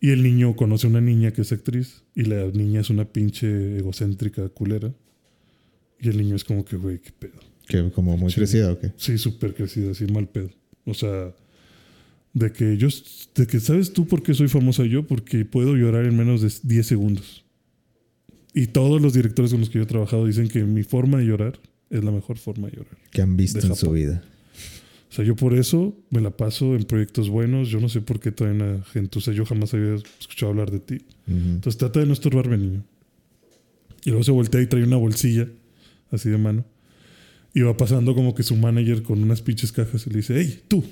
[0.00, 3.04] Y el niño conoce a una niña que es actriz y la niña es una
[3.04, 4.92] pinche egocéntrica culera.
[6.00, 7.38] Y el niño es como que, güey, qué pedo.
[7.66, 8.36] Que como muy Sí.
[8.36, 8.92] crecida o qué.
[8.96, 10.50] Sí, súper crecida, así mal pedo.
[10.84, 11.32] O sea,
[12.32, 12.88] de que yo,
[13.34, 16.52] de que sabes tú por qué soy famosa yo, porque puedo llorar en menos de
[16.62, 17.44] 10 segundos.
[18.54, 21.26] Y todos los directores con los que yo he trabajado dicen que mi forma de
[21.26, 21.58] llorar
[21.90, 22.96] es la mejor forma de llorar.
[23.10, 24.22] Que han visto en su vida.
[25.10, 27.68] O sea, yo por eso me la paso en proyectos buenos.
[27.68, 29.18] Yo no sé por qué traen a gente.
[29.18, 30.98] O sea, yo jamás había escuchado hablar de ti.
[31.26, 32.84] Entonces trata de no estorbarme, niño.
[34.04, 35.48] Y luego se voltea y trae una bolsilla,
[36.10, 36.64] así de mano.
[37.56, 40.60] Y va pasando como que su manager con unas pinches cajas y le dice, hey,
[40.68, 40.84] tú,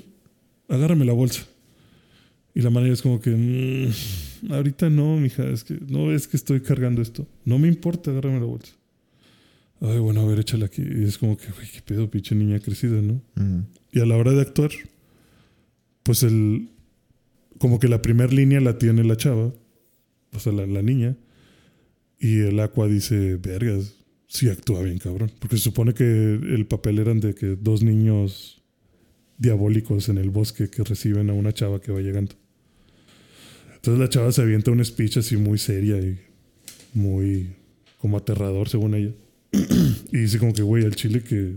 [0.67, 1.45] agárrame la bolsa.
[2.55, 6.39] Y la manager es como que, "Mm, ahorita no, mija, es que no es que
[6.39, 7.27] estoy cargando esto.
[7.45, 8.73] No me importa, agárrame la bolsa.
[9.83, 10.81] Ay, bueno, a ver, échala aquí.
[10.81, 13.21] Y es como que, güey, qué pedo, pinche niña crecida, ¿no?
[13.93, 14.71] Y a la hora de actuar,
[16.03, 16.71] pues el.
[17.59, 19.53] Como que la primera línea la tiene la chava,
[20.33, 21.15] o sea, la, la niña.
[22.19, 23.97] Y el Aqua dice, vergas,
[24.35, 25.31] sí actúa bien, cabrón.
[25.39, 28.61] Porque se supone que el papel eran de que dos niños
[29.39, 32.35] diabólicos en el bosque que reciben a una chava que va llegando.
[33.77, 36.19] Entonces la chava se avienta un speech así muy seria y
[36.95, 37.49] muy
[37.99, 39.13] como aterrador, según ella.
[40.13, 41.57] y dice como que, güey, al chile que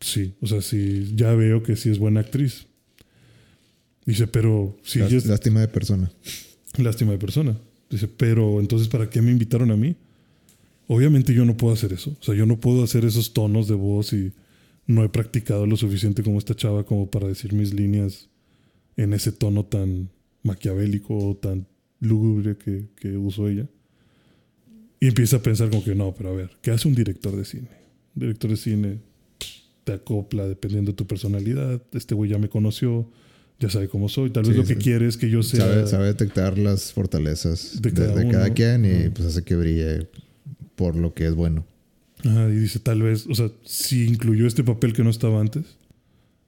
[0.00, 2.66] Sí, o sea, sí, ya veo que sí es buena actriz.
[4.04, 6.12] Dice, pero si Lás- ella es Lástima de persona.
[6.76, 7.58] lástima de persona.
[7.90, 9.96] Dice, pero entonces, ¿para qué me invitaron a mí?
[10.88, 12.16] Obviamente yo no puedo hacer eso.
[12.20, 14.32] O sea, yo no puedo hacer esos tonos de voz y
[14.86, 18.28] no he practicado lo suficiente como esta chava como para decir mis líneas
[18.96, 20.10] en ese tono tan
[20.42, 21.66] maquiavélico o tan
[22.00, 23.66] lúgubre que, que usó ella.
[25.00, 27.44] Y empieza a pensar como que no, pero a ver, ¿qué hace un director de
[27.44, 27.68] cine?
[28.14, 28.98] Un director de cine
[29.84, 31.82] te acopla dependiendo de tu personalidad.
[31.92, 33.10] Este güey ya me conoció,
[33.60, 34.30] ya sabe cómo soy.
[34.30, 35.60] Tal vez Sí, lo que quiere es que yo sea...
[35.60, 38.54] Sabe, sabe detectar las fortalezas De cada de cada uno.
[38.54, 40.08] quien y pues hace que brille
[40.76, 41.64] por lo que es bueno.
[42.24, 45.76] Ajá, y dice, tal vez, o sea, si incluyó este papel que no estaba antes.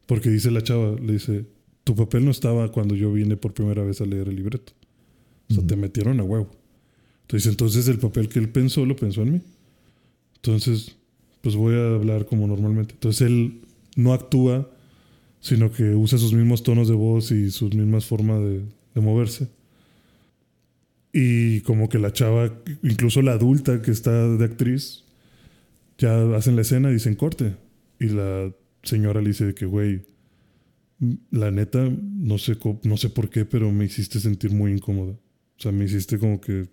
[0.07, 1.45] Porque dice la chava, le dice,
[1.85, 4.73] tu papel no estaba cuando yo vine por primera vez a leer el libreto.
[5.51, 6.51] O sea, te metieron a huevo.
[7.23, 9.41] Entonces, entonces el papel que él pensó, lo pensó en mí.
[10.37, 10.97] Entonces,
[11.43, 12.95] pues voy a hablar como normalmente.
[12.95, 13.61] Entonces él
[13.97, 14.71] no actúa,
[15.41, 18.63] sino que usa sus mismos tonos de voz y sus mismas formas de,
[18.95, 19.49] de moverse.
[21.13, 22.53] Y como que la chava,
[22.83, 25.05] incluso la adulta que está de actriz,
[25.97, 27.57] ya hacen la escena y dicen corte.
[27.99, 28.53] Y la
[28.83, 30.03] señora le dice de que, güey,
[31.31, 35.13] la neta, no sé, no sé por qué, pero me hiciste sentir muy incómoda.
[35.13, 36.69] O sea, me hiciste como que,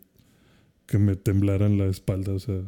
[0.85, 2.61] que me temblaran la espalda, o sea,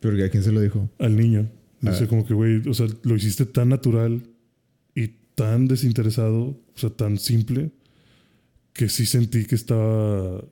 [0.00, 0.88] ¿Pero a quién se lo dijo?
[0.98, 1.50] al niño.
[1.80, 2.06] Dice Ah.
[2.08, 4.22] como que, güey, o sea, lo hiciste tan natural
[4.94, 7.70] y tan desinteresado, o sea, tan simple,
[8.72, 10.44] que sí sentí que estaba,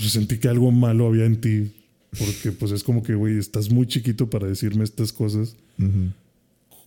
[0.00, 1.72] sea, sentí que algo malo había en ti.
[2.18, 6.10] Porque pues es como que, güey, estás muy chiquito para decirme estas cosas Ujú.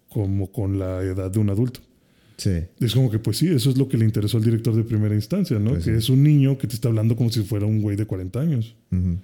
[0.10, 1.80] como con la edad de un adulto.
[2.38, 2.52] Sí.
[2.80, 5.14] Es como que, pues sí, eso es lo que le interesó al director de primera
[5.14, 5.72] instancia, ¿no?
[5.72, 5.98] Pues que sí.
[5.98, 8.76] es un niño que te está hablando como si fuera un güey de 40 años.
[8.92, 9.18] Ujú.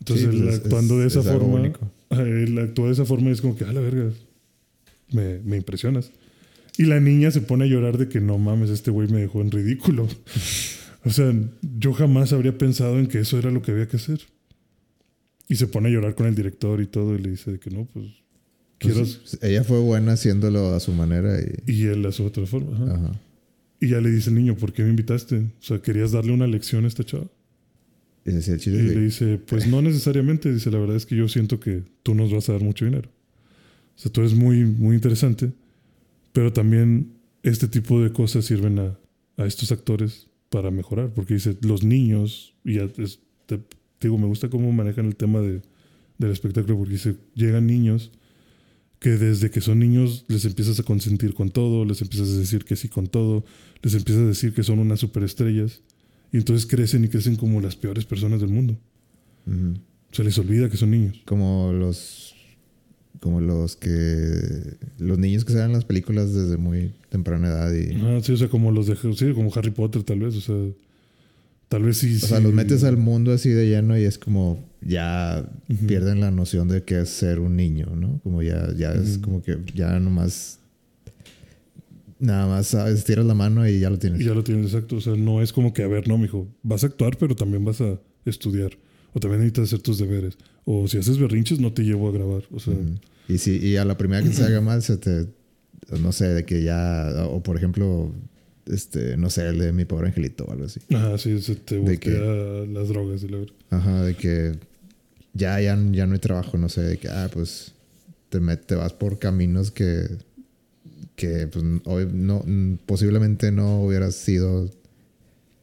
[0.00, 1.72] Entonces, Sí, él pues, es- actuando de es- esa es forma,
[2.10, 4.10] él actúa de esa forma y es como que, a la verga,
[5.12, 6.10] me, me impresionas.
[6.76, 9.40] Y la niña se pone a llorar de que no mames, este güey me dejó
[9.40, 10.08] en ridículo.
[11.06, 11.32] o sea,
[11.78, 14.22] yo jamás habría pensado en que eso era lo que había que hacer.
[15.48, 17.70] Y se pone a llorar con el director y todo y le dice de que
[17.70, 18.06] no, pues
[18.78, 18.98] quiero...
[18.98, 21.72] Pues, ella fue buena haciéndolo a su manera y.
[21.72, 22.76] y él a su otra forma.
[22.76, 22.94] ajá.
[22.94, 23.20] Ajá.
[23.78, 25.36] Y ya le dice el niño, ¿por qué me invitaste?
[25.36, 27.26] O sea, ¿querías darle una lección a esta chava?
[28.24, 30.52] Y decía Y le dice, pues no necesariamente.
[30.52, 33.08] Dice, la verdad es que yo siento que tú nos vas a dar mucho dinero.
[33.94, 35.52] O sea, tú eres muy, muy interesante,
[36.32, 37.12] pero también
[37.44, 38.98] este tipo de cosas sirven a,
[39.36, 41.12] a estos actores para mejorar.
[41.14, 43.60] Porque dice, los niños, y ya es- te,
[44.00, 45.62] digo, me gusta cómo manejan el tema de,
[46.18, 48.10] del espectáculo, porque dice, llegan niños
[48.98, 52.64] que desde que son niños les empiezas a consentir con todo, les empiezas a decir
[52.64, 53.44] que sí con todo,
[53.82, 55.82] les empiezas a decir que son unas superestrellas,
[56.32, 58.76] y entonces crecen y crecen como las peores personas del mundo.
[60.12, 61.20] Se les olvida que son niños.
[61.24, 62.34] Como los.
[63.20, 64.76] Como los que.
[64.98, 67.94] Los niños que salen en las películas desde muy temprana edad y.
[68.02, 70.36] Ah, sí, o sea, como los de sí, como Harry Potter, tal vez.
[70.36, 70.56] O sea,
[71.68, 72.16] tal vez sí.
[72.16, 75.48] O sea, los metes al mundo así de lleno y es como ya
[75.86, 78.20] pierden la noción de qué es ser un niño, ¿no?
[78.22, 80.60] Como ya, ya es como que ya nomás.
[82.18, 84.22] Nada más sabes, tiras la mano y ya lo tienes.
[84.22, 84.96] Y ya lo tienes exacto.
[84.96, 87.64] O sea, no es como que, a ver, no, mijo, vas a actuar, pero también
[87.64, 88.70] vas a estudiar.
[89.12, 90.38] O también necesitas hacer tus deberes.
[90.66, 92.42] O si haces berrinches, no te llevo a grabar.
[92.52, 92.74] O sea.
[93.28, 95.26] Y si y a la primera que se haga mal, se te.
[96.00, 97.26] No sé, de que ya.
[97.30, 98.12] O por ejemplo,
[98.66, 100.80] este, no sé, el de mi pobre angelito o algo así.
[100.92, 102.20] ajá, sí, se te ¿De voltea
[102.72, 103.54] las drogas y la verdad.
[103.70, 104.52] Ajá, de que
[105.34, 107.72] ya, ya, ya no hay trabajo, no sé, de que, ah, pues
[108.28, 110.08] te, te vas por caminos que,
[111.14, 112.44] que pues, hoy no,
[112.86, 114.68] posiblemente no hubieras sido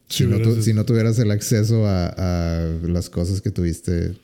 [0.08, 4.16] si, no, tu- si no tuvieras el acceso a, a las cosas que tuviste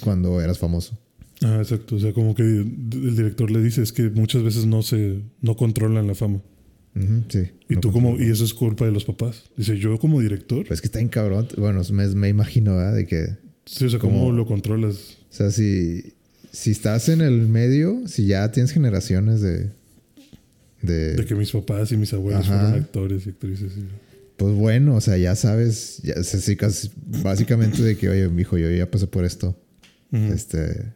[0.00, 0.98] cuando eras famoso.
[1.42, 1.96] Ah, exacto.
[1.96, 5.56] O sea, como que el director le dice es que muchas veces no se no
[5.56, 6.40] controlan la fama.
[7.28, 7.40] Sí.
[7.68, 9.44] Y no tú como, y eso es culpa de los papás.
[9.54, 11.46] Dice, yo como director, Pues es que está en cabrón.
[11.58, 12.94] Bueno, me, me imagino, ¿verdad?
[12.94, 13.36] De que,
[13.66, 15.18] sí, o sea, ¿cómo lo controlas?
[15.30, 16.14] o sea, si,
[16.52, 19.70] si estás en el medio, si ya tienes generaciones de...
[20.80, 22.60] De, De que mis papás y mis abuelos Ajá.
[22.60, 23.72] fueron actores y actrices.
[23.76, 23.88] y-
[24.38, 26.14] Pues bueno, o sea, ya sabes, ya,
[26.56, 26.90] casi-
[27.22, 29.54] básicamente de que, oye, mijo, yo ya pasé por esto.
[30.12, 30.32] Ujú.
[30.32, 30.92] Este,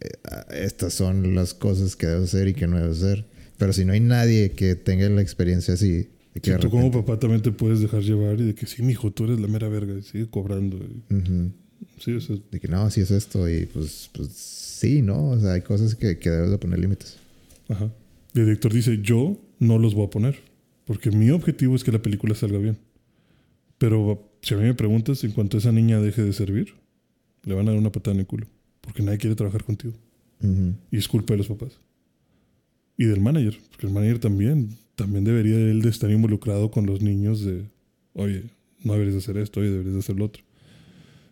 [0.00, 0.10] eh,
[0.52, 3.26] estas son las cosas que debes hacer y que no debes hacer.
[3.58, 6.90] Pero si no hay nadie que tenga la experiencia así, de que Sí, tú como
[6.90, 9.68] papá también te puedes dejar llevar y de que sí, mijo, tú eres la mera
[9.68, 10.78] verga y sigue cobrando.
[10.78, 11.52] y- Ujú.
[11.98, 15.30] Sí, o sea, de que no, así es esto y pues, pues sí, ¿no?
[15.30, 17.16] O sea, hay cosas que, que debes de poner límites.
[17.68, 17.92] ajá.
[18.34, 20.36] Y el director dice, yo no los voy a poner,
[20.86, 22.78] porque mi objetivo es que la película salga bien.
[23.78, 26.74] Pero si a mí me preguntas, en cuanto esa niña deje de servir,
[27.44, 28.46] le van a dar una patada en el culo,
[28.80, 29.94] porque nadie quiere trabajar contigo.
[30.90, 31.78] Y es culpa de los papás.
[32.96, 37.00] Y del manager, porque el manager también, también debería él de estar involucrado con los
[37.00, 37.64] niños de,
[38.14, 38.44] oye,
[38.82, 40.42] no deberías de hacer esto, oye, deberías de hacer lo otro.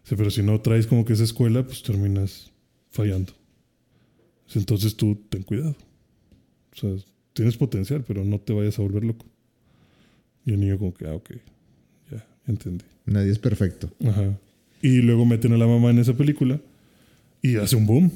[0.08, 2.50] Pero si no traes como que esa escuela, pues terminas
[2.90, 3.32] fallando.
[4.54, 5.76] Entonces tú ten cuidado.
[6.72, 6.90] O sea,
[7.32, 9.26] tienes potencial, pero no te vayas a volver loco.
[10.44, 11.30] Y el niño como que, ah, ok,
[12.10, 12.84] ya, entendí.
[13.04, 13.90] Nadie es perfecto.
[14.04, 14.38] Ajá.
[14.82, 16.60] Y luego meten a la mamá en esa película
[17.42, 18.10] y hace un boom.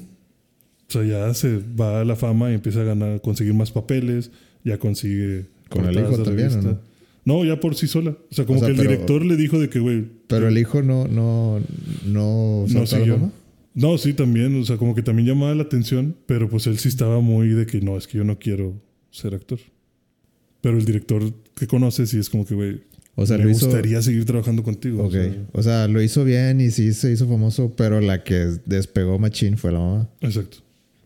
[0.87, 4.31] O sea, ya se va a la fama y empieza a ganar, conseguir más papeles,
[4.63, 5.45] ya consigue.
[5.69, 6.79] ¿Con el hijo también, no?
[7.25, 8.11] No, ya por sí sola.
[8.31, 10.05] O sea, como O sea, que el pero- director le dijo de que, güey.
[10.27, 11.59] Pero el hijo no, no,
[12.05, 13.15] no, no a la siguió.
[13.15, 13.31] fama.
[13.73, 14.59] No, sí, también.
[14.61, 17.65] O sea, como que también llamaba la atención, pero pues él sí estaba muy de
[17.65, 18.73] que no, es que yo no quiero
[19.09, 19.59] ser actor.
[20.61, 21.23] Pero el director
[21.55, 22.81] que conoces sí es como que, güey,
[23.17, 23.67] O sea, me lo hizo.
[23.67, 25.01] gustaría seguir trabajando contigo.
[25.03, 25.13] o Ok.
[25.13, 29.17] sea, O sea, lo hizo bien y sí se hizo famoso, pero la que despegó
[29.19, 30.09] Machín fue la mamá.
[30.21, 30.57] exacto.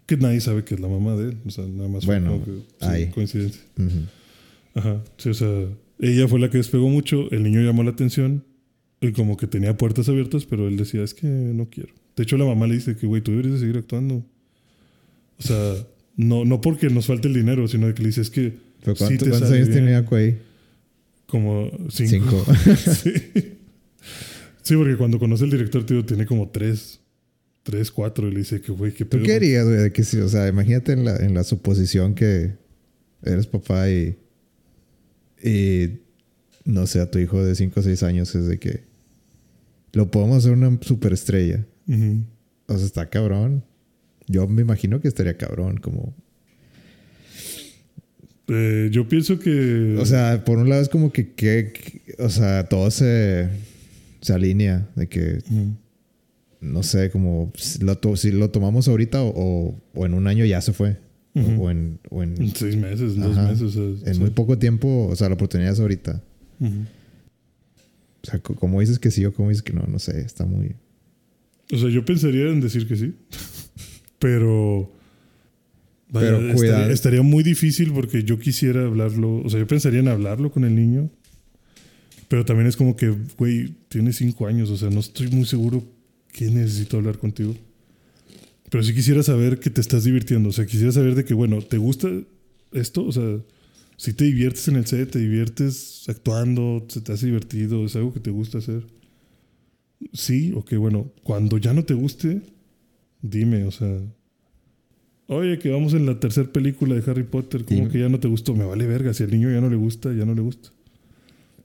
[0.07, 1.37] Que nadie sabe que es la mamá de él.
[1.45, 3.07] O sea, nada más Bueno, fue que, sí, ahí.
[3.09, 3.61] coincidencia.
[3.77, 3.89] Ujú.
[4.73, 5.03] Ajá.
[5.17, 5.65] Sí, o sea,
[5.99, 8.43] ella fue la que despegó mucho, el niño llamó la atención
[9.01, 11.93] y como que tenía puertas abiertas, pero él decía, es que no quiero.
[12.15, 14.25] De hecho, la mamá le dice que, güey, tú deberías de seguir actuando.
[15.37, 15.75] O sea,
[16.17, 18.53] no, no porque nos falte el dinero, sino que le dice, es que
[18.83, 19.79] ¿Pero sí cuánto- te ¿Cuántos años bien".
[19.85, 20.37] tenía Quay?
[21.29, 22.43] Como cinco.
[22.45, 22.75] Cinco.
[22.75, 23.13] sí.
[24.61, 26.99] Sí, porque cuando conoce el director, tío, tiene como tres,
[27.63, 29.23] tres, cuatro, y le dice que, güey, qué ¿Tú pedo.
[29.23, 29.91] qué harías, güey?
[29.91, 32.55] Que sí, o sea, imagínate en la, en la suposición que
[33.23, 34.17] eres papá y,
[35.43, 35.99] y
[36.65, 38.83] no sé, a tu hijo de 5 o 6 años es de que
[39.93, 41.65] lo podemos hacer una superestrella.
[42.67, 43.63] O sea, está cabrón.
[44.27, 46.15] Yo me imagino que estaría cabrón, como...
[48.51, 49.95] Eh, yo pienso que...
[49.99, 53.47] O sea, por un lado es como que, que- que- o sea, todo se,
[54.21, 55.39] se alinea de que,
[56.61, 60.27] no sé, como si lo, to- si lo tomamos ahorita o, o- o en un
[60.27, 60.97] año ya se fue.
[61.35, 61.63] O- Ujú.
[61.65, 63.49] o, en, o en, En seis meses, dos Ajá.
[63.49, 63.75] meses.
[63.75, 64.19] o sea, en sí.
[64.19, 66.21] muy poco tiempo, o sea, la oportunidad es ahorita.
[66.61, 70.45] O sea, co- como dices que sí o como dices que no, no sé, está
[70.45, 70.75] muy...
[71.71, 73.13] O sea, yo pensaría en decir que sí.
[74.19, 74.91] Pero.
[76.09, 76.91] Vaya, Pero estaría- cuidado.
[76.91, 79.37] Estaría, muy difícil porque yo quisiera hablarlo.
[79.43, 81.09] O sea, yo pensaría en hablarlo con el niño.
[82.27, 84.69] Pero también es como que, güey, tiene cinco años.
[84.69, 85.83] O sea, no estoy muy seguro
[86.31, 87.55] que necesito hablar contigo.
[88.69, 90.49] Pero sí quisiera saber que te estás divirtiendo.
[90.49, 92.07] O sea, quisiera saber de que, bueno, ¿te gusta
[92.71, 93.03] esto?
[93.03, 93.39] O sea,
[93.97, 98.13] si te diviertes en el set, te diviertes actuando, se te hace divertido, es algo
[98.13, 98.83] que te gusta hacer.
[100.13, 102.41] Sí, ok, bueno, cuando ya no te guste,
[103.21, 103.99] dime, o sea,
[105.29, 107.91] oye, que vamos en la tercera película de Harry Potter, ¿cómo Dime.
[107.91, 108.53] que ya no te gustó?
[108.55, 110.69] Me vale verga, si al niño ya no le gusta, ya no le gusta.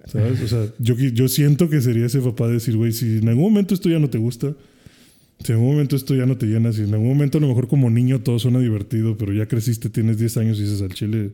[0.07, 0.41] ¿Sabes?
[0.43, 3.45] O sea, yo, yo siento que sería ese papá de decir, güey, si en algún
[3.45, 4.55] momento esto ya no te gusta,
[5.43, 7.49] si en algún momento esto ya no te llena, si en algún momento a lo
[7.49, 10.91] mejor como niño todo suena divertido, pero ya creciste, tienes 10 años y dices al
[10.93, 11.31] chile,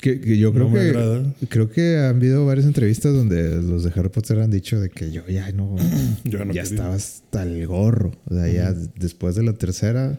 [0.00, 0.88] Que, que yo creo no me que...
[0.88, 1.32] agrada.
[1.48, 5.12] Creo que han habido varias entrevistas donde los de Harry Potter han dicho de que
[5.12, 5.76] yo ya no...
[6.24, 6.62] Yo no ya quería.
[6.64, 8.10] estaba hasta el gorro.
[8.24, 10.18] O sea, ya después de la tercera,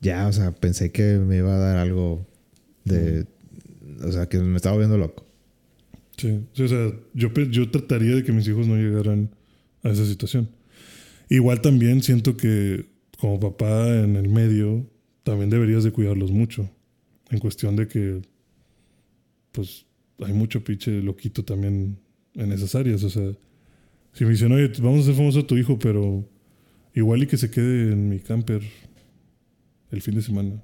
[0.00, 2.26] ya, o sea, pensé que me iba a dar algo
[2.84, 3.26] de...
[4.02, 5.24] O sea, que me estaba viendo loco.
[6.16, 9.30] Sí, sí, o sea, yo, yo trataría de que mis hijos no llegaran
[9.82, 10.48] a esa situación.
[11.28, 12.86] Igual también siento que
[13.18, 14.86] como papá en el medio,
[15.22, 16.70] también deberías de cuidarlos mucho.
[17.30, 18.22] En cuestión de que,
[19.52, 19.86] pues,
[20.18, 21.98] hay mucho pinche loquito también
[22.34, 23.02] en esas áreas.
[23.02, 23.32] O sea,
[24.12, 26.24] si me dicen, oye, vamos a hacer famoso a tu hijo, pero
[26.94, 28.62] igual y que se quede en mi camper
[29.90, 30.62] el fin de semana.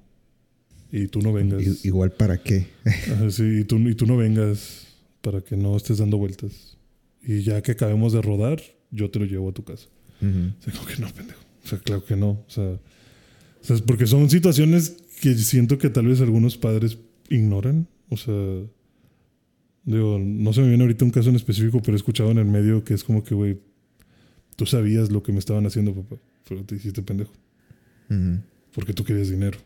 [0.91, 1.61] Y tú no vengas.
[1.63, 2.67] I- igual para qué.
[2.85, 4.87] Ajá, sí, y tú, y tú no vengas
[5.21, 6.77] para que no estés dando vueltas.
[7.23, 9.87] Y ya que acabemos de rodar, yo te lo llevo a tu casa.
[10.21, 10.51] Ujú.
[10.59, 11.41] O sea, como que no, pendejo.
[11.63, 12.29] O sea, claro que no.
[12.31, 12.79] O sea, o
[13.65, 16.97] sea, porque son situaciones que siento que tal vez algunos padres
[17.29, 17.87] ignoran.
[18.09, 18.33] O sea,
[19.85, 22.45] digo, no se me viene ahorita un caso en específico, pero he escuchado en el
[22.45, 23.57] medio que es como que, güey,
[24.55, 26.17] tú sabías lo que me estaban haciendo, papá,
[26.47, 27.31] pero te hiciste pendejo
[28.09, 28.39] Ujú.
[28.73, 29.57] Porque tú querías dinero.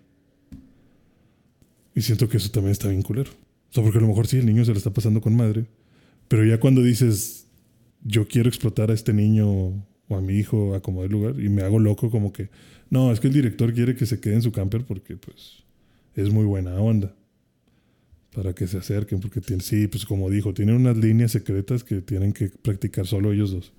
[1.96, 3.32] Y siento que eso también está bien culero.
[3.70, 5.66] O sea, porque a lo mejor sí, el niño se le está pasando con madre.
[6.28, 7.48] Pero ya cuando dices,
[8.04, 9.48] yo quiero explotar a este niño
[10.08, 12.50] o a mi hijo a como de lugar, y me hago loco como que,
[12.90, 15.64] no, es que el director quiere que se quede en su camper porque pues
[16.16, 17.14] es muy buena onda.
[18.34, 22.02] Para que se acerquen, porque tiene, sí, pues como dijo, tienen unas líneas secretas que
[22.02, 23.74] tienen que practicar solo ellos dos.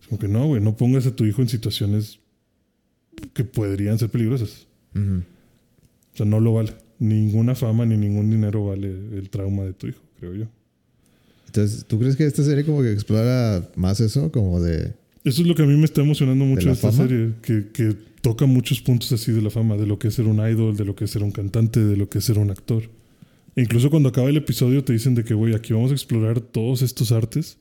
[0.00, 2.18] Es como que no, güey, no pongas a tu hijo en situaciones
[3.32, 4.66] que podrían ser peligrosas.
[4.94, 5.22] Ujú.
[6.12, 6.74] O sea, no lo vale.
[6.98, 10.46] Ninguna fama ni ningún dinero vale el trauma de tu hijo, creo yo.
[11.46, 14.30] Entonces, ¿tú crees que esta serie como que explora más eso?
[14.30, 14.92] Como de...
[15.24, 17.08] Eso es lo que a mí me está emocionando mucho de, esta fama?
[17.08, 20.26] serie, que, que toca muchos puntos así de la fama, de lo que es ser
[20.26, 22.50] un idol, de lo que es ser un cantante, de lo que es ser un
[22.50, 22.84] actor.
[23.56, 26.40] E incluso cuando acaba el episodio te dicen de que, güey, aquí vamos a explorar
[26.40, 27.58] todos estos artes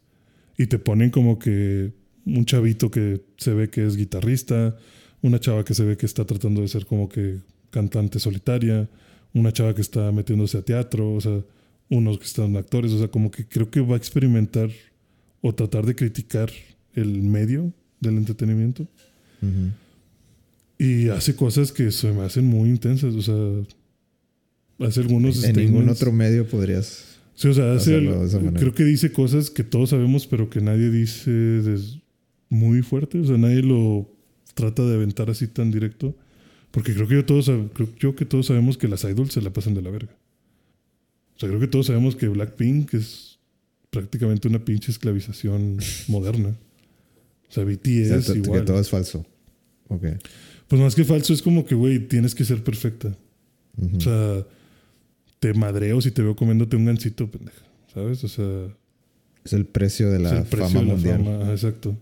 [0.57, 1.91] y te ponen como que
[2.25, 4.77] un chavito que se ve que es guitarrista,
[5.21, 7.39] una chava que se ve que está tratando de ser como que
[7.69, 8.87] cantante solitaria,
[9.33, 11.41] una chava que está metiéndose a teatro, o sea,
[11.89, 14.69] unos que están actores, o sea, como que creo que va a experimentar
[15.41, 16.49] o tratar de criticar
[16.93, 18.87] el medio del entretenimiento.
[20.79, 25.89] Y hace cosas que se me hacen muy intensas, o sea, hace algunos En ningún
[25.89, 27.05] otro medio podrías...
[27.35, 30.89] Sí, o sea, hace el- creo que dice cosas que todos sabemos, pero que nadie
[30.89, 31.61] dice
[32.49, 33.19] muy fuerte.
[33.19, 34.09] O sea, nadie lo
[34.57, 36.15] trata de aventar así tan directo.
[36.71, 39.51] Porque creo que yo todos, creo yo que todos sabemos que las idols se la
[39.53, 40.11] pasan de la verga.
[41.35, 43.39] O sea, creo que todos sabemos que Blackpink es
[43.91, 45.77] prácticamente una pinche esclavización
[46.07, 46.49] moderna.
[47.49, 48.65] O sea, O BTS sea, to- que igual.
[48.65, 49.25] todo es falso.
[49.87, 50.03] Ok.
[50.67, 53.15] Pues más que falso, es como que, güey, tienes que ser perfecta.
[53.95, 54.45] O sea,
[55.39, 57.61] te madreo si te veo comiéndote un gancito, pendeja.
[57.93, 58.23] ¿Sabes?
[58.23, 58.67] O sea,
[59.45, 61.51] es el precio de es la el precio fama de la mundial.
[61.51, 61.95] Exacto.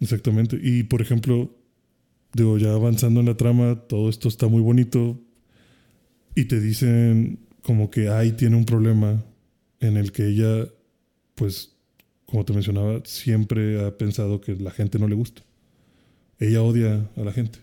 [0.00, 0.58] Exactamente.
[0.60, 1.54] Y por ejemplo,
[2.32, 5.20] digo, ya avanzando en la trama, todo esto está muy bonito.
[6.34, 9.22] Y te dicen como que ahí tiene un problema
[9.80, 10.68] en el que ella,
[11.34, 11.76] pues,
[12.26, 15.42] como te mencionaba, siempre ha pensado que la gente no le gusta.
[16.38, 17.58] Ella odia a la gente.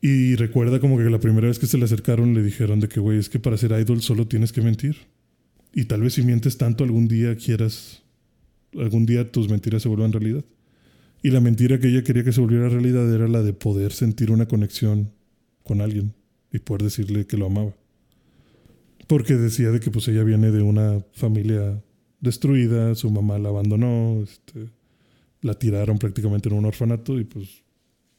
[0.00, 3.00] Y recuerda como que la primera vez que se le acercaron le dijeron de que,
[3.00, 4.96] güey, es que para ser idol solo tienes que mentir.
[5.72, 8.02] Y tal vez si mientes tanto algún día quieras,
[8.80, 10.44] algún día tus mentiras se vuelvan realidad.
[11.22, 14.30] Y la mentira que ella quería que se volviera realidad era la de poder sentir
[14.30, 15.10] una conexión
[15.64, 16.12] con alguien
[16.52, 17.72] y poder decirle que lo amaba.
[19.06, 21.82] Porque decía de que pues ella viene de una familia
[22.20, 24.68] destruida, su mamá la abandonó, este,
[25.42, 27.62] la tiraron prácticamente en un orfanato y pues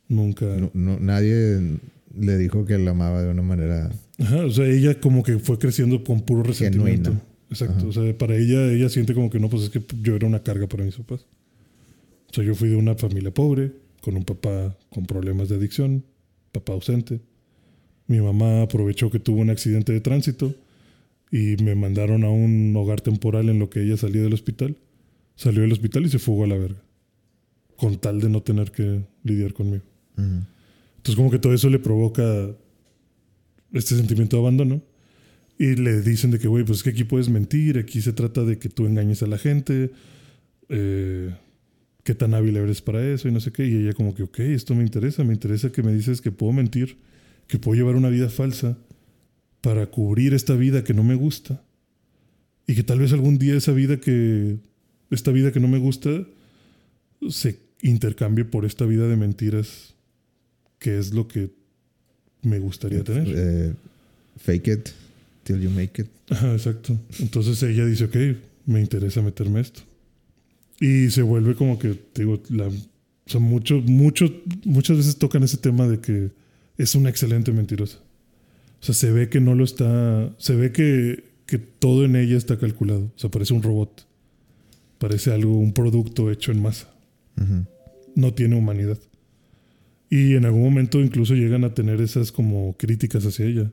[0.07, 0.45] nunca...
[0.45, 1.79] No- no- nadie
[2.17, 3.89] le dijo que la amaba de una manera.
[4.19, 7.11] Ajá, o sea, ella como que fue creciendo con puro resentimiento.
[7.11, 7.27] Genuina.
[7.49, 7.79] Exacto.
[7.79, 7.87] Ajá.
[7.87, 10.43] O sea, para ella, ella siente como que no, pues es que yo era una
[10.43, 11.25] carga para mis papás.
[12.29, 13.71] O sea, yo fui de una familia pobre,
[14.01, 16.03] con un papá con problemas de adicción,
[16.51, 17.21] papá ausente.
[18.07, 20.53] Mi mamá aprovechó que tuvo un accidente de tránsito
[21.31, 24.77] y me mandaron a un hogar temporal en lo que ella salía del hospital.
[25.35, 26.81] Salió del hospital y se fugó a la verga.
[27.75, 29.83] Con tal de no tener que lidiar conmigo.
[30.17, 30.41] Ujú.
[30.97, 32.23] Entonces como que todo eso le provoca
[33.73, 34.81] este sentimiento de abandono.
[35.57, 38.43] Y le dicen de que, güey, pues es que aquí puedes mentir, aquí se trata
[38.43, 39.91] de que tú engañes a la gente,
[40.69, 41.33] eh,
[42.03, 43.65] qué tan hábil eres para eso y no sé qué.
[43.65, 46.53] Y ella como que, ok, esto me interesa, me interesa que me dices que puedo
[46.53, 46.97] mentir,
[47.47, 48.77] que puedo llevar una vida falsa
[49.61, 51.63] para cubrir esta vida que no me gusta.
[52.67, 54.57] Y que tal vez algún día esa vida que,
[55.09, 56.27] esta vida que no me gusta,
[57.29, 59.95] se intercambie por esta vida de mentiras
[60.77, 61.49] que es lo que
[62.43, 63.27] me gustaría tener.
[63.35, 63.73] Eh,
[64.37, 64.89] fake it
[65.47, 66.09] till you make it.
[66.29, 66.99] Ajá, exacto.
[67.19, 68.15] Entonces ella dice, ok,
[68.65, 69.81] me interesa meterme esto.
[70.81, 72.71] Y se vuelve como que, digo, la, o
[73.29, 74.29] sea, mucho, mucho,
[74.65, 76.31] muchas veces tocan ese tema de que
[76.77, 77.99] es una excelente mentirosa.
[78.81, 82.37] O sea, se ve que no lo está, se ve que, que todo en ella
[82.37, 83.05] está calculado.
[83.15, 84.05] O sea, parece un robot.
[84.99, 86.93] Parece algo, un producto hecho en masa.
[87.39, 87.65] Ujú.
[88.15, 88.97] no tiene humanidad.
[90.09, 93.71] Y en algún momento incluso llegan a tener esas como críticas hacia ella.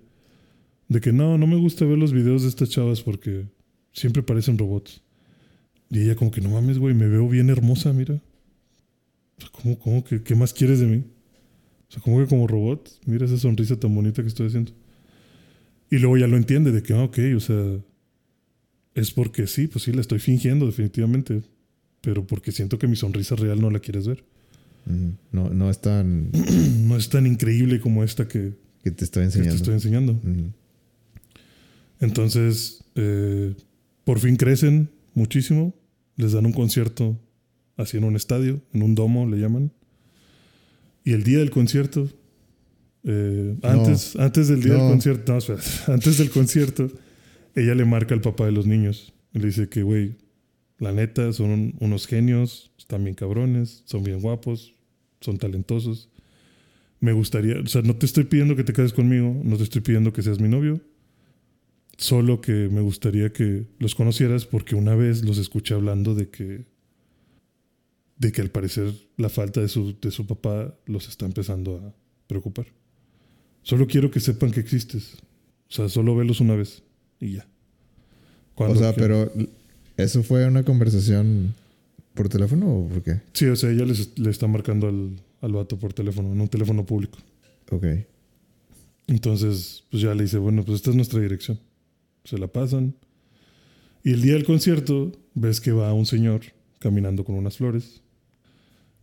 [0.89, 3.47] De que no, no me gusta ver los videos de estas chavas porque
[3.93, 5.03] siempre parecen robots.
[5.91, 8.15] Y ella como que no mames, güey, me veo bien hermosa, mira.
[9.37, 11.05] O sea, ¿cómo, cómo que, qué más quieres de mí?
[11.89, 14.73] O sea, como que como robot, mira esa sonrisa tan bonita que estoy haciendo.
[15.91, 17.79] Y luego ya lo entiende de que, ah, ok, o sea,
[18.95, 21.43] es porque sí, pues sí, la estoy fingiendo definitivamente.
[22.01, 24.25] Pero porque siento que mi sonrisa real no la quieres ver.
[25.33, 26.31] No, no es tan
[26.89, 28.53] no es tan increíble como esta que,
[28.83, 29.57] que te estoy que te enseñando.
[29.57, 30.13] estoy enseñando.
[30.13, 30.53] Ujú.
[32.01, 33.55] Entonces, eh,
[34.05, 35.75] por fin crecen muchísimo.
[36.17, 37.19] Les dan un concierto
[37.77, 39.73] así en un estadio, en un domo le llaman.
[41.05, 42.09] Y el día del concierto,
[43.05, 43.69] eh, No.
[43.69, 44.81] antes, antes del día No.
[44.85, 46.91] del concierto, no, espera, antes del concierto,
[47.55, 49.13] ella le marca al papá de los niños.
[49.33, 50.17] Y le dice que, güey,
[50.79, 54.75] la neta, son un- unos genios, están bien cabrones, son bien guapos,
[55.21, 56.11] son talentosos.
[57.01, 59.83] Me gustaría, o sea, no te estoy pidiendo que te cases conmigo, no te estoy
[59.83, 60.81] pidiendo que seas mi novio,
[61.97, 66.67] solo que me gustaría que los conocieras porque una vez los escuché hablando de que
[68.17, 71.95] de que al parecer la falta de su, de su papá los está empezando a
[72.29, 72.67] preocupar.
[73.63, 75.15] Solo quiero que sepan que existes.
[75.69, 76.83] O sea, solo velos una vez
[77.21, 77.47] y ya.
[78.55, 79.33] O sea, pero
[79.97, 81.55] ¿eso fue una conversación
[82.15, 83.21] por teléfono o por qué?
[83.33, 86.49] Sí, o sea, ella les- le está marcando al, al vato por teléfono, en un
[86.49, 87.19] teléfono público.
[87.73, 87.85] Ok.
[89.07, 91.59] Entonces, pues ya le dice, bueno, pues esta es nuestra dirección.
[92.25, 92.95] Se la pasan.
[94.03, 96.41] Y el día del concierto, ves que va un señor
[96.79, 98.03] caminando con unas flores.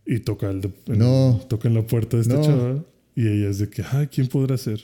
[0.06, 1.40] Y toca, el de- en, No.
[1.48, 2.42] toca en la puerta de esta No.
[2.42, 2.84] chava.
[3.14, 4.80] Y ella es de que, ay, ¿quién podrá ser?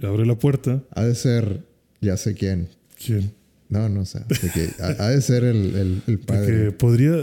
[0.00, 0.82] Y abre la puerta.
[0.90, 1.62] Ha de ser,
[2.00, 2.68] ya sé quién.
[3.04, 3.32] ¿Quién?
[3.68, 4.20] No, no sé.
[4.54, 6.46] Que ha, de ser el, el, el De padre.
[6.64, 7.16] que podría,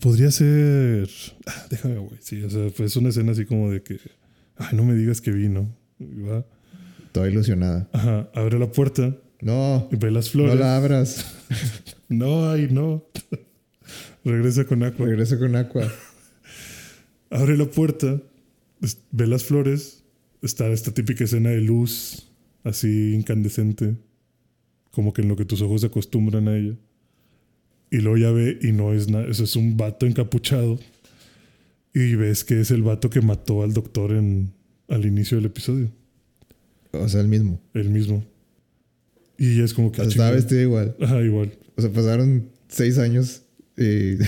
[0.00, 1.08] podría ser.
[1.46, 2.18] Ah, déjame, güey.
[2.20, 3.98] Sí, o sea, pues es una escena así como de que,
[4.56, 5.68] ay, no me digas que vino.
[6.00, 6.44] Va.
[7.12, 7.88] Toda ilusionada.
[7.92, 10.58] Ajá, abre la puerta No, ve las no flores.
[10.58, 11.24] la abras.
[12.08, 13.04] No, ay, no.
[14.24, 15.06] Regresa con Aqua.
[15.06, 15.88] Regresa con Aqua.
[17.30, 18.20] Abre la puerta,
[19.12, 20.02] ve las flores,
[20.42, 22.28] está esta típica escena de luz,
[22.64, 23.94] así incandescente,
[24.90, 26.74] como que en lo que tus ojos se acostumbran a ella.
[27.92, 30.80] Y luego ya ve y no es nada, eso es un vato encapuchado.
[31.94, 34.52] Y ves que es el vato que mató al doctor en,
[34.88, 35.92] al inicio del episodio,
[36.90, 37.60] O sea, el mismo.
[37.74, 38.24] el mismo.
[39.40, 40.02] Y es como que...
[40.02, 40.30] Ah, estaba chingada.
[40.32, 40.96] vestido igual.
[41.00, 41.50] Ajá, igual.
[41.74, 43.40] O sea, pasaron seis años
[43.76, 44.18] y,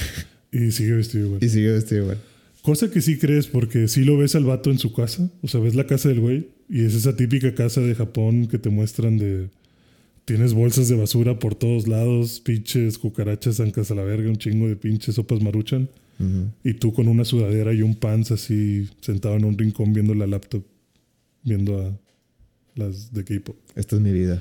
[0.50, 1.40] Y sigue vestido igual.
[1.44, 2.18] y sigue vestido igual.
[2.62, 5.30] Cosa que sí crees porque sí lo ves al vato en su casa.
[5.42, 8.58] O sea, ves la casa del güey y es esa típica casa de Japón que
[8.58, 9.50] te muestran de...
[10.24, 14.66] Tienes bolsas de basura por todos lados, pinches cucarachas zancas a la verga, un chingo
[14.66, 15.90] de pinches sopas maruchan.
[16.62, 20.28] Y tú con una sudadera y un pants así sentado en un rincón viendo la
[20.28, 20.62] laptop,
[21.42, 21.98] viendo a
[22.76, 23.56] las de K-pop.
[23.74, 24.40] Esta es mi vida.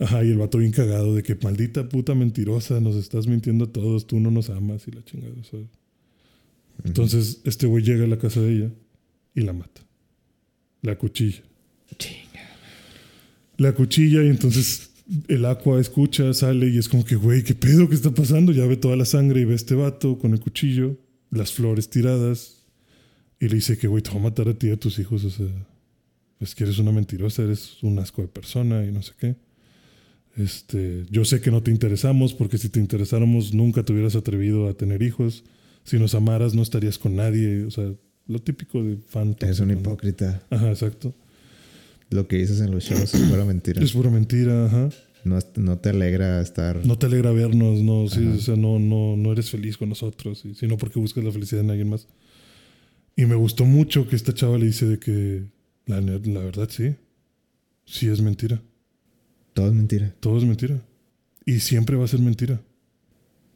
[0.00, 3.72] Ajá, y el vato bien cagado de que maldita puta mentirosa, nos estás mintiendo a
[3.72, 5.34] todos, tú no nos amas y la chingada.
[5.40, 5.60] o sea.
[6.84, 8.70] Entonces, este güey llega a la casa de ella
[9.34, 9.82] y la mata.
[10.82, 11.42] La cuchilla.
[13.56, 14.90] La cuchilla y entonces
[15.26, 17.88] el agua escucha, sale y es como que, güey, ¿qué pedo?
[17.88, 18.52] ¿Qué está pasando?
[18.52, 20.96] Ya ve toda la sangre y ve a este vato con el cuchillo,
[21.30, 22.62] las flores tiradas
[23.40, 25.24] y le dice que, güey, te voy a matar a ti y a tus hijos.
[25.24, 25.46] O sea,
[26.40, 29.36] es que eres una mentirosa, eres un asco de persona y no sé qué.
[30.36, 34.68] Este, yo sé que no te interesamos porque si te interesáramos nunca te hubieras atrevido
[34.68, 35.44] a tener hijos.
[35.84, 37.64] Si nos amaras no estarías con nadie.
[37.64, 37.92] O sea,
[38.26, 39.36] lo típico de fan.
[39.40, 39.72] Es un tóxico, ¿no?
[39.72, 40.42] hipócrita.
[40.50, 41.14] Ajá, exacto.
[42.10, 43.82] Lo que dices en los shows es pura mentira.
[43.82, 44.88] Es pura mentira, ajá.
[45.24, 46.86] No, no te alegra estar.
[46.86, 50.42] No te alegra vernos, no, sí, o sea, no, no, no eres feliz con nosotros,
[50.44, 52.06] y- sino porque buscas la felicidad en alguien más.
[53.16, 55.42] Y me gustó mucho que esta chava le dice de que
[55.86, 56.94] la, la verdad sí,
[57.84, 58.62] sí es mentira,
[59.58, 60.14] Todo es mentira.
[60.20, 60.80] todo es mentira.
[61.44, 62.60] Y siempre va a ser mentira.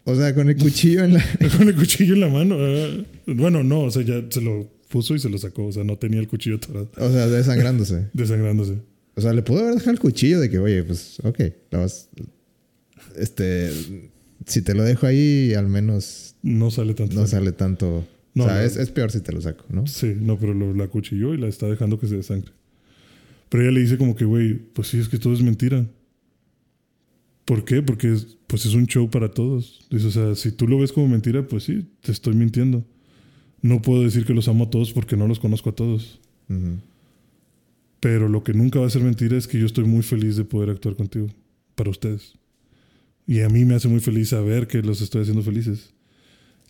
[0.04, 1.24] O sea, con el cuchillo en la.
[1.56, 2.56] Con el cuchillo en la mano.
[2.58, 5.84] ah, bueno, no, o sea, ya se lo puso y se lo sacó, o sea,
[5.84, 8.08] no tenía el cuchillo atorado, O sea, desangrándose.
[8.12, 8.78] desangrándose.
[9.14, 11.38] O sea, le pudo haber dejado el cuchillo de que, oye, pues, ok,
[11.70, 12.08] la vas.
[13.16, 13.70] Este.
[14.44, 17.14] Si te lo dejo ahí, al menos No sale tanto.
[17.14, 18.04] no sale tanto.
[18.34, 18.62] No, o sea, no.
[18.62, 19.86] Es, es peor si te lo saco, ¿no?
[19.86, 22.50] Sí, no, pero lo, la cuchilló y la está dejando que se desangre.
[23.52, 25.86] Pero ella le dice como que, güey, pues sí, es que todo es mentira.
[27.44, 27.82] ¿Por qué?
[27.82, 29.86] Porque es, pues es un show para todos.
[29.90, 32.82] Dice, o sea, si tú lo ves como mentira, pues sí, te estoy mintiendo.
[33.60, 36.18] No puedo decir que los amo a todos porque no los conozco a todos.
[38.00, 40.46] Pero lo que nunca va a ser mentira es que yo estoy muy feliz de
[40.46, 41.26] poder actuar contigo,
[41.74, 42.38] para ustedes.
[43.26, 45.92] Y a mí me hace muy feliz saber que los estoy haciendo felices.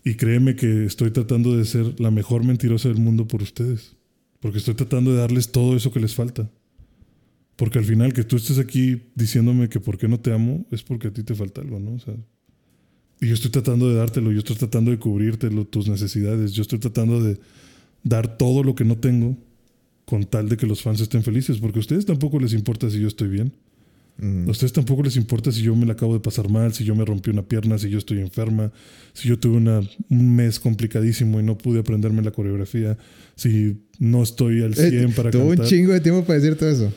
[0.03, 3.95] Y créeme que estoy tratando de ser la mejor mentirosa del mundo por ustedes.
[4.41, 6.51] Porque estoy tratando de darles todo eso que les falta.
[7.55, 10.81] Porque al final que tú estés aquí diciéndome que por qué no te amo es
[10.83, 11.93] porque a ti te falta algo, ¿no?
[11.93, 12.15] O sea,
[13.21, 16.61] y yo estoy tratando de dártelo, yo estoy tratando de cubrirte lo- tus necesidades, yo
[16.63, 17.37] estoy tratando de
[18.03, 19.37] dar todo lo que no tengo
[20.05, 22.99] con tal de que los fans estén felices, porque a ustedes tampoco les importa si
[22.99, 23.53] yo estoy bien.
[24.19, 24.47] Ujú.
[24.49, 26.95] A ustedes tampoco les importa si yo me la acabo de pasar mal, si yo
[26.95, 28.71] me rompí una pierna, si yo estoy enferma,
[29.13, 32.97] si yo tuve una- un mes complicadísimo y no pude aprenderme la coreografía,
[33.35, 35.67] si no estoy al 100 Eh, para Tuvo un cantar.
[35.67, 36.93] chingo de tiempo para decir todo eso.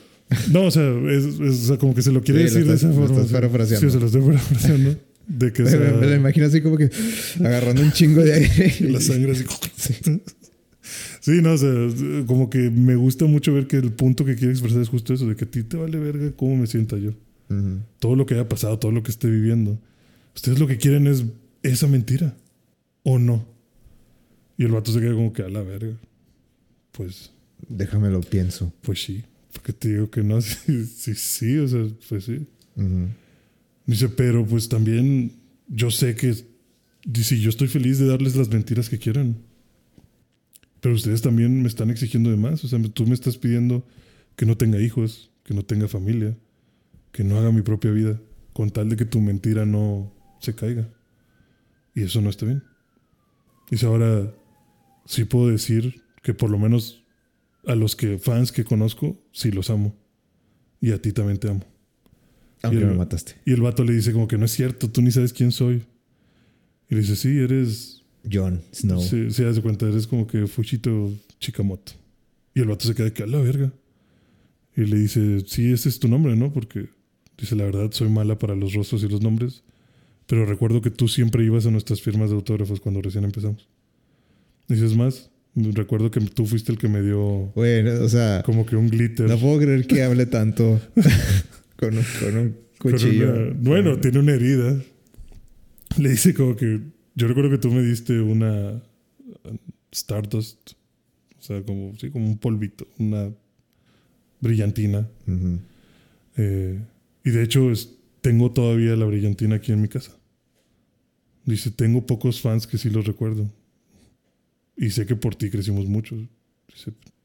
[0.51, 2.62] No, o sea, es, es- o sea, como que se lo quiere Sí, lo decir
[2.62, 3.15] estás- de esa lo forma.
[3.16, 3.32] estás sí.
[3.35, 3.86] parafraseando.
[3.89, 4.97] Sí, se lo estoy parafraseando.
[5.28, 6.90] De que o sea, me, me lo imagino así como que
[7.40, 8.77] agarrando un chingo de aire.
[8.90, 9.44] la sangre así.
[11.20, 11.73] Sí, no, o sea,
[12.27, 15.27] como que me gusta mucho ver que el punto que quiere expresar es justo eso,
[15.27, 17.11] de que a ti te vale verga cómo me sienta yo.
[17.98, 19.77] Todo lo que haya pasado, todo lo que esté viviendo.
[20.36, 21.24] Ustedes lo que quieren es
[21.65, 22.36] esa mentira.
[23.03, 23.44] ¿O no?
[24.57, 25.94] Y el vato se queda como que a la verga.
[26.93, 27.32] Pues,
[27.69, 28.73] Déjame lo pienso.
[28.82, 29.24] pues sí.
[29.57, 30.41] Porque te digo que no.
[30.43, 32.47] Sí, sí, sí, o sea, pues sí.
[33.87, 35.33] Dice, pero pues también
[35.66, 36.35] yo sé que,
[37.05, 39.37] dice, yo estoy feliz de darles las mentiras que quieran.
[40.81, 42.62] Pero ustedes también me están exigiendo de más.
[42.65, 43.87] O sea, tú me estás pidiendo
[44.37, 46.37] que no tenga hijos, que no tenga familia,
[47.12, 48.20] que no haga mi propia vida,
[48.53, 50.89] con tal de que tu mentira no se caiga.
[51.95, 52.62] Y eso no está bien.
[53.70, 54.33] Dice, ahora
[55.07, 57.06] sí puedo decir que por lo menos
[57.66, 59.94] a los que fans que conozco, sí los amo.
[60.80, 61.64] Y a ti también te amo.
[62.62, 63.34] Aunque Y el- me mataste.
[63.44, 65.84] Y el vato le dice como que no es cierto, tú ni sabes quién soy.
[66.88, 68.02] Y le dice, sí, eres...
[68.30, 69.01] John Snow.
[69.01, 71.93] Sí, se hace cuenta, eres como que Fuchito Chikamoto.
[72.55, 73.72] Y el vato se queda que a la verga.
[74.76, 76.52] Y le dice, sí, ese es tu nombre, ¿no?
[76.52, 76.88] Porque
[77.38, 79.62] dice, la verdad, soy mala para los rostros y los nombres.
[80.26, 83.68] Pero recuerdo que tú siempre ibas a nuestras firmas de autógrafos cuando recién empezamos.
[84.66, 88.66] Dices más, recuerdo que tú fuiste el que me dio Güey, no, o sea, como
[88.66, 89.28] que un glitter.
[89.28, 90.81] no puedo creer que hable tanto
[91.77, 93.33] con, un, con un cuchillo.
[93.33, 94.78] una- bueno, tiene una herida.
[95.99, 96.81] Le dice como que.
[97.15, 98.83] Yo recuerdo que tú me diste una.
[99.93, 100.73] Stardust.
[101.39, 103.31] O sea, como, sí, como un polvito, una
[104.41, 105.09] brillantina.
[106.37, 106.78] Eh,
[107.24, 110.12] y de hecho, es- tengo todavía la brillantina aquí en mi casa.
[111.45, 113.49] Dice, tengo pocos fans que sí los recuerdo.
[114.77, 116.16] Y sé que por ti crecimos mucho.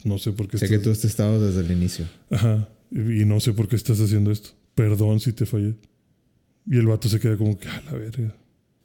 [0.04, 2.06] No sé por qué Sé que tú has estado desde el inicio.
[2.30, 2.70] Ajá.
[2.92, 4.50] Y no sé por qué estás haciendo esto.
[4.76, 5.76] Perdón si te fallé.
[6.66, 8.36] Y el vato se queda como que, a la verga.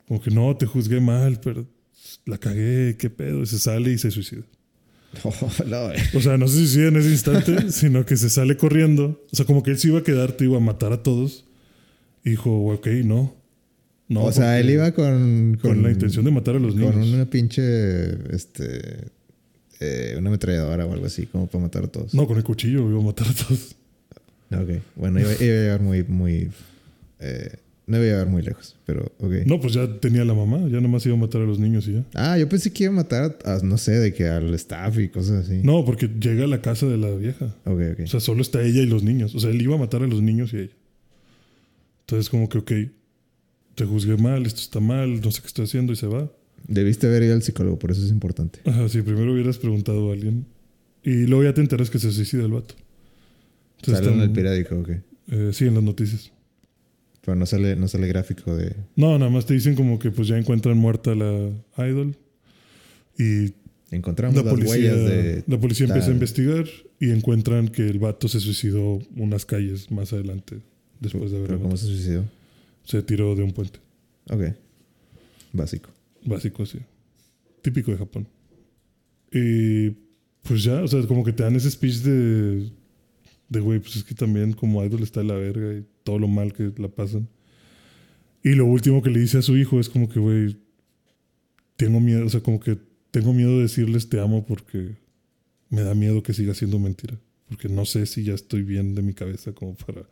[0.07, 1.67] Como que no, te juzgué mal, pero
[2.25, 3.43] la cagué, qué pedo.
[3.43, 4.43] Y se sale y se suicida.
[5.25, 5.33] Oh,
[5.65, 6.03] no, eh.
[6.15, 9.25] O sea, no se suicida en ese instante, sino que se sale corriendo.
[9.33, 11.47] O sea, como que él se iba a quedar, te iba a matar a todos.
[12.23, 13.35] Y dijo, ok, no.
[14.09, 16.93] No o sea, él iba con, con, la intención de matar a los niños.
[16.95, 19.09] con una pinche, este,
[19.81, 22.15] eh, una ametralladora o algo así, como para matar a todos.
[22.15, 23.77] No, con el cuchillo iba a matar a todos.
[24.53, 26.51] Ok, bueno, iba, iba a llegar muy, muy,
[27.19, 27.57] eh,
[27.87, 29.47] no iba a llegar muy lejos, pero ok.
[29.47, 31.95] No, pues ya tenía la mamá, ya nomás iba a matar a los niños y
[31.95, 32.05] ya.
[32.15, 35.09] Ah, yo pensé que iba a matar, a, no sé, de que al staff y
[35.09, 35.61] cosas así.
[35.65, 37.47] No, porque llega a la casa de la vieja.
[37.65, 38.01] Ok, ok.
[38.05, 39.35] O sea, solo está ella y los niños.
[39.35, 40.73] O sea, él iba a matar a los niños y ella.
[42.01, 42.73] Entonces, como que, ok,
[43.77, 46.29] te juzgué mal, esto está mal, no sé qué estoy haciendo y se va.
[46.67, 48.59] Debiste haber ido al psicólogo, por eso es importante.
[48.65, 50.47] Ajá, sí, primero hubieras preguntado a alguien.
[51.05, 52.75] Y luego ya te enteras que se suicida el vato.
[53.77, 54.89] Entonces, Sale en el periódico, ok.
[55.29, 56.33] eh, sí, en las noticias.
[57.25, 58.75] Pero no sale, no sale gráfico de...
[58.97, 61.51] No, nada más te dicen como que pues ya encuentran muerta la
[61.87, 62.17] idol.
[63.19, 63.53] Y
[63.91, 65.45] Encontramos la las policía, huellas de...
[65.47, 66.65] la policía empieza a investigar
[66.99, 70.61] y encuentran que el vato se suicidó unas calles más adelante.
[71.01, 72.25] Después de haber Pero ¿cómo se suicidó?
[72.87, 73.81] Se tiró de un puente.
[74.31, 74.55] Ok.
[75.53, 75.91] Básico.
[76.25, 76.79] Básico, sí.
[77.63, 78.29] Típico de Japón.
[79.33, 79.91] Y
[80.43, 82.71] pues ya, o sea, como que te dan ese speech de,
[83.49, 86.29] de güey, pues es que también como idol está de la verga y todo lo
[86.29, 87.29] mal que la pasan.
[88.43, 90.57] Y lo último que le dice a su hijo es como que, güey,
[91.77, 92.79] tengo miedo, o sea, como que
[93.11, 94.97] tengo miedo de decirles te amo porque
[95.69, 97.19] me da miedo que siga siendo mentira.
[97.49, 100.03] Porque no sé si ya estoy bien de mi cabeza como para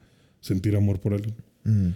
[0.40, 1.34] sentir amor por alguien.
[1.64, 1.88] Mm.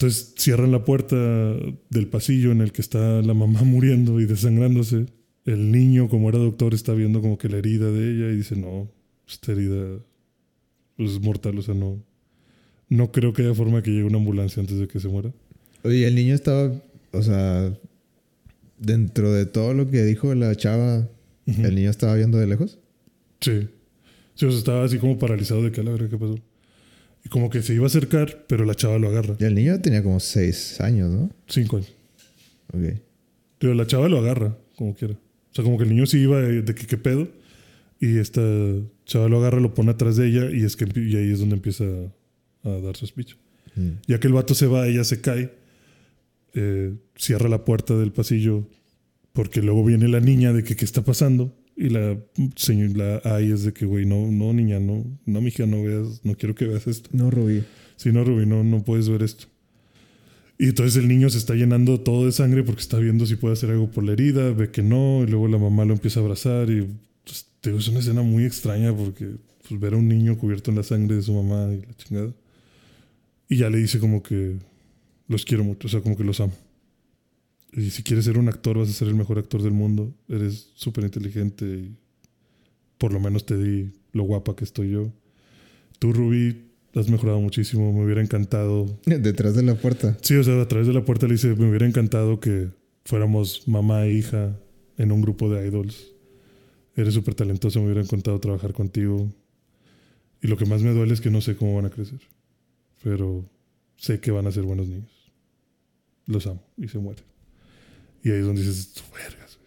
[0.00, 5.04] Entonces cierran la puerta del pasillo en el que está la mamá muriendo y desangrándose.
[5.44, 8.56] El niño, como era doctor, está viendo como que la herida de ella y dice,
[8.56, 8.90] no,
[9.28, 9.98] esta herida
[10.96, 12.02] es mortal, o sea, no,
[12.88, 15.34] no creo que haya forma que llegue una ambulancia antes de que se muera.
[15.82, 16.72] Oye, el niño estaba,
[17.12, 17.70] o sea,
[18.78, 21.10] dentro de todo lo que dijo la chava,
[21.44, 22.78] el niño estaba viendo de lejos.
[23.40, 23.68] Sí.
[24.34, 26.38] Sí, o sea, estaba así como paralizado de que la verga, ¿qué pasó?
[27.24, 29.36] Y como que se iba a acercar, pero la chava lo agarra.
[29.38, 31.30] Y el niño tenía como seis años, ¿no?
[31.48, 31.92] Cinco años.
[32.72, 33.00] Ok.
[33.58, 35.14] Pero la chava lo agarra, como quiera.
[35.14, 37.28] O sea, como que el niño sí iba de, de que qué pedo.
[38.00, 38.40] Y esta
[39.04, 41.56] chava lo agarra, lo pone atrás de ella y, es que, y ahí es donde
[41.56, 43.36] empieza a, a dar su speech.
[43.76, 43.90] Mm.
[44.06, 45.52] Ya que el vato se va, ella se cae,
[46.54, 48.66] eh, cierra la puerta del pasillo
[49.32, 51.54] porque luego viene la niña de que qué está pasando.
[51.80, 52.18] Y la
[52.56, 56.20] señor, la ay es de que, güey, no, no, niña, no, no, mija, no veas,
[56.24, 57.08] no quiero que veas esto.
[57.14, 57.64] No, Rubí.
[57.96, 59.46] Si no, Rubí, no, no puedes ver esto.
[60.58, 63.54] Y entonces el niño se está llenando todo de sangre porque está viendo si puede
[63.54, 66.22] hacer algo por la herida, ve que no, y luego la mamá lo empieza a
[66.22, 66.86] abrazar y
[67.24, 69.36] pues, te es una escena muy extraña porque
[69.66, 72.34] pues, ver a un niño cubierto en la sangre de su mamá y la chingada.
[73.48, 74.56] Y ya le dice como que
[75.28, 76.52] los quiero mucho, o sea, como que los amo.
[77.72, 80.12] Y si quieres ser un actor, vas a ser el mejor actor del mundo.
[80.28, 81.96] Eres súper inteligente y
[82.98, 85.12] por lo menos te di lo guapa que estoy yo.
[85.98, 87.92] Tú, Rubí, has mejorado muchísimo.
[87.92, 88.98] Me hubiera encantado.
[89.06, 90.16] Detrás de la puerta.
[90.22, 92.68] Sí, o sea, a través de la puerta le dice: Me hubiera encantado que
[93.04, 94.58] fuéramos mamá e hija
[94.96, 96.12] en un grupo de idols.
[96.96, 99.32] Eres súper talentoso, me hubiera encantado trabajar contigo.
[100.42, 102.20] Y lo que más me duele es que no sé cómo van a crecer.
[103.02, 103.48] Pero
[103.96, 105.32] sé que van a ser buenos niños.
[106.26, 107.24] Los amo y se mueren.
[108.22, 109.58] Y ahí es donde dices: Vergas.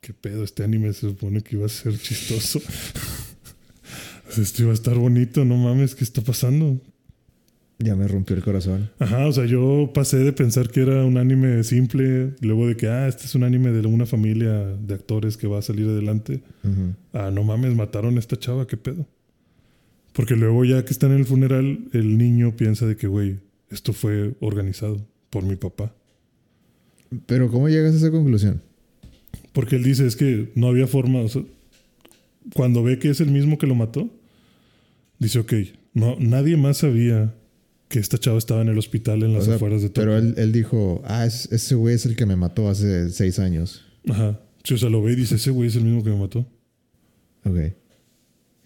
[0.00, 0.44] ¿Qué pedo?
[0.44, 2.60] Este anime se supone que iba a ser chistoso.
[4.36, 6.80] Esto iba a estar bonito, no mames, ¿qué está pasando?
[7.78, 8.90] Ya me rompió el corazón.
[8.98, 12.88] Ajá, o sea, yo pasé de pensar que era un anime simple, luego de que,
[12.88, 16.42] ah, este es un anime de una familia de actores que va a salir adelante.
[16.62, 16.94] Ujú.
[17.14, 19.06] Ah, no mames, mataron a esta chava, qué pedo.
[20.12, 23.38] Porque luego ya que están en el funeral, el niño piensa de que, güey,
[23.70, 25.94] esto fue organizado por mi papá.
[27.26, 28.62] Pero ¿cómo llegas a esa conclusión?
[29.52, 31.42] Porque él dice, es que no había forma, o sea,
[32.54, 34.08] cuando ve que es el mismo que lo mató,
[35.18, 35.52] dice, ok,
[35.94, 37.34] no, nadie más sabía
[37.88, 40.02] que esta chava estaba en el hospital en las O sea, afueras de Tokio.
[40.02, 43.38] pero él, él dijo, ah, es- ese güey es el que me mató hace seis
[43.40, 43.84] años.
[44.08, 44.40] Ajá.
[44.62, 46.46] Sí, o sea, lo ve y dice, ese güey es el mismo que me mató.
[47.44, 47.56] Ok.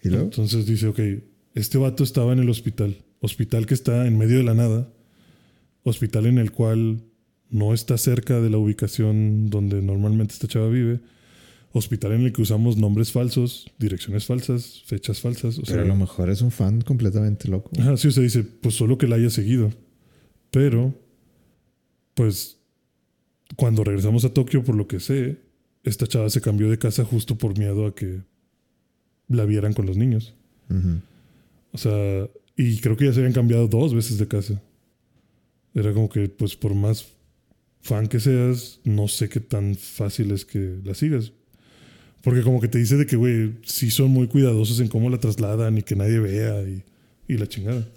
[0.03, 0.25] ¿Y luego?
[0.25, 0.99] Entonces dice, ok,
[1.55, 2.97] este vato estaba en el hospital.
[3.21, 4.87] Hospital que está en medio de la nada.
[5.83, 7.01] Hospital en el cual
[7.55, 10.99] no está cerca de la ubicación donde normalmente esta chava vive.
[11.71, 15.57] hospital en el que usamos nombres falsos, direcciones falsas, fechas falsas.
[15.57, 17.71] O Pero sea, a lo mejor es un fan completamente loco.
[17.79, 19.71] Ajá, sí, dice, pues solo que la haya seguido.
[20.51, 20.93] Pero,
[22.13, 22.57] pues,
[23.55, 25.37] cuando regresamos a Tokio, por lo que sé,
[25.83, 28.21] esta chava se cambió de casa justo por miedo a que
[29.29, 30.33] la vieran con los niños.
[31.71, 34.61] O sea, y creo que ya se habían cambiado dos veces de casa.
[35.73, 37.14] Era como que, pues, por más
[37.85, 41.33] fan que seas, no sé qué tan fácil es que la sigas.
[42.23, 45.19] Porque como que te dice de que, güey, sí son muy cuidadosos en cómo la
[45.19, 46.81] trasladan y que nadie vea y,
[47.27, 47.87] y la chingada.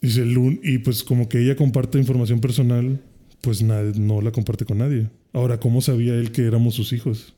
[0.00, 3.00] Dice, el un- y pues como que ella comparte información personal,
[3.40, 5.08] pues nadie, no la comparte con nadie.
[5.32, 7.34] Ahora, ¿cómo sabía él que éramos sus hijos?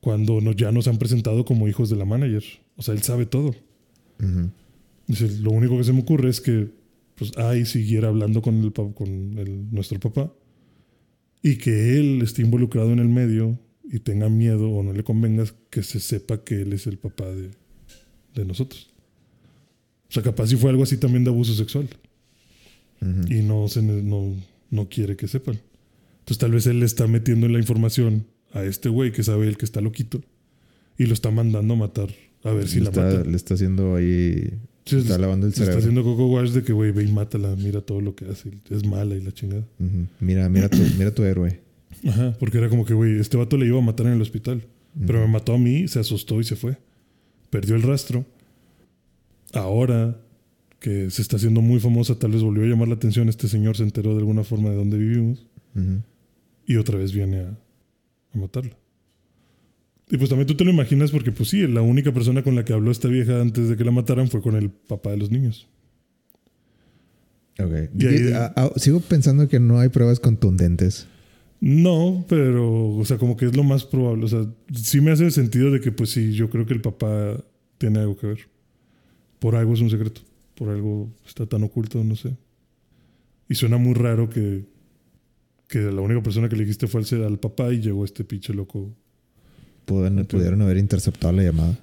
[0.00, 2.44] Cuando no, ya nos han presentado como hijos de la manager.
[2.76, 3.48] O sea, él sabe todo.
[4.20, 4.50] Ujú.
[5.08, 6.68] Dice, lo único que se me ocurre es que
[7.18, 10.32] pues Ai siguiera hablando con, el, con el- nuestro papá
[11.42, 13.58] y que él esté involucrado en el medio
[13.90, 17.26] y tenga miedo o no le convenga que se sepa que él es el papá
[17.26, 17.50] de,
[18.34, 18.88] de nosotros.
[20.08, 21.88] O sea, capaz si fue algo así también de abuso sexual
[23.30, 24.34] y no, se, no,
[24.70, 25.60] no quiere que sepan.
[26.20, 29.56] Entonces tal vez él le está metiendo la información a este güey que sabe él
[29.56, 30.20] que está loquito
[30.98, 32.08] y lo está mandando a matar
[32.44, 33.24] a ver si la mata.
[33.24, 34.52] le está haciendo ahí.
[34.88, 35.78] Sí, está lavando el le Está cerebro.
[35.78, 38.50] haciendo Coco Wash de que, güey, ve y mátala, mira todo lo que hace.
[38.70, 39.64] Es mala y la chingada.
[40.20, 41.60] Mira, mira tu, mira tu héroe.
[42.06, 44.62] Ajá, porque era como que, güey, este vato le iba a matar en el hospital.
[45.06, 46.76] Pero me mató a mí, se asustó y se fue.
[47.50, 48.24] Perdió el rastro.
[49.52, 50.16] Ahora
[50.80, 53.28] que se está haciendo muy famosa, tal vez volvió a llamar la atención.
[53.28, 55.44] Este señor se enteró de alguna forma de dónde vivimos
[55.74, 56.02] Ujú.
[56.66, 58.76] y otra vez viene a, a matarla.
[60.10, 62.64] Y pues también tú te lo imaginas porque, pues sí, la única persona con la
[62.64, 65.30] que habló esta vieja antes de que la mataran fue con el papá de los
[65.30, 65.68] niños.
[67.58, 67.72] Ok.
[67.98, 68.32] Y ahí-
[68.76, 71.06] sigo pensando que no hay pruebas contundentes.
[71.60, 74.24] No, pero, o sea, como que es lo más probable.
[74.24, 77.36] O sea, sí me hace sentido de que, pues sí, yo creo que el papá
[77.78, 78.38] tiene algo que ver.
[79.40, 80.20] Por algo es un secreto.
[80.54, 82.36] Por algo está tan oculto, no sé.
[83.48, 84.64] Y suena muy raro que,
[85.68, 88.54] que la única persona que le dijiste fue al, al papá y llegó este pinche
[88.54, 88.94] loco.
[89.88, 91.78] Pudieron, haber interceptado la llamada.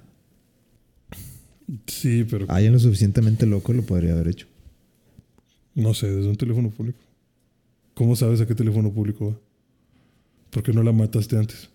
[1.86, 4.46] Sí, pero Alguien lo suficientemente loco lo podría haber hecho.
[5.74, 6.98] no sé, desde un teléfono público.
[7.94, 9.36] ¿Cómo sabes a qué teléfono público va?
[10.50, 11.68] ¿Por qué no la mataste antes?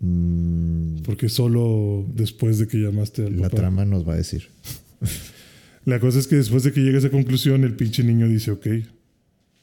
[0.00, 3.56] Mm, Porque solo después de que llamaste al la papá.
[3.56, 4.48] trama nos va a decir.
[5.84, 8.52] La cosa es que después de que llega a esa conclusión, el pinche niño dice,
[8.52, 8.66] ok,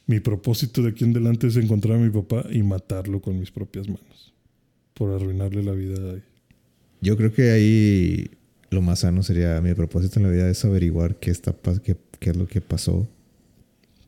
[0.08, 3.52] mi propósito de aquí en adelante es encontrar a mi papá y matarlo con mis
[3.52, 4.34] propias manos.
[5.00, 5.96] Por arruinarle la vida.
[6.12, 6.20] a-
[7.02, 8.30] Yo creo que ahí
[8.70, 12.30] lo más sano sería mi propósito en la vida es averiguar qué está qué, qué
[12.30, 13.08] es lo que pasó.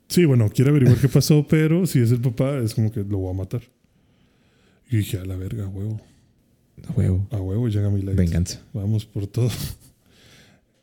[0.08, 3.18] Sí, bueno, quiere averiguar qué pasó, pero si es el papá, es como que lo
[3.18, 3.62] voy a matar.
[4.90, 6.00] Y dije, a la verga, a huevo.
[6.86, 7.26] A huevo.
[7.30, 8.16] A huevo, llega mi light.
[8.18, 8.60] Venganza.
[8.72, 9.48] Vamos por todo.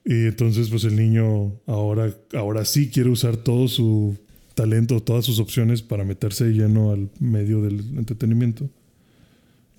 [0.05, 4.17] Y entonces, pues el niño ahora, ahora sí quiere usar todo su
[4.55, 8.69] talento, todas sus opciones para meterse de lleno al medio del entretenimiento.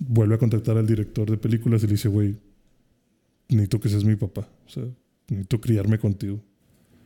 [0.03, 2.35] Vuelve a contactar al director de películas y le dice, güey,
[3.49, 4.49] necesito que seas mi papá.
[4.65, 4.83] O sea,
[5.29, 6.39] necesito criarme contigo.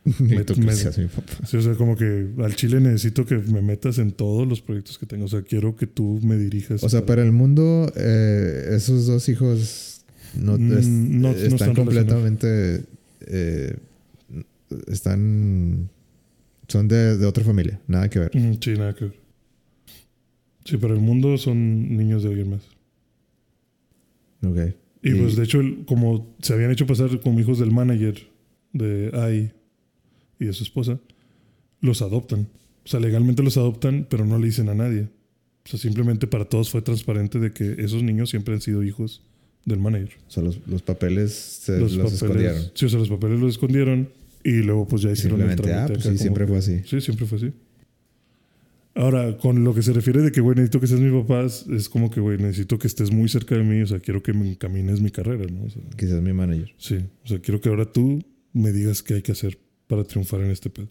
[0.20, 1.34] Necesito que me- seas mi papá.
[1.48, 4.98] Sí, o sea, como que al chile necesito que me metas en todos los proyectos
[5.00, 5.26] que tengo.
[5.26, 6.84] O sea, quiero que tú me dirijas.
[6.84, 10.06] O sea, para el mundo, eh, esos dos hijos
[10.40, 12.84] no, Mm, es- no- no están, están completamente.
[13.28, 13.76] eh,
[14.88, 15.90] están.
[16.68, 17.80] Son de, de otra familia.
[17.88, 18.32] Nada que ver.
[18.36, 19.16] Mm, Sí, nada que ver.
[20.66, 22.62] Sí, para el mundo son niños de alguien más.
[25.02, 28.28] Y, pues de hecho, como se habían hecho pasar como hijos del manager
[28.74, 29.52] de AI
[30.40, 31.00] y de su esposa,
[31.82, 32.48] los adoptan.
[32.84, 35.10] O sea, legalmente los adoptan, pero no le dicen a nadie.
[35.66, 39.24] O sea, simplemente para todos fue transparente de que esos niños siempre han sido hijos
[39.66, 40.18] del manager.
[40.28, 42.62] O sea, los, los papeles se los, escondieron.
[42.74, 44.10] Sí, o sea, los papeles los escondieron
[44.44, 46.82] y luego pues ya hicieron el ah, trámite pues acá sí, siempre que- fue así.
[46.86, 47.52] Sí, siempre fue así.
[48.98, 51.90] Ahora, con lo que se refiere de que, güey, necesito que seas mi papá, es-
[51.90, 54.50] como que, güey, necesito que estés muy cerca de mí, o sea, quiero que me
[54.50, 55.66] encamines mi carrera, ¿no?
[55.66, 56.74] O sea, Quizás mi manager.
[56.78, 58.24] sí, o sea, quiero que ahora tú
[58.54, 60.88] me digas qué hay que hacer para triunfar en este pedo.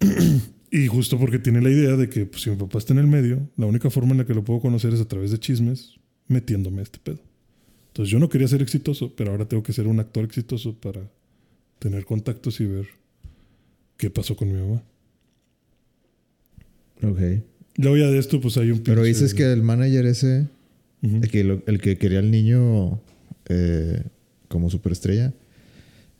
[0.70, 3.06] y justo porque tiene la idea de que, pues, si mi papá está en el
[3.08, 5.94] medio, la única forma en la que lo puedo conocer es a través de chismes,
[6.28, 7.18] metiéndome a este pedo.
[7.88, 11.10] Entonces, yo no quería ser exitoso, pero ahora tengo que ser un actor exitoso para
[11.80, 12.86] tener contactos y ver
[13.96, 14.82] qué pasó con mi mamá.
[17.10, 17.20] Ok.
[17.76, 20.46] Luego ya de esto, pues hay un Pero pinche- dices que el manager ese,
[21.02, 23.00] el que, lo- el que quería al niño
[23.48, 24.02] eh,
[24.48, 25.32] como superestrella,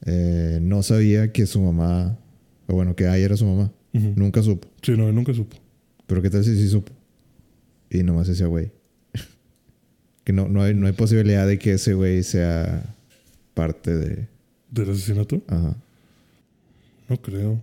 [0.05, 2.19] eh, no sabía que su mamá,
[2.67, 3.73] o bueno, que ahí era su mamá.
[3.93, 4.69] Nunca supo.
[4.83, 5.57] Sí, no, él nunca supo.
[6.07, 6.93] Pero qué tal si sí supo.
[7.91, 8.71] Y nomás decía, güey.
[10.25, 12.95] Que no, no, hay, no hay posibilidad de que ese güey sea
[13.55, 14.27] parte de.
[14.71, 15.43] ¿Del asesinato?
[15.47, 15.77] Ajá.
[17.09, 17.61] No creo.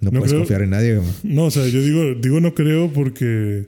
[0.00, 1.08] No, No puedes creo- confiar en nadie, güey.
[1.22, 3.66] No, o sea, yo digo, digo no creo porque.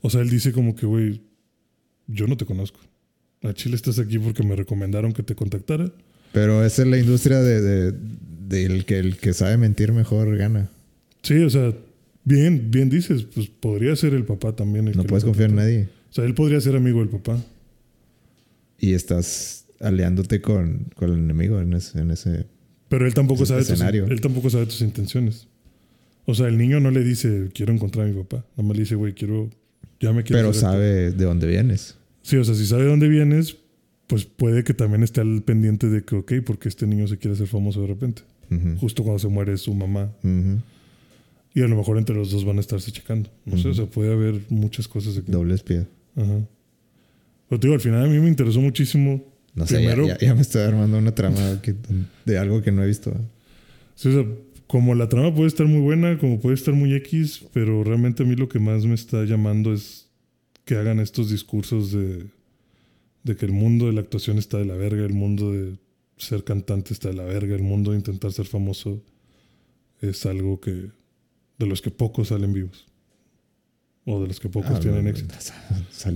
[0.00, 1.22] O sea, él dice como que, güey,
[2.08, 2.80] yo no te conozco.
[3.42, 5.90] A Chile estás aquí porque me recomendaron que te contactara.
[6.32, 7.94] Pero esa es la industria de, de-
[8.48, 10.70] del que el que sabe mentir mejor gana.
[11.22, 11.72] Sí, o sea,
[12.24, 14.88] bien, bien dices, pues podría ser el papá también.
[14.88, 15.88] el No que puedes confiar en nadie.
[16.10, 17.42] O sea, él podría ser amigo del papá.
[18.78, 22.46] Y estás aliándote con, con el enemigo en ese, en ese
[22.88, 24.06] Pero él tampoco Ese sabe tus, escenario.
[24.06, 25.46] él tampoco sabe tus intenciones.
[26.24, 28.44] O sea, el niño no le dice, quiero encontrar a mi papá.
[28.56, 29.50] Nada más le dice, güey, quiero,
[30.00, 30.38] ya me quiero.
[30.38, 30.70] Pero hacer esto".
[30.70, 31.96] sabe de dónde vienes.
[32.22, 33.56] Sí, o sea, si sabe de dónde vienes,
[34.06, 37.34] pues puede que también esté al pendiente de que, ok, porque este niño se quiere
[37.34, 38.22] hacer famoso de repente.
[38.78, 40.12] Justo cuando se muere su mamá.
[41.54, 43.28] Y a lo mejor entre los dos van a estarse checando.
[43.46, 45.30] No sé, o sea, puede haber muchas cosas aquí.
[45.32, 45.86] Doble espía.
[46.16, 46.40] Ajá.
[47.48, 49.24] Pero te digo, al final a mí me interesó muchísimo.
[49.54, 51.74] No sé, ya, Primero- ya- ya me estoy armando una trama que-
[52.24, 53.12] de algo que no he visto.
[53.94, 54.26] Sí, o sea,
[54.72, 58.26] como la trama puede estar muy buena, como puede estar muy X, pero realmente a
[58.26, 60.08] mí lo que más me está llamando es
[60.64, 62.24] que hagan estos discursos de,
[63.22, 65.76] de que el mundo de la actuación está de la verga, el mundo de
[66.16, 69.02] ser cantante está de la verga, el mundo de intentar ser famoso
[70.00, 70.86] es algo que
[71.58, 72.86] de los que pocos salen vivos.
[74.06, 75.34] O de los que pocos Ah, tienen no, éxito.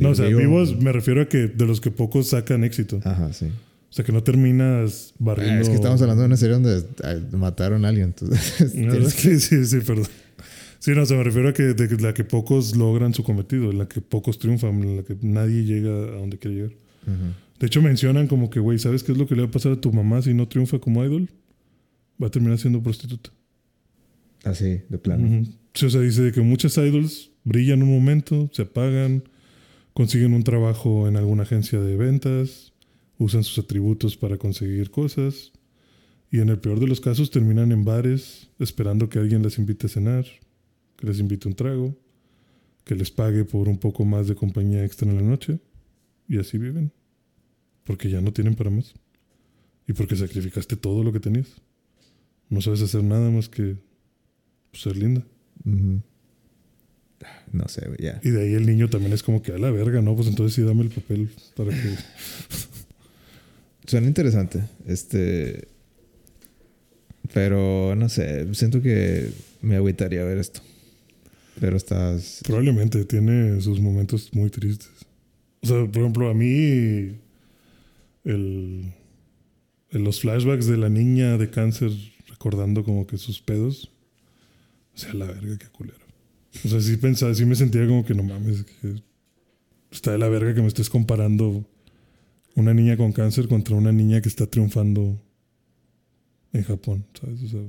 [0.01, 0.41] No, o sea, vivo.
[0.41, 3.01] vivos me refiero a que de los que pocos sacan éxito.
[3.05, 3.49] Ajá, sí.
[3.97, 5.55] O sea, que no terminas barriendo...
[5.55, 8.09] Ah, es que estamos hablando de una serie donde ah, mataron a alguien.
[8.09, 10.05] Entonces, No, sí, sí, sí, perdón.
[10.81, 13.79] Sí, no, se me refiero a que de la que pocos logran su cometido, en
[13.79, 16.73] la que pocos triunfan, en la que nadie llega a donde quiere llegar.
[17.59, 19.73] De hecho, mencionan como que, güey, ¿sabes qué es lo que le va a pasar
[19.73, 21.31] a tu mamá si no triunfa como idol?
[22.23, 23.31] Va a terminar siendo prostituta.
[24.45, 25.43] Así, de plano.
[25.73, 29.25] Sí, o sea, dice de que muchas idols brillan un momento, se apagan,
[29.95, 32.75] consiguen un trabajo en alguna agencia de ventas,
[33.19, 35.53] usan sus atributos para conseguir cosas
[36.31, 39.87] y en el peor de los casos terminan en bares esperando que alguien les invite
[39.87, 40.27] a cenar,
[40.97, 41.97] que les invite un trago,
[42.85, 45.59] que les pague por un poco más de compañía extra en la noche
[46.29, 46.93] y así viven.
[47.85, 48.95] Porque ya no tienen para más.
[49.87, 51.49] Y porque sacrificaste todo lo que tenías.
[52.49, 53.77] No sabes hacer nada más que
[54.71, 55.25] pues, ser linda.
[57.53, 58.21] No sé, ya.
[58.23, 60.15] Y de ahí el niño también es como que a la verga, ¿no?
[60.15, 61.97] Pues entonces sí dame el papel para que...
[63.87, 64.63] Suena interesante.
[64.87, 65.69] Este.
[67.33, 69.31] Pero no sé, siento que
[69.63, 70.61] me agüitaría ver esto.
[71.61, 72.41] Pero estás.
[72.45, 74.91] Probablemente tiene sus momentos muy tristes.
[75.63, 77.17] O sea, por ejemplo, a mí
[78.25, 78.93] el,
[79.91, 81.91] los flashbacks de la niña de cáncer
[82.29, 83.91] recordando como que sus pedos,
[84.95, 86.05] o sea, la verga, qué culero.
[86.65, 89.03] O sea, sí pensaba, sí me sentía como que no mames, que
[89.91, 91.67] está de la verga que me estés comparando
[92.57, 95.21] una niña con cáncer contra una niña que está triunfando
[96.53, 97.43] en Japón, ¿sabes?
[97.45, 97.61] O sea,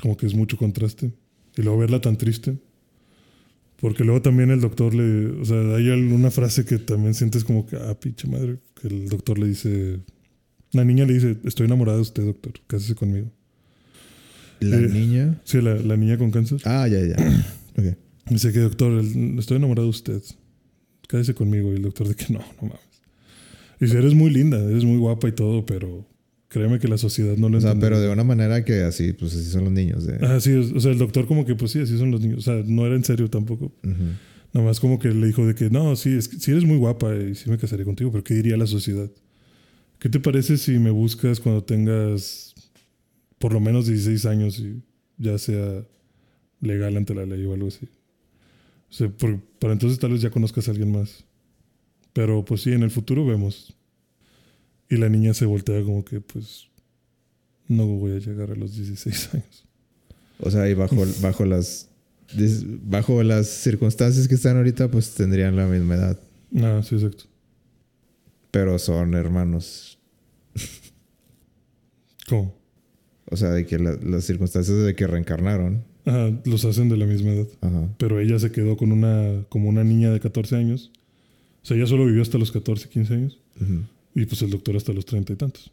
[0.00, 1.12] como que es mucho contraste.
[1.56, 2.58] Y luego verla tan triste.
[3.80, 5.26] Porque luego también el doctor le.
[5.40, 8.58] O sea, hay alguna frase que también sientes como que, ah, pinche madre.
[8.80, 10.00] Que el doctor le dice.
[10.72, 12.54] La niña le dice: Estoy enamorada de usted, doctor.
[12.66, 13.30] Cásese conmigo.
[14.60, 14.88] La Eh.
[14.88, 15.40] niña.
[15.44, 16.60] Sí, la, la niña con cáncer.
[16.64, 17.16] Ah, ya, ya.
[17.78, 17.96] ok.
[18.30, 20.22] Dice que, doctor, el- estoy enamorado de usted.
[21.08, 21.72] Cásese conmigo.
[21.72, 22.80] Y el doctor, de que no, no mames.
[23.80, 26.06] Dice: Eres muy linda, eres muy guapa y todo, pero
[26.48, 27.86] créeme que la sociedad no lo O sea, entiende".
[27.86, 30.06] pero de una manera que así, pues así son los niños.
[30.06, 30.14] De...
[30.16, 32.38] Ajá, sí, o sea, el doctor, como que, pues sí, así son los niños.
[32.38, 33.72] O sea, no era en serio tampoco.
[34.52, 36.78] Nada más como que le dijo de que no, sí, es que, sí eres muy
[36.78, 39.10] guapa y sí me casaría contigo, pero ¿qué diría la sociedad?
[39.98, 42.54] ¿Qué te parece si me buscas cuando tengas
[43.38, 44.82] por lo menos 16 años y
[45.18, 45.84] ya sea
[46.60, 47.86] legal ante la ley o algo así?
[48.90, 51.24] O sea, por- para entonces tal vez ya conozcas a alguien más.
[52.12, 53.74] Pero pues sí, en el futuro vemos.
[54.88, 56.68] Y la niña se voltea como que pues
[57.68, 59.64] no voy a llegar a los 16 años.
[60.38, 61.88] O sea, y bajo, bajo las.
[62.82, 66.20] Bajo las circunstancias que están ahorita, pues tendrían la misma edad.
[66.56, 67.24] Ah, sí, exacto.
[68.50, 69.98] Pero son hermanos.
[72.28, 72.54] ¿Cómo?
[73.30, 75.84] O sea, de que la- las circunstancias de que reencarnaron.
[76.06, 77.48] Ajá, los hacen de la misma edad.
[77.60, 77.88] Ajá.
[77.98, 80.90] pero ella se quedó con una como una niña de 14 años.
[81.62, 83.38] O sea, ella solo vivió hasta los 14, 15 años
[84.14, 85.70] y pues el doctor hasta los 30 y tantos.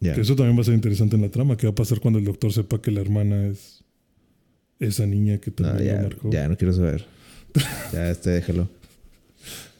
[0.00, 0.14] Ya.
[0.14, 1.56] Que eso también va a ser interesante en la trama.
[1.56, 3.82] ¿Qué va a pasar cuando el doctor sepa que la hermana es
[4.80, 6.30] esa niña que No, también ya, lo marcó?
[6.30, 7.04] ya no quiero saber.
[7.92, 8.68] ya, este, déjalo.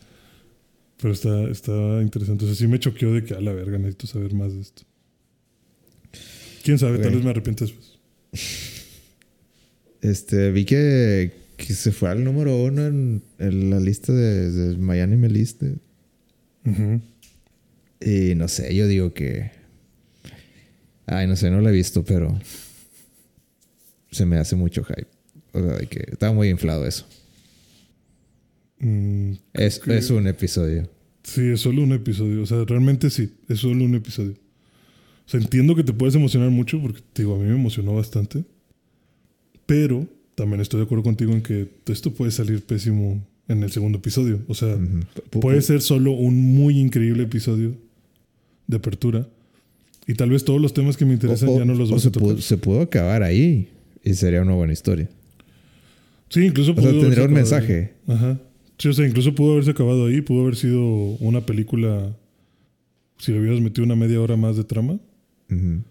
[1.00, 2.44] Pero está, está interesante.
[2.44, 4.82] O sea, sí me choqueó de que a la verga necesito saber más de esto.
[6.62, 6.98] ¿Quién sabe?
[6.98, 7.98] Tal vez me arrepienta después.
[10.02, 14.76] Este, vi que, que se fue al número uno en, en la lista de, de
[14.76, 15.62] Miami Me List.
[16.66, 17.00] Ujú.
[18.00, 19.50] Y no sé, yo digo que.
[21.06, 22.38] Ay, no sé, no lo he visto, pero.
[24.10, 25.06] Se me hace mucho hype.
[25.52, 27.06] O sea, de que está muy inflado eso.
[28.78, 30.88] Mm, Es, que- es un episodio.
[31.22, 32.42] Sí, es solo un episodio.
[32.42, 34.32] O sea, realmente sí, es solo un episodio.
[35.24, 37.94] O sea, entiendo que te puedes emocionar mucho porque, te digo, a mí me emocionó
[37.94, 38.44] bastante.
[39.66, 43.98] Pero también estoy de acuerdo contigo en que esto puede salir pésimo en el segundo
[43.98, 44.40] episodio.
[44.48, 44.76] O sea,
[45.30, 47.74] puede ser solo un muy increíble episodio
[48.66, 49.26] de apertura.
[50.06, 52.02] Y tal vez todos los temas que me interesan o- ya no los o vas
[52.02, 52.28] se, a tocar.
[52.30, 53.68] pudo, se pudo acabar ahí
[54.02, 55.08] y sería una buena historia.
[56.28, 57.34] Sí, incluso O sea, pudo tendría un ahí.
[57.36, 57.92] mensaje.
[58.08, 58.40] Ajá.
[58.78, 60.80] Sí, o sea, incluso pudo haberse acabado ahí, pudo haber sido
[61.20, 62.16] una película
[63.18, 64.94] si le hubieras metido una media hora más de trama
[65.50, 65.82] Ujú.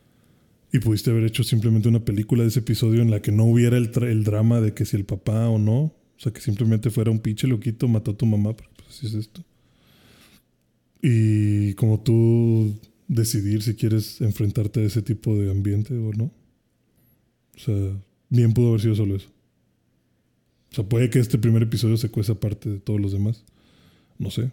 [0.72, 3.78] Y pudiste haber hecho simplemente una película de ese episodio en la que no hubiera
[3.78, 7.20] el, drama de que si el papá o no, o sea, que simplemente fuera un
[7.20, 9.44] pinche loquito, mató a tu mamá, porque pues así es esto.
[11.02, 12.76] Y como tú
[13.08, 16.32] decidir si quieres enfrentarte a ese tipo de ambiente o no.
[17.56, 17.76] O sea,
[18.30, 19.28] bien pudo haber sido solo eso.
[20.72, 23.44] O sea, puede que este primer episodio se cueza aparte de todos los demás.
[24.18, 24.52] No sé.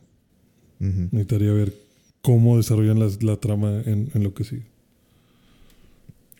[0.80, 1.08] Ujú.
[1.12, 1.74] Necesitaría ver
[2.22, 4.66] cómo desarrollan las- la, trama en, en lo que sigue.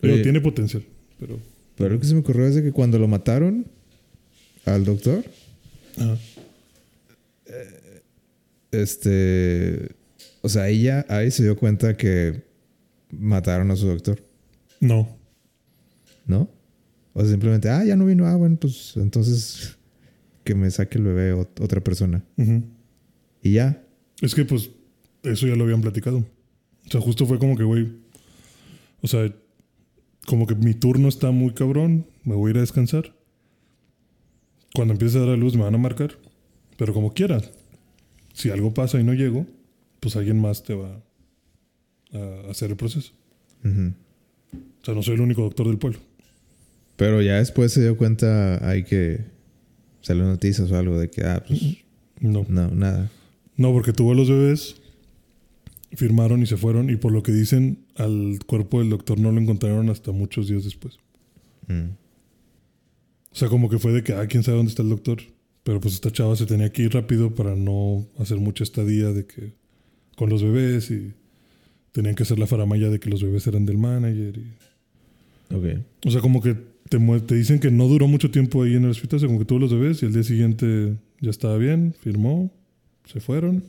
[0.01, 0.23] Pero Oye.
[0.23, 0.83] tiene potencial.
[1.19, 1.39] Pero.
[1.75, 3.65] Pero lo que se me ocurrió es de que cuando lo mataron
[4.65, 5.23] al doctor,
[5.97, 6.17] Ajá.
[8.71, 9.95] este.
[10.41, 12.43] O sea, ella ahí se dio cuenta que
[13.11, 14.23] mataron a su doctor,
[14.79, 15.09] No.
[16.25, 16.49] ¿no?
[17.13, 19.77] O sea, simplemente, ah, ya no vino, ah, bueno, pues entonces
[20.45, 22.23] que me saque el bebé ot- otra persona.
[22.37, 22.63] Ujú.
[23.43, 23.83] Y ya.
[24.21, 24.69] Es que, pues,
[25.23, 26.19] eso ya lo habían platicado.
[26.19, 27.89] O sea, justo fue como que, güey.
[29.01, 29.33] O sea,
[30.29, 32.05] como que mi turno está muy cabrón.
[32.23, 33.15] Me voy a ir a descansar.
[34.75, 36.11] Cuando empiece a dar a luz me van a marcar.
[36.77, 37.49] Pero como quieras.
[38.33, 39.47] Si algo pasa y no llego,
[39.99, 41.01] pues alguien más te va
[42.13, 43.11] a hacer el proceso.
[43.63, 45.99] O sea, no soy el único doctor del pueblo.
[46.95, 49.25] Pero ya después se dio cuenta, hay que
[50.01, 51.77] salió noticias o algo de que, ah, pues
[52.19, 52.45] No.
[52.47, 53.09] no, nada.
[53.57, 54.75] No, porque tuvo a los bebés,
[55.93, 56.91] firmaron y se fueron.
[56.91, 60.63] Y por lo que dicen, al cuerpo del doctor no lo encontraron hasta muchos días
[60.63, 60.97] después.
[61.67, 61.91] Mm.
[63.31, 65.19] O sea, como que fue de que, ah, quién sabe dónde está el doctor.
[65.63, 69.25] Pero pues esta chava se tenía que ir rápido para no hacer mucha estadía de
[69.25, 69.53] que
[70.15, 71.13] con los bebés y
[71.91, 74.37] tenían que hacer la faramaya de que los bebés eran del manager.
[74.37, 75.65] y- Ok.
[76.05, 76.55] O sea, como que
[76.89, 79.39] te, te dicen que no duró mucho tiempo ahí en el hospital, o sea, como
[79.39, 82.51] que tuvo los bebés y el día siguiente ya estaba bien, firmó,
[83.05, 83.63] se fueron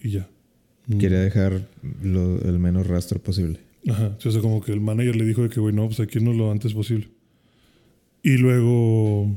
[0.00, 0.28] y ya.
[0.86, 0.98] Mm.
[0.98, 1.68] Quería dejar
[2.02, 3.60] lo- el menos rastro posible.
[3.88, 4.16] Ajá.
[4.20, 6.18] Sí, o sea, como que el manager le dijo de que, güey, no, pues que
[6.18, 7.08] irnos lo antes posible.
[8.22, 9.36] Y luego,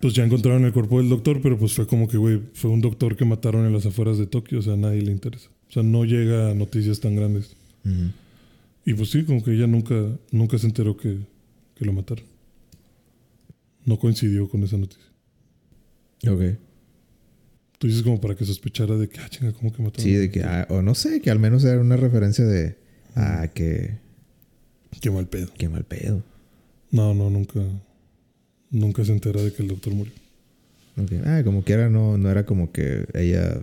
[0.00, 2.80] pues ya encontraron el cuerpo del doctor, pero pues fue como que, güey, fue un
[2.80, 5.50] doctor que mataron en las afueras de Tokio, o sea, a nadie le interesa.
[5.68, 7.54] O sea, no llega a noticias tan grandes.
[8.84, 9.94] Y pues sí, como que ella nunca,
[10.30, 11.18] nunca se enteró que,
[11.74, 12.24] que lo mataron.
[13.84, 15.04] No coincidió con esa noticia.
[16.28, 16.58] Ok.
[17.78, 20.04] Tú dices como para que sospechara de que, ah, chinga, ¿cómo que mataron?
[20.04, 22.76] Sí, de que, ah, o no sé, que al menos era una referencia de,
[23.14, 23.98] ah, que,
[25.00, 25.48] Qué mal pedo.
[25.56, 26.22] qué mal pedo.
[26.90, 27.60] No, no, nunca,
[28.70, 30.12] nunca se entera de que el doctor murió.
[31.24, 33.62] Ah, como quiera, no, no era como que ella De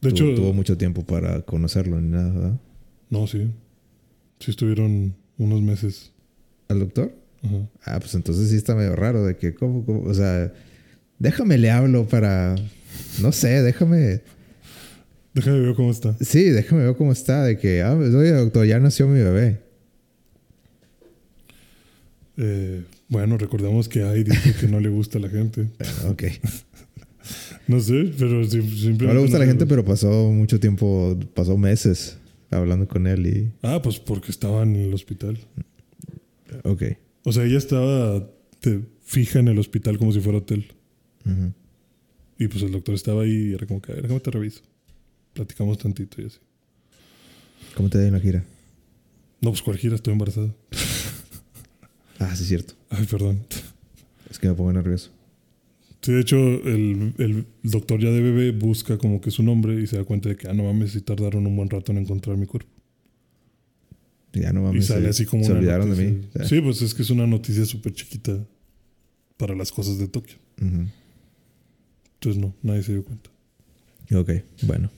[0.00, 2.60] tuvo, hecho, tuvo mucho tiempo para conocerlo ni nada, ¿verdad?
[3.10, 3.48] No, sí.
[4.40, 6.10] Sí estuvieron unos meses.
[6.68, 7.14] ¿Al doctor?
[7.44, 7.68] Ajá.
[7.84, 10.02] Ah, pues entonces sí está medio raro de que, ¿cómo, cómo?
[10.02, 10.52] O sea,
[11.20, 12.56] déjame le hablo para,
[13.22, 14.20] no sé, déjame,
[15.34, 16.16] Déjame ver cómo está.
[16.20, 19.60] sí, déjame ver cómo está, de que, ah, pues, oye, doctor, ya nació mi bebé.
[22.36, 25.68] Eh, bueno, recordemos que hay dice que no le gusta a la gente.
[25.80, 26.24] Ah, Ok.
[27.68, 29.04] No sé, pero simplemente.
[29.06, 32.16] No le gusta a la gente, pero pasó mucho tiempo, pasó meses
[32.50, 35.38] hablando con él y, Ah, pues porque estaba en el hospital.
[36.64, 36.82] ok.
[37.24, 38.26] O sea, ella estaba
[38.58, 40.72] te- fija en el hospital como si fuera hotel.
[41.24, 41.52] Ujú.
[42.40, 44.62] Y pues el doctor estaba ahí y era como que, a ver, déjame te reviso.
[45.34, 46.38] Platicamos tantito y así.
[47.76, 48.42] ¿Cómo te da en la gira?
[49.40, 50.52] No, pues cuál gira, estoy embarazada.
[52.22, 52.74] Ah, sí, es cierto.
[52.90, 53.40] Ay, perdón.
[54.30, 55.10] Es que me pongo nervioso.
[56.02, 59.86] Sí, de hecho, el, el doctor ya de bebé busca como que su nombre y
[59.86, 62.36] se da cuenta de que, ah, no mames, sí tardaron un buen rato en encontrar
[62.36, 62.68] mi cuerpo.
[64.34, 64.86] Ya no y mames.
[64.86, 66.28] sale se- así como Se una olvidaron de mí.
[66.46, 68.46] Sí, pues es que es una noticia súper chiquita
[69.38, 70.36] para las cosas de Tokio.
[72.22, 73.30] Entonces, no, nadie se dio cuenta.
[74.14, 74.30] Ok,
[74.62, 74.90] bueno.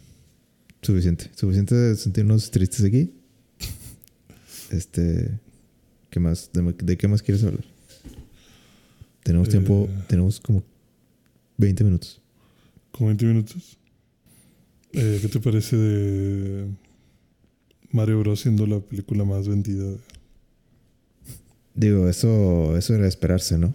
[0.83, 1.31] Suficiente.
[1.37, 3.13] Suficiente de sentirnos tristes aquí.
[4.71, 5.39] Este.
[6.11, 6.51] ¿Qué más?
[6.53, 7.65] ¿De, de qué más quieres hablar?
[9.23, 10.03] Tenemos tiempo, Eh.
[10.09, 10.65] tenemos como
[11.59, 12.21] 20 minutos.
[12.91, 13.79] Con 20 minutos.
[14.93, 16.67] Eh, ¿Qué te parece de
[17.93, 18.41] Mario Bros.
[18.41, 19.95] siendo la película más vendida?
[21.75, 23.75] Digo, eso, eso era esperarse, ¿no?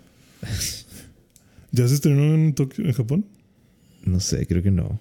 [1.72, 3.26] ¿Ya se estrenó en Tokio, en Japón?
[4.08, 5.00] No sé, creo que no.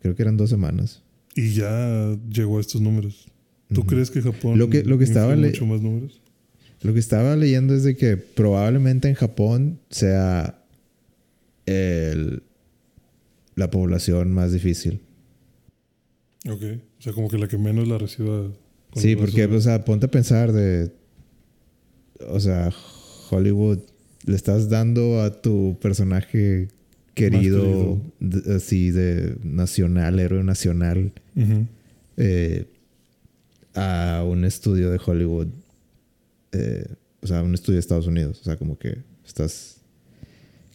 [0.00, 1.02] Creo que eran dos semanas.
[1.34, 3.26] Y ya llegó a estos números.
[3.72, 6.20] ¿Tú crees que Japón Lo que- lo que estaba mucho más números?
[6.82, 10.62] Lo que estaba leyendo es de que probablemente en Japón sea
[11.66, 12.42] el,
[13.54, 15.00] la población más difícil.
[16.48, 16.62] Ok.
[16.98, 18.50] O sea, como que la que menos la reciba.
[18.96, 20.92] Sí, porque, o sea, ponte a pensar de.
[22.28, 22.70] O sea,
[23.30, 23.78] Hollywood,
[24.26, 26.68] le estás dando a tu personaje
[27.14, 31.66] querido, de- así de nacional, héroe nacional, Ujú.
[32.16, 32.66] eh,
[33.74, 35.48] a un estudio de Hollywood,
[36.52, 36.86] eh,
[37.20, 38.40] o sea, un estudio de Estados Unidos.
[38.40, 39.78] O sea, como que estás.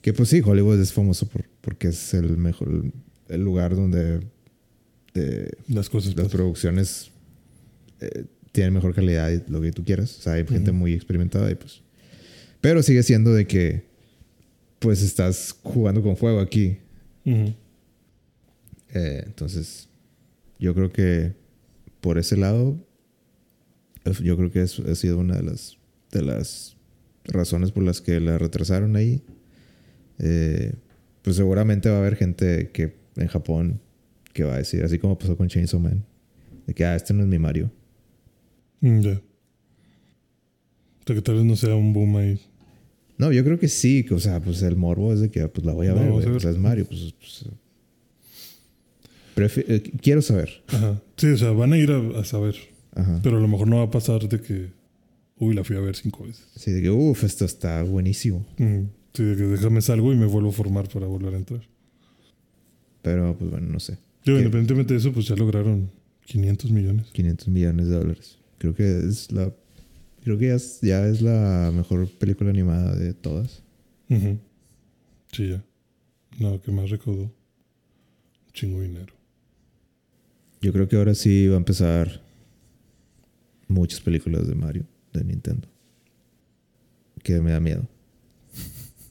[0.01, 2.85] Que pues sí, Hollywood es famoso por, porque es el mejor,
[3.30, 4.22] el lugar donde
[5.14, 6.15] de, Las cosas.
[6.15, 6.31] las pasan.
[6.38, 7.11] producciones
[7.99, 10.18] eh, tienen mejor calidad y lo que tú quieras.
[10.18, 10.80] O sea, hay gente Ujú.
[10.80, 11.81] muy experimentada y pues.
[12.61, 13.84] Pero sigue siendo de que
[14.79, 16.77] pues estás jugando con fuego aquí.
[18.93, 19.89] Eh, entonces,
[20.59, 21.33] yo creo que
[22.01, 22.77] por ese lado,
[24.23, 25.77] yo creo que ha sido una de las,
[26.11, 26.77] de las
[27.25, 29.21] razones por las que la retrasaron ahí.
[30.19, 30.73] Eh,
[31.21, 33.81] pues seguramente va a haber gente que en Japón
[34.33, 36.05] que va a decir, así como pasó con Chainsaw Man,
[36.67, 37.71] de que, ah, este no es mi Mario.
[38.81, 39.11] Mm, Ya.
[39.11, 39.21] O
[41.07, 42.39] sea, que tal vez no sea un boom ahí.
[43.18, 45.65] No, yo creo que sí, que, o sea, pues el morbo es de que pues
[45.65, 46.45] la voy a ver, güey, ver.
[46.45, 47.14] es Mario, pues...
[49.34, 50.61] pues, eh, quiero saber.
[50.68, 51.02] Ajá.
[51.15, 52.56] Sí, o sea, van a ir a, a saber.
[52.94, 53.19] Ajá.
[53.23, 54.72] Pero a lo mejor no va a pasar de que.
[55.39, 56.45] Uy, la fui a ver cinco veces.
[56.56, 58.45] Sí, de que, uff, esto está buenísimo.
[59.14, 61.61] Sí, de que déjame salgo y me vuelvo a formar para volver a entrar.
[63.03, 63.98] Pero, pues bueno, no sé.
[64.26, 64.39] Yo, ¿Qué?
[64.39, 65.91] independientemente de eso, pues ya lograron
[66.26, 67.07] 500 millones.
[67.14, 68.38] 500 millones de dólares.
[68.57, 69.53] Creo que es la...
[70.27, 73.63] Creo que ya es, ya es la mejor película animada de todas.
[75.31, 75.63] Sí, ya.
[76.37, 77.31] No, que más recaudó.
[78.51, 79.13] Chingo dinero.
[80.59, 82.21] Yo creo que ahora sí va a empezar
[83.69, 85.69] muchas películas de Mario, de Nintendo.
[87.23, 87.87] Que me da miedo.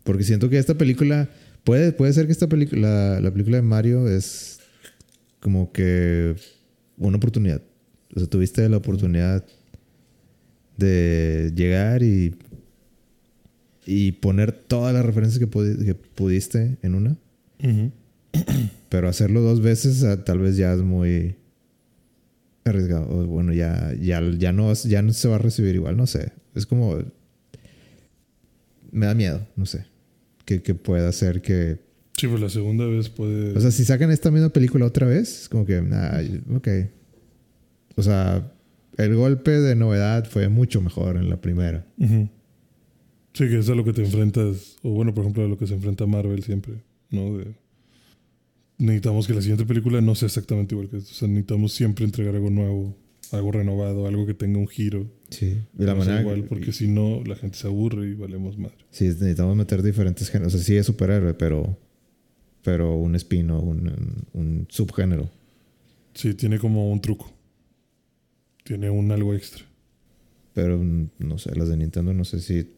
[0.04, 1.30] Porque siento que esta película...
[1.64, 3.14] Puede, puede ser que esta película...
[3.14, 4.60] La, la película de Mario es
[5.40, 6.36] como que
[6.98, 7.62] una oportunidad.
[8.14, 9.46] O sea, tuviste la oportunidad
[10.76, 12.36] de llegar y...
[13.88, 17.16] Y poner todas las referencias que, pudi- que pudiste en una.
[18.88, 21.36] Pero hacerlo dos veces ah, tal vez ya es muy
[22.64, 23.06] arriesgado.
[23.26, 25.96] Bueno, ya, ya, ya, no, ya no se va a recibir igual.
[25.96, 26.32] No sé.
[26.56, 26.98] Es como...
[28.90, 29.46] Me da miedo.
[29.54, 29.86] No sé.
[30.44, 31.78] Que, que pueda ser que...
[32.16, 33.56] Sí, pues la segunda vez puede.
[33.56, 35.80] O sea, si sacan esta misma película otra vez, es como que...
[35.80, 36.22] Nah,
[36.56, 36.68] ok.
[37.94, 38.52] O sea,
[38.96, 41.86] el golpe de novedad fue mucho mejor en la primera.
[41.98, 42.28] Ujú.
[43.32, 44.76] Sí, que es a lo que te enfrentas.
[44.82, 46.82] O bueno, por ejemplo, a lo que se enfrenta Marvel siempre.
[47.10, 47.36] ¿No?
[47.36, 47.54] De.
[48.78, 51.10] Necesitamos que la siguiente película no sea exactamente igual que esto.
[51.12, 52.96] O sea, necesitamos siempre entregar algo nuevo,
[53.32, 55.06] algo renovado, algo que tenga un giro.
[55.30, 55.58] Sí.
[55.72, 56.20] De la No manera...
[56.20, 58.76] igual, porque si no, la gente se aburre y valemos madre.
[58.90, 60.54] Sí, necesitamos meter diferentes géneros.
[60.54, 61.78] O sea, sí es superhéroe, pero...
[62.62, 65.30] Pero un espino, un, un subgénero.
[66.14, 67.32] Sí, tiene como un truco.
[68.66, 69.64] Tiene un algo extra.
[70.52, 72.68] Pero mm, no sé, las de Nintendo no sé si.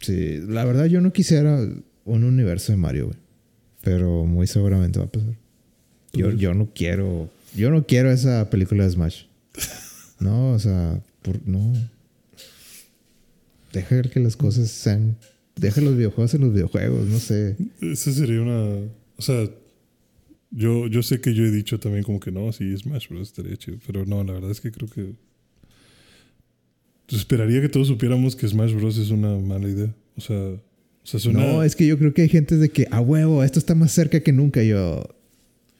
[0.00, 1.58] Sí, la verdad yo no quisiera
[2.04, 3.18] un universo de Mario, güey.
[3.82, 5.34] Pero muy seguramente va a pasar.
[6.12, 7.28] Yo, yo no quiero.
[7.56, 9.24] Yo no quiero esa película de Smash.
[10.20, 11.72] No, o sea, por, no.
[13.72, 15.16] Deja que las cosas sean.
[15.56, 17.56] Deja los videojuegos en los videojuegos, no sé.
[17.80, 18.88] Esa sería una.
[19.18, 19.50] O sea,
[20.56, 23.28] yo, yo sé que yo he dicho también como que no, sí, Smash Bros.
[23.28, 23.78] estaría chido.
[23.86, 25.12] Pero no, la verdad es que creo que.
[27.08, 28.96] Esperaría que todos supiéramos que Smash Bros.
[28.98, 29.94] es una mala idea.
[30.16, 30.60] O sea, o
[31.02, 31.40] sea suena.
[31.44, 33.92] No, es que yo creo que hay gente de que, a huevo, esto está más
[33.92, 34.62] cerca que nunca.
[34.62, 35.04] Yo.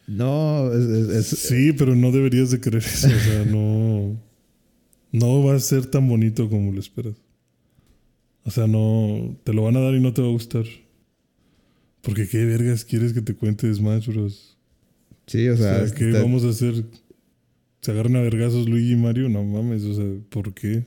[0.06, 3.06] No, es- es- es, Sí, pero no deberías de creer eso.
[3.08, 4.20] O sea, no.
[5.12, 7.14] No va a ser tan bonito como lo esperas.
[8.44, 9.38] O sea, no.
[9.44, 10.64] Te lo van a dar y no te va a gustar.
[12.02, 14.53] Porque qué vergas quieres que te cuente Smash Bros.
[15.26, 16.84] Sí, o O sea, sea, ¿qué está- vamos a hacer?
[17.80, 19.28] ¿Se agarran a vergazos Luigi y Mario?
[19.28, 20.84] No mames, o sea, ¿por qué?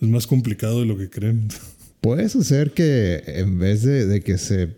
[0.00, 1.48] Es más complicado de lo que creen.
[2.00, 4.76] puede suceder que en vez de, de que se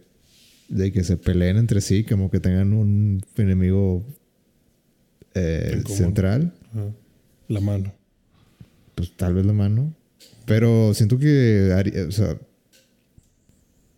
[0.69, 4.05] de que se peleen entre sí, como que tengan un enemigo
[5.35, 6.91] eh, En central, Ajá.
[7.49, 7.93] La mano.
[8.95, 9.95] pues tal vez la mano.
[10.47, 12.39] Pero siento que haría- o sea,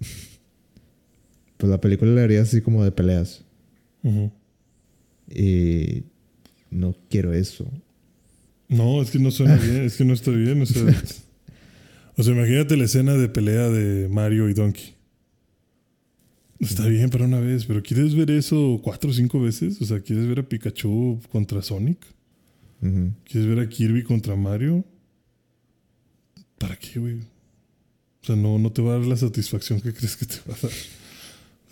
[1.57, 3.43] pues la película la harías así como de peleas.
[4.03, 4.31] Ujú.
[5.31, 6.05] Y
[6.71, 7.71] no quiero eso.
[8.69, 10.61] No, es que no suena bien, es que no está bien.
[10.63, 11.03] O sea,
[12.17, 14.95] o sea, imagínate la escena de pelea de Mario y Donkey.
[16.59, 19.81] Está bien para una vez, pero ¿quieres ver eso cuatro o cinco veces?
[19.81, 21.99] O sea, ¿quieres ver a Pikachu contra Sonic?
[23.25, 24.85] ¿Quieres ver a Kirby contra Mario?
[26.59, 27.15] ¿Para qué, güey?
[27.15, 30.55] O sea, no, no te va a dar la satisfacción que crees que te va
[30.55, 30.73] a dar.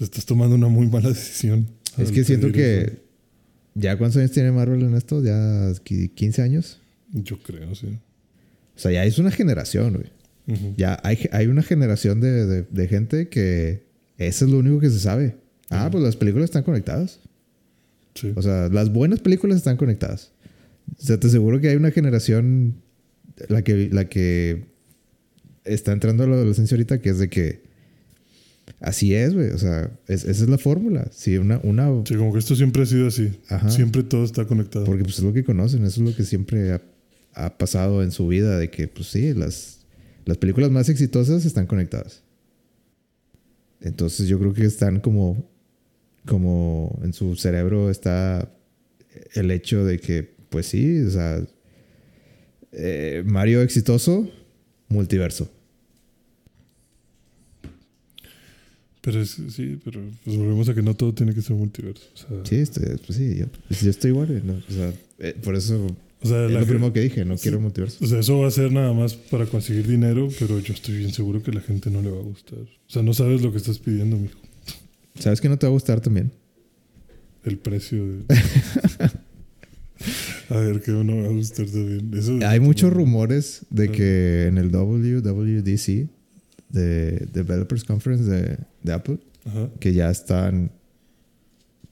[0.01, 1.69] Estás tomando una muy mala decisión.
[1.99, 3.08] Es que siento que.
[3.79, 5.23] ¿Ya cuántos años tiene Marvel en esto?
[5.23, 6.81] ¿Ya qui- 15 años?
[7.13, 7.87] Yo creo, sí.
[8.77, 10.13] O sea, ya es una generación, güey.
[10.77, 13.85] Ya hay, hay una generación de, de- de gente que
[14.17, 15.37] eso es lo único que se sabe.
[15.71, 17.21] Ah, pues las películas están conectadas.
[18.15, 18.33] Sí.
[18.35, 20.33] O sea, las buenas películas están conectadas.
[20.99, 22.77] O sea, te aseguro que hay una generación,
[23.49, 24.65] la que, la que
[25.65, 27.63] está entrando a la adolescencia ahorita, que es de que
[28.81, 29.51] así es, güey.
[29.51, 31.09] O sea, es- esa es la fórmula.
[31.13, 33.39] Si una, una, Sí, como que esto siempre ha sido así.
[33.49, 33.71] Ajá.
[33.71, 34.85] Siempre todo está conectado.
[34.85, 36.83] porque pues es lo que conocen, eso es lo que siempre ha,
[37.35, 39.81] ha pasado en su vida, de que pues sí, las,
[40.25, 42.23] las películas más exitosas están conectadas.
[43.81, 45.49] Entonces yo creo que están como,
[46.27, 48.53] como en su cerebro está
[49.35, 51.41] el hecho de que, pues sí, o sea,
[52.73, 54.29] eh, Mario exitoso,
[54.89, 55.51] multiverso.
[59.01, 62.05] Pero es, sí, pero pues volvemos a que no todo tiene que ser multiverso.
[62.15, 64.55] O sea, Sí, estoy- pues sí, yo, pues yo estoy igual, ¿no?
[64.69, 65.87] O sea, eh, por eso
[66.21, 68.05] o sea, es lo primero que dije, no quiero multiverso.
[68.05, 71.13] o sea, eso va a ser nada más para conseguir dinero, pero yo estoy bien
[71.13, 72.59] seguro que la gente no le va a gustar.
[72.59, 74.39] O sea, no sabes lo que estás pidiendo, mijo.
[75.19, 76.33] ¿Sabes que no te va a gustar también?
[77.45, 78.25] El precio de.
[80.51, 82.11] a ver, que no me va a gustar también.
[82.15, 83.93] Eso, Hay muchos rumores de Ajá.
[83.93, 86.09] que en el WWDC,
[86.69, 89.71] de Developers Conference de, de Apple, Ajá.
[89.81, 90.71] que ya están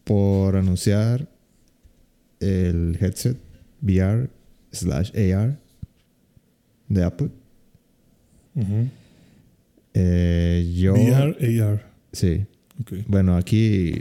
[0.05, 1.29] por anunciar
[2.41, 3.37] el headset
[3.83, 4.29] VR
[4.73, 5.59] slash AR
[6.89, 7.31] de Apple.
[9.95, 10.95] Eh, yo...
[10.95, 11.87] VR, AR.
[12.13, 12.47] Sí.
[13.09, 14.01] Bueno, aquí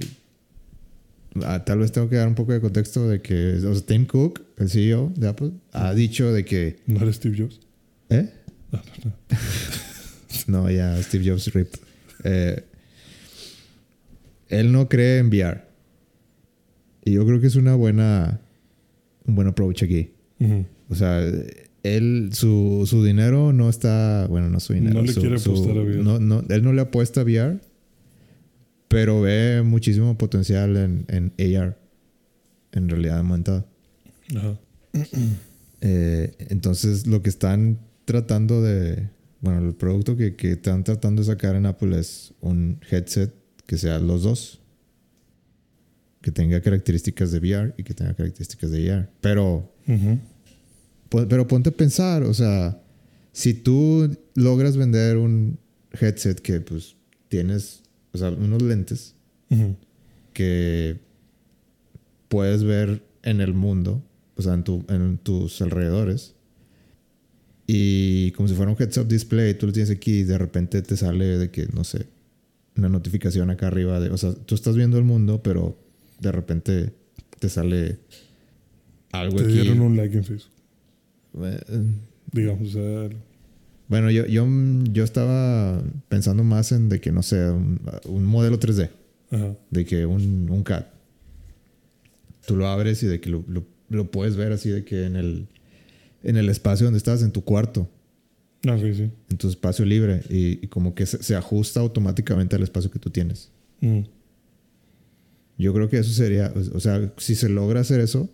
[1.43, 4.05] ah, tal vez tengo que dar un poco de contexto de que o sea, Tim
[4.05, 6.77] Cook, el CEO de Apple, ha dicho de que...
[6.85, 7.59] ¿No eres Steve Jobs?
[8.09, 8.29] ¿Eh?
[8.71, 9.37] No, no, no.
[10.47, 11.67] No, ya Steve Jobs rip.
[12.23, 12.63] Eh,
[14.49, 15.61] él no cree en VR.
[17.03, 18.39] Y yo creo que es una buena
[19.25, 20.11] un buen approach aquí.
[20.89, 21.21] O sea,
[21.83, 24.95] él su, su dinero no está, bueno, no su dinero.
[24.95, 26.03] No le su- quiere su- apostar a VR.
[26.03, 27.59] No, no, él no le apuesta a VR,
[28.87, 31.77] pero ve muchísimo potencial en, en AR,
[32.71, 33.65] en realidad aumentada.
[34.35, 34.57] Ajá.
[35.81, 39.09] Eh, entonces, lo que están tratando de.
[39.45, 43.31] Bueno, el producto que, que están tratando de sacar en Apple es un headset
[43.67, 44.59] que sea los dos.
[46.21, 49.11] Que tenga características de VR y que tenga características de AR.
[49.21, 49.71] Pero,
[51.29, 52.81] pero ponte a pensar, o sea,
[53.33, 55.59] si tú logras vender un
[55.91, 56.95] headset que pues
[57.27, 59.13] tienes, o sea, unos lentes
[60.33, 61.01] que
[62.29, 64.03] puedes ver en el mundo,
[64.35, 66.34] o sea, en, tu, en tus alrededores.
[67.67, 70.95] Y como si fuera un heads-up display, tú lo tienes aquí y de repente te
[70.97, 72.05] sale de que, no sé,
[72.77, 73.99] una notificación acá arriba.
[73.99, 75.77] De, o sea, tú estás viendo el mundo, pero
[76.19, 76.93] de repente
[77.39, 77.97] te sale
[79.11, 79.53] algo Te aquí.
[79.53, 80.51] dieron un like en Facebook.
[81.43, 81.59] Eh,
[82.31, 83.09] Digamos, o sea,
[83.87, 84.47] Bueno, yo, yo,
[84.91, 88.89] yo estaba pensando más en de que, no sé, un, un modelo 3D.
[89.31, 89.55] ajá.
[89.71, 90.85] de que un, un CAD.
[92.45, 95.15] Tú lo abres y de que lo, lo- lo puedes ver así de que en
[95.15, 95.47] el,
[96.25, 97.89] en el espacio donde estás, en tu cuarto,
[98.67, 99.09] Ah, ok, sí.
[99.29, 102.99] en tu espacio libre, y, y como que se, se ajusta automáticamente al espacio que
[102.99, 103.51] tú tienes.
[103.81, 104.05] Ujú.
[105.57, 108.29] Yo creo que eso sería, o- sea, si se logra hacer eso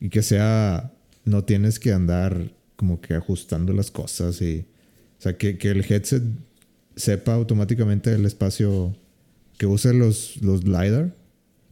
[0.00, 0.92] y que sea,
[1.24, 4.66] no tienes que andar como que ajustando las cosas y,
[5.18, 6.22] o sea, que, que el headset
[6.94, 8.94] sepa automáticamente el espacio
[9.58, 11.14] que use los, los LiDAR.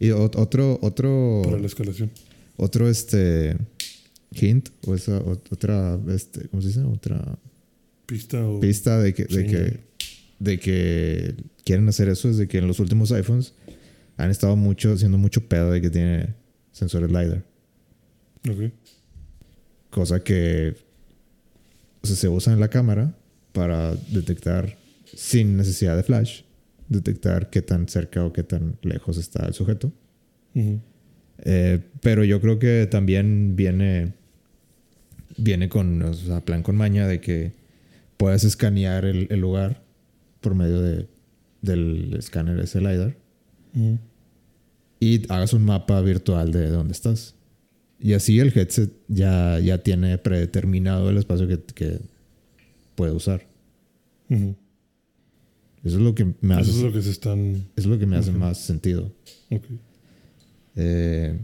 [0.01, 2.11] Y ot- otro, otro, Para la escalación.
[2.57, 3.57] otro este
[4.41, 6.81] hint o esa ot- otra, este, ¿cómo se dice?
[6.83, 7.39] Otra
[8.07, 8.61] Pista o.
[8.61, 9.81] pista de que, de que,
[10.39, 11.35] de que
[11.65, 13.55] quieren hacer eso es de que en los últimos iPhones
[14.17, 16.35] han estado mucho, haciendo mucho pedo de que tiene
[16.73, 17.43] sensores LiDAR.
[18.51, 18.73] Ok.
[19.91, 20.75] Cosa que
[22.03, 23.17] o sea, se usa en la cámara
[23.53, 24.77] para detectar
[25.15, 26.43] sin necesidad de flash,
[26.89, 29.93] detectar qué tan cerca o qué tan lejos está el sujeto.
[31.39, 34.13] Eh, pero yo creo que también viene,
[35.37, 37.53] viene con, o sea, plan con maña de que
[38.17, 39.83] puedes escanear el, el lugar
[40.41, 41.09] por medio de,
[41.63, 43.17] del escáner ese LiDAR
[45.01, 47.35] y hagas un mapa virtual de dónde estás.
[48.01, 51.99] Y así el headset ya, ya tiene predeterminado el espacio que, que
[52.95, 53.47] puede usar.
[54.29, 54.55] Eso
[55.99, 57.67] es lo que me hace, Eso es lo que se están.
[57.77, 59.13] es lo que me hace más sentido.
[59.51, 59.65] Ok.
[60.77, 61.39] Eh,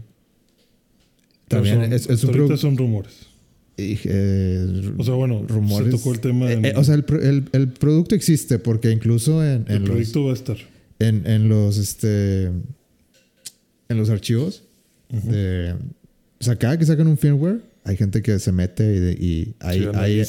[1.47, 3.27] también son- es, es un son rumores.
[4.05, 5.91] Eh, O sea, bueno, rumores.
[5.91, 6.65] se tocó el tema en.
[6.65, 9.89] Eh, eh, o sea, el, el- el producto existe porque incluso en, el en los,
[9.91, 10.57] proyecto va a estar.
[10.99, 14.63] en, en los este en los archivos
[15.11, 15.31] Ujú.
[15.31, 15.73] de
[16.39, 19.53] o sea cada que sacan un firmware hay gente que se mete y, de- y
[19.59, 20.21] hay, hay,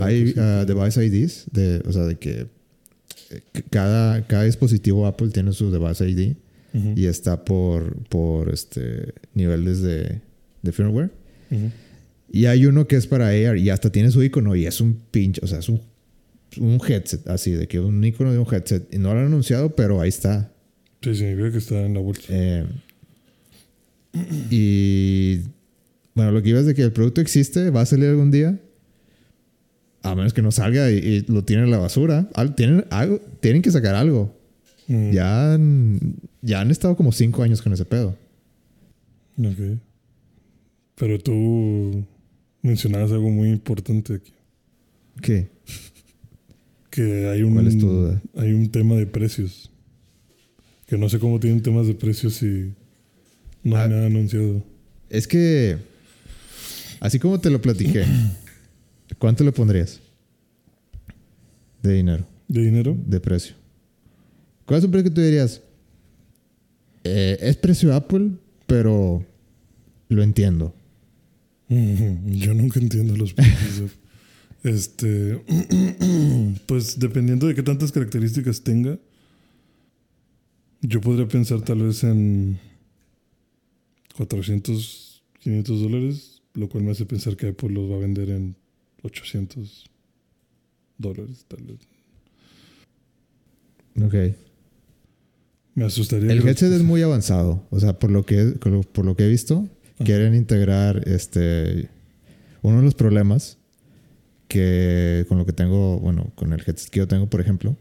[0.00, 2.46] hay uh, device IDs de o sea de que
[3.30, 6.34] eh, cada, cada dispositivo Apple tiene su device ID
[6.96, 10.20] y está por por este niveles de,
[10.62, 11.10] de firmware
[11.50, 11.70] Ujú.
[12.32, 14.94] Y hay uno que es para AR y hasta tiene su icono y es un
[15.10, 15.80] pinche, o sea, es un,
[16.58, 18.92] un headset así, de que un icono de un headset.
[18.92, 20.50] Y no lo han anunciado, pero ahí está.
[21.02, 22.22] Sí, significa que está en la bolsa.
[22.30, 22.64] Eh,
[24.50, 25.40] y
[26.14, 28.58] bueno, lo que iba es de que el producto existe, va a salir algún día.
[30.02, 32.28] A menos que no salga y, y lo tienen en la basura.
[32.34, 34.36] Al- Tienen, algo, tienen que sacar algo.
[34.88, 35.10] Mm.
[35.12, 38.16] Ya, han- ya han estado como cinco años con ese pedo.
[39.38, 39.78] Ok.
[40.96, 42.04] Pero tú
[42.62, 44.32] mencionabas algo muy importante aquí.
[45.20, 45.48] ¿Qué?
[46.90, 48.22] Que hay un, ¿Cuál es tu duda?
[48.36, 49.70] hay un tema de precios.
[50.86, 52.72] Que no sé cómo tienen temas de precios si
[53.62, 53.88] no hay Ah.
[53.88, 54.62] nada anunciado.
[55.08, 55.78] Es que,
[57.00, 58.04] así como te lo platiqué,
[59.18, 60.00] ¿cuánto le pondrías?
[61.82, 62.96] De dinero, ¿De dinero?
[63.06, 63.54] de precio.
[64.66, 65.60] ¿Cuál es un precio que tú dirías?
[67.04, 68.30] Eh, es precio Apple,
[68.66, 69.24] pero
[70.08, 70.74] lo entiendo.
[72.26, 73.92] Yo nunca entiendo los precios.
[74.62, 75.42] este.
[76.66, 78.98] pues dependiendo de qué tantas características tenga,
[80.80, 82.58] yo podría pensar tal vez en
[84.16, 88.56] 400, 500 dólares, lo cual me hace pensar que Apple los va a vender en
[89.02, 89.84] 800
[90.98, 91.78] dólares, tal vez.
[94.04, 94.36] Ok.
[95.74, 96.32] Me asustaría.
[96.32, 97.66] El headset es muy avanzado.
[97.70, 98.56] O sea, por lo que,
[98.92, 99.68] por lo- que he visto.
[100.04, 101.88] Quieren integrar este.
[102.62, 103.58] Uno de los problemas
[104.48, 107.76] que con lo que tengo, bueno, con el headset que yo tengo, por ejemplo,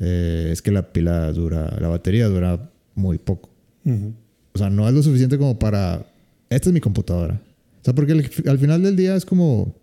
[0.00, 3.50] eh, es que la pila dura, la batería dura muy poco.
[3.84, 4.12] Ujú.
[4.54, 6.06] O sea, no es lo suficiente como para.
[6.50, 7.40] Esta es mi computadora.
[7.80, 9.74] O sea, porque el- al final del día es como.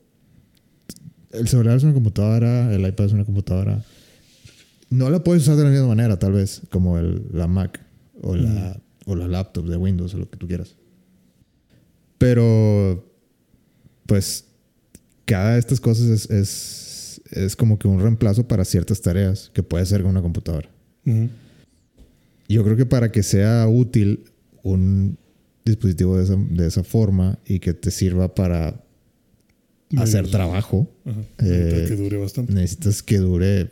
[1.32, 3.84] El celular es una computadora, el iPad es una computadora.
[4.90, 7.80] No la puedes usar de la misma manera, tal vez, como el, la Mac
[8.22, 10.76] o la, o la laptop de Windows o lo que tú quieras.
[12.22, 13.04] Pero,
[14.06, 14.46] pues,
[15.26, 19.64] cada de estas cosas es, es, es como que un reemplazo para ciertas tareas que
[19.64, 20.70] puede hacer con una computadora.
[22.48, 24.26] Yo creo que para que sea útil
[24.62, 25.18] un
[25.66, 28.80] dispositivo de esa, de esa forma y que te sirva para
[29.98, 31.22] hacer trabajo, Ajá.
[31.40, 32.54] Eh, que dure bastante.
[32.54, 33.72] necesitas que dure,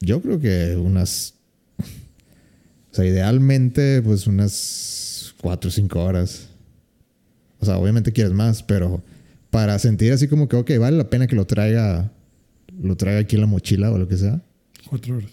[0.00, 1.34] yo creo que unas,
[1.78, 6.48] o sea, idealmente pues unas 4 o 5 horas.
[7.64, 9.02] O sea, obviamente quieres más, pero
[9.50, 12.12] para sentir así como que, ok, vale la pena que lo traiga,
[12.82, 14.42] lo traiga aquí en la mochila o lo que sea.
[14.88, 15.30] Cuatro horas.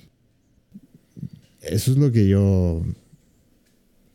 [1.62, 2.84] Eso es lo que yo.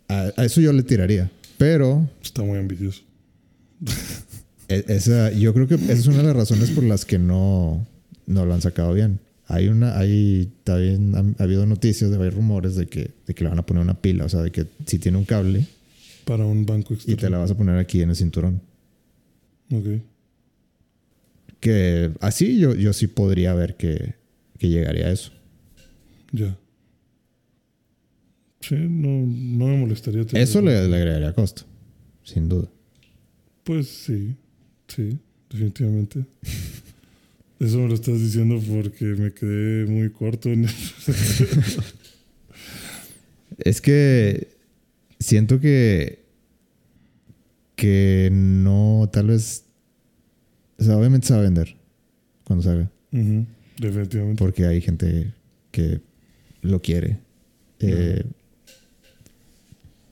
[0.08, 1.30] A, a eso yo le tiraría.
[1.58, 3.02] Pero Está muy ambicioso.
[4.68, 7.86] e- esa, yo creo que esa es una de las razones por las que no,
[8.26, 9.20] no lo han sacado bien.
[9.48, 13.50] Hay una, hay también han- ha habido noticias, hay rumores de que, de que le
[13.50, 15.66] van a poner una pila, o sea, de que si tiene un cable
[16.26, 17.16] Para un banco y externo.
[17.20, 18.60] te la vas a poner aquí en el cinturón.
[19.72, 20.02] Ok.
[21.60, 24.14] Que así yo, yo sí podría ver que,
[24.58, 25.32] que llegaría a eso.
[26.32, 26.58] Ya.
[28.60, 30.26] Sí, no, no me molestaría.
[30.26, 31.62] tener- Eso le, le agregaría costo,
[32.24, 32.68] sin duda.
[33.64, 34.34] Pues sí,
[34.88, 35.16] sí,
[35.50, 36.24] definitivamente.
[37.58, 40.66] Eso me lo estás diciendo porque me quedé muy corto en
[43.58, 44.48] Es que
[45.18, 46.24] siento que
[47.74, 49.64] que no, tal vez,
[50.78, 51.76] o sea, obviamente se va a vender
[52.44, 53.44] cuando salga, Ujú,
[53.78, 54.38] Definitivamente.
[54.42, 55.34] porque hay gente
[55.72, 56.00] que
[56.62, 57.18] lo quiere.
[57.80, 58.24] Eh,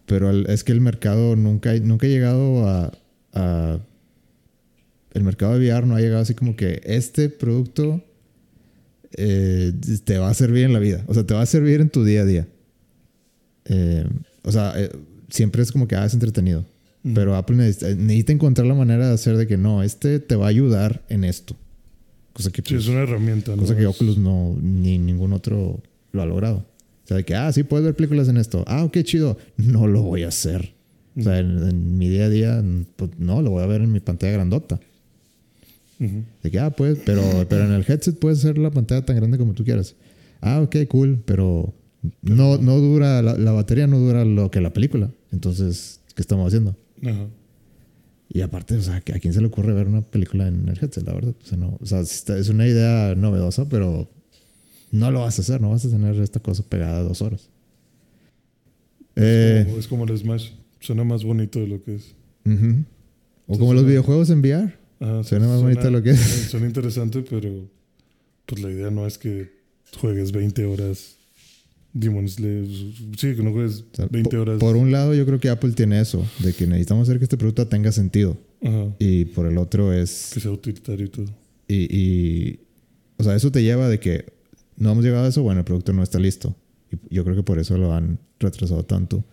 [0.06, 2.92] pero el- es que el mercado nunca, nunca ha llegado a,
[3.32, 3.78] a-
[5.14, 8.04] El mercado de VR no ha llegado así como que este producto
[9.16, 9.72] eh,
[10.04, 11.04] te va a servir en la vida.
[11.06, 12.48] O sea, te va a servir en tu día a día.
[13.66, 14.04] Eh,
[14.44, 14.90] o sea, eh,
[15.30, 16.64] siempre es como que ah, es entretenido.
[17.14, 20.46] Pero Apple necesita, necesita encontrar la manera de hacer de que no, este te va
[20.46, 21.54] a ayudar en esto.
[22.32, 23.50] Cosa que, Sí, pues, es una herramienta.
[23.54, 23.58] ¿no?
[23.62, 26.58] cosa que Es- Oculus no, ni ningún otro lo ha logrado.
[27.04, 28.64] O sea, de que, ah, sí, puedes ver películas en esto.
[28.66, 29.36] Ah, ok, chido.
[29.58, 30.72] No lo voy a hacer.
[31.16, 32.64] O sea, en, en mi día a día,
[32.96, 34.80] pues no, lo voy a ver en mi pantalla grandota.
[36.00, 36.24] Ujú.
[36.42, 39.36] De que, ah, pues, pero, pero en el headset puedes hacer la pantalla tan grande
[39.38, 39.94] como tú quieras.
[40.40, 41.74] Ah, ok, cool, pero
[42.22, 45.10] no, no dura, la, la batería no dura lo que la película.
[45.32, 46.76] Entonces, ¿qué estamos haciendo?
[47.02, 47.26] Ajá.
[48.28, 51.06] Y aparte, o sea, ¿a quién se le ocurre ver una película en el headset,
[51.06, 51.34] la verdad?
[51.42, 54.08] O sea, no, o sea, es una idea novedosa, pero
[54.90, 57.48] no lo vas a hacer, no vas a tener esta cosa pegada dos horas.
[59.16, 60.50] Eh, Como- es como el Smash.
[60.80, 62.14] Suena más bonito de lo que es.
[62.44, 62.84] ujú.
[63.46, 64.74] O como los videojuegos en VR.
[65.00, 66.18] Ajá, Suena más bonito de lo que es.
[66.50, 67.68] Suena interesante, pero
[68.46, 69.52] pues la idea no es que
[69.98, 71.13] juegues 20 horas
[71.94, 72.66] Demon Slayer.
[73.16, 74.58] Sí, que no juegues O sea, 20 po- horas.
[74.58, 77.36] Por un lado, yo creo que Apple tiene eso, de que necesitamos hacer que este
[77.38, 78.36] producto tenga sentido.
[78.62, 80.30] Ajá, Y por el otro es.
[80.34, 81.26] que sea utilitario y todo.
[81.68, 82.60] Y, y-
[83.16, 84.26] o sea, eso te lleva de que
[84.76, 86.54] no hemos llegado a eso, bueno, el producto no está listo.
[86.90, 89.24] Y yo creo que por eso lo han retrasado tanto.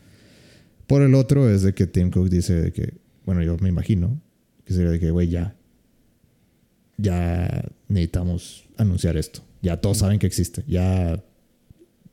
[0.87, 2.93] Por el otro es de que Tim Cook dice de que,
[3.25, 4.21] bueno, yo me imagino,
[4.65, 5.55] que sería de que, güey, ya,
[6.97, 9.41] ya necesitamos anunciar esto.
[9.61, 10.63] Ya todos saben que existe.
[10.67, 11.23] Ya,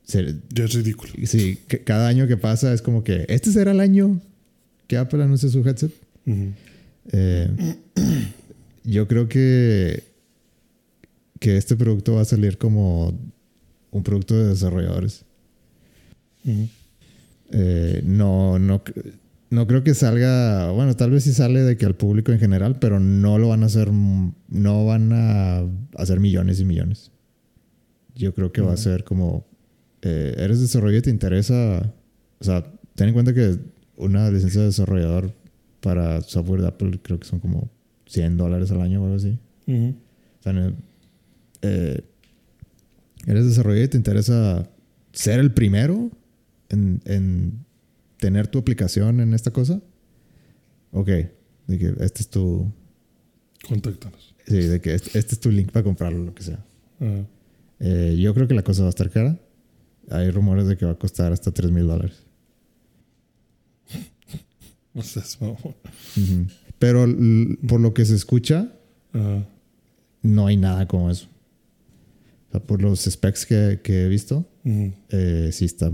[0.08, 1.12] se- Ya es ridículo.
[1.24, 4.20] sí, que cada año que pasa es como que, este será el año
[4.88, 5.92] que Apple anuncie su headset.
[7.12, 7.48] Eh,
[8.84, 10.02] yo creo que,
[11.38, 13.16] que este producto va a salir como
[13.90, 15.24] un producto de desarrolladores.
[17.50, 18.82] Eh, no, no,
[19.50, 22.78] no creo que salga, bueno, tal vez sí sale de que al público en general,
[22.78, 25.62] pero no lo van a hacer, no van a
[25.96, 27.10] hacer millones y millones.
[28.14, 29.46] Yo creo que va a ser como,
[30.02, 31.94] eh, eres desarrollador y te interesa,
[32.38, 32.64] o sea,
[32.94, 33.58] ten en cuenta que
[33.96, 35.32] una licencia de desarrollador
[35.80, 37.70] para software de Apple creo que son como
[38.06, 39.38] 100 dólares al año o algo así.
[39.66, 40.72] O sea,
[41.62, 42.00] eh,
[43.26, 44.68] eres desarrollador y te interesa
[45.12, 46.10] ser el primero
[46.68, 47.64] en, en
[48.18, 49.80] tener tu aplicación en esta cosa.
[50.92, 52.70] Ok, de que este es tu.
[53.66, 54.34] Contáctanos.
[54.46, 56.64] Sí, de que este, este es tu link para comprarlo, lo que sea.
[57.80, 59.38] Eh, yo creo que la cosa va a estar cara.
[60.10, 62.22] Hay rumores de que va a costar hasta 3 mil dólares.
[64.94, 65.38] O sea, es.
[66.80, 67.06] Pero
[67.68, 68.72] por lo que se escucha,
[70.22, 71.28] no hay nada como eso.
[72.48, 75.90] O sea, por los specs que, que he visto, eh, sí está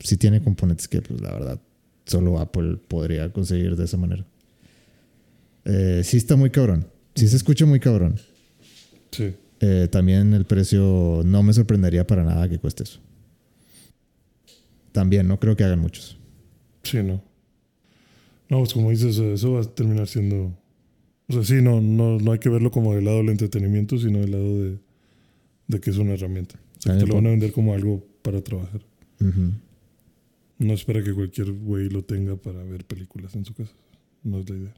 [0.00, 1.60] sí tiene componentes que pues la verdad
[2.06, 4.24] solo Apple podría conseguir de esa manera
[5.64, 8.18] Eh, sí está muy cabrón sí se escucha muy cabrón
[9.10, 9.34] Sí.
[9.60, 13.00] Eh, también el precio no me sorprendería para nada que cueste eso
[14.92, 16.18] también no creo que hagan muchos
[16.82, 17.22] Sí, no.
[18.48, 20.56] No, pues como dices, eh, eso va a terminar siendo.
[21.26, 24.20] O sea, sí, no, no, no hay que verlo como del lado del entretenimiento, sino
[24.20, 24.78] del lado de,
[25.66, 26.58] de que es una herramienta.
[26.78, 28.80] O sea, que te lo van a vender como algo para trabajar.
[29.20, 29.52] Ujú.
[30.58, 33.74] No espera que cualquier güey lo tenga para ver películas en su casa.
[34.22, 34.74] No es la idea.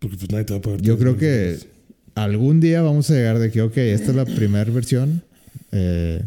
[0.00, 0.80] Porque pues nadie te va a pagar.
[0.80, 1.58] yo 3 creo que
[2.14, 5.22] algún día vamos a llegar de que ok esta es la primera versión
[5.70, 6.22] eh,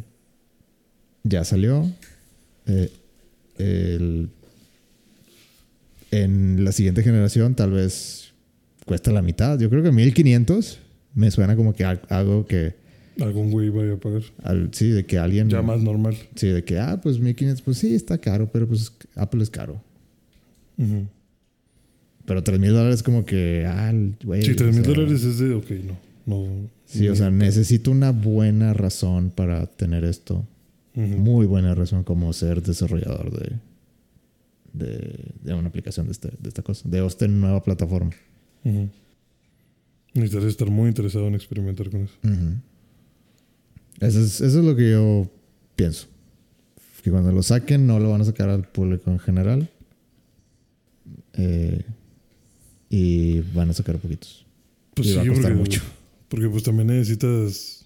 [1.23, 1.85] ya salió
[2.67, 2.91] Eh,
[3.57, 4.29] el-
[6.11, 8.33] en la siguiente generación tal vez
[8.85, 9.59] cuesta la mitad.
[9.59, 10.79] Yo creo que 1500
[11.13, 12.75] me suena como que al- algo que,
[13.19, 14.23] Algún güey vaya a pagar.
[14.43, 15.49] al- sí, de que alguien...
[15.49, 16.15] Ya más normal.
[16.35, 19.81] Sí, de que, ah, pues 1500, pues sí, está caro, pero pues Apple es caro.
[20.77, 21.07] Ujú.
[22.25, 23.93] Pero 3000 dólares como que, ah,
[24.23, 24.41] güey.
[24.43, 25.97] Sí, 3 o mil sea, dólares es de, ok, no.
[26.25, 30.45] no Sí, o sea, necesito una buena razón para tener esto.
[30.95, 33.55] Muy buena razón como ser desarrollador de,
[34.73, 38.11] de, de una aplicación de, este, de esta cosa, de esta nueva plataforma.
[40.13, 42.13] Necesitas estar muy interesado en experimentar con eso.
[43.99, 45.29] Eso es, eso es lo que yo
[45.75, 46.07] pienso.
[47.03, 49.69] Que cuando lo saquen no lo van a sacar al público en general.
[51.33, 51.83] Eh,
[52.89, 54.45] y van a sacar poquitos.
[54.93, 55.81] Pues Y sí, va a costar porque, mucho.
[56.29, 57.84] porque pues también necesitas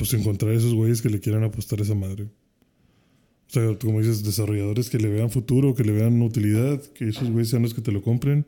[0.00, 2.24] pues encontrar esos güeyes que le quieran apostar a esa madre.
[2.24, 7.28] O sea, como dices, desarrolladores que le vean futuro, que le vean utilidad, que esos
[7.30, 8.46] güeyes sean los que te lo compren,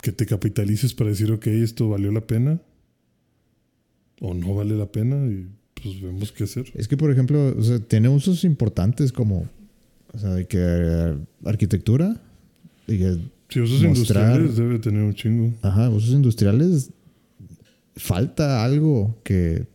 [0.00, 2.60] que te capitalices para decir, ok, esto valió la pena
[4.20, 5.46] o no vale la pena y
[5.80, 6.72] pues vemos qué hacer.
[6.74, 9.48] Es que, por ejemplo, o sea, tiene usos importantes como,
[10.12, 12.20] o sea, de que eh, arquitectura,
[12.88, 13.16] y que,
[13.48, 15.52] Si usos Mostrar- industriales debe tener un chingo.
[15.62, 16.90] ajá, usos industriales,
[17.96, 19.66] falta algo que,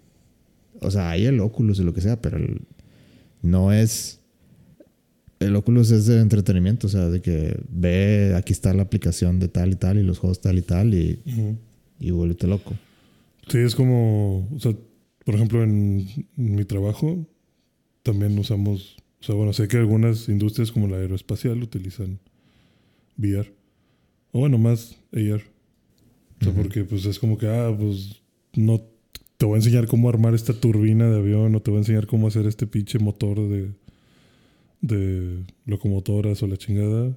[0.81, 2.61] o sea, hay el Oculus y lo que sea, pero el-
[3.41, 4.19] no es,
[5.39, 9.47] el Oculus es de entretenimiento, o sea, de que ve, aquí está la aplicación de
[9.47, 11.57] tal y tal y los juegos tal y tal y, Ujú.
[11.99, 12.73] y vuélvete loco.
[13.47, 14.73] Sí, es como, o sea,
[15.23, 17.25] por ejemplo, en mi trabajo,
[18.03, 22.19] también usamos, o sea, bueno, sé que algunas industrias como la aeroespacial utilizan
[23.17, 23.53] VR.
[24.31, 25.41] O bueno, más AR.
[26.39, 26.61] O sea, Ujú.
[26.63, 28.21] porque pues es como que, ah, pues
[28.53, 28.81] no
[29.37, 32.07] te voy a enseñar cómo armar esta turbina de avión o te voy a enseñar
[32.07, 33.71] cómo hacer este pinche motor de,
[34.81, 37.15] de locomotoras o la chingada.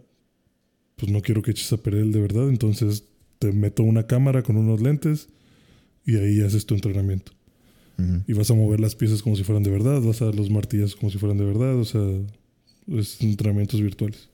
[0.96, 3.04] Pues no quiero que eches a perder el de verdad, entonces
[3.38, 5.28] te meto una cámara con unos lentes
[6.04, 7.32] y ahí haces tu entrenamiento.
[7.98, 8.22] Ujú.
[8.26, 10.50] Y vas a mover las piezas como si fueran de verdad, vas a dar los
[10.50, 12.02] martillos como si fueran de verdad, o sea,
[12.88, 14.28] es entrenamientos virtuales.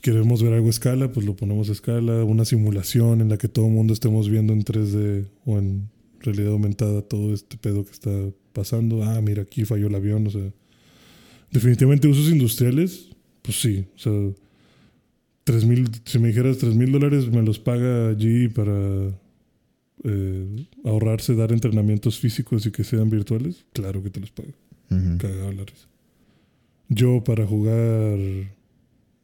[0.00, 3.48] Queremos ver algo a escala, pues lo ponemos a escala, una simulación en la que
[3.48, 5.90] todo el mundo estemos viendo en 3D o en
[6.20, 8.10] realidad aumentada todo este pedo que está
[8.52, 9.02] pasando.
[9.04, 10.52] Ah, mira, aquí falló el avión, o sea,
[11.50, 13.08] definitivamente usos industriales,
[13.42, 14.12] pues sí, o sea,
[15.44, 19.10] tres mil, si me dijeras 3 mil dólares me los paga allí para
[20.04, 24.52] eh, ahorrarse dar entrenamientos físicos y que sean virtuales, claro que te los pago.
[24.90, 25.18] Ujú.
[25.18, 25.86] Cagado la risa.
[26.88, 28.18] Yo para jugar.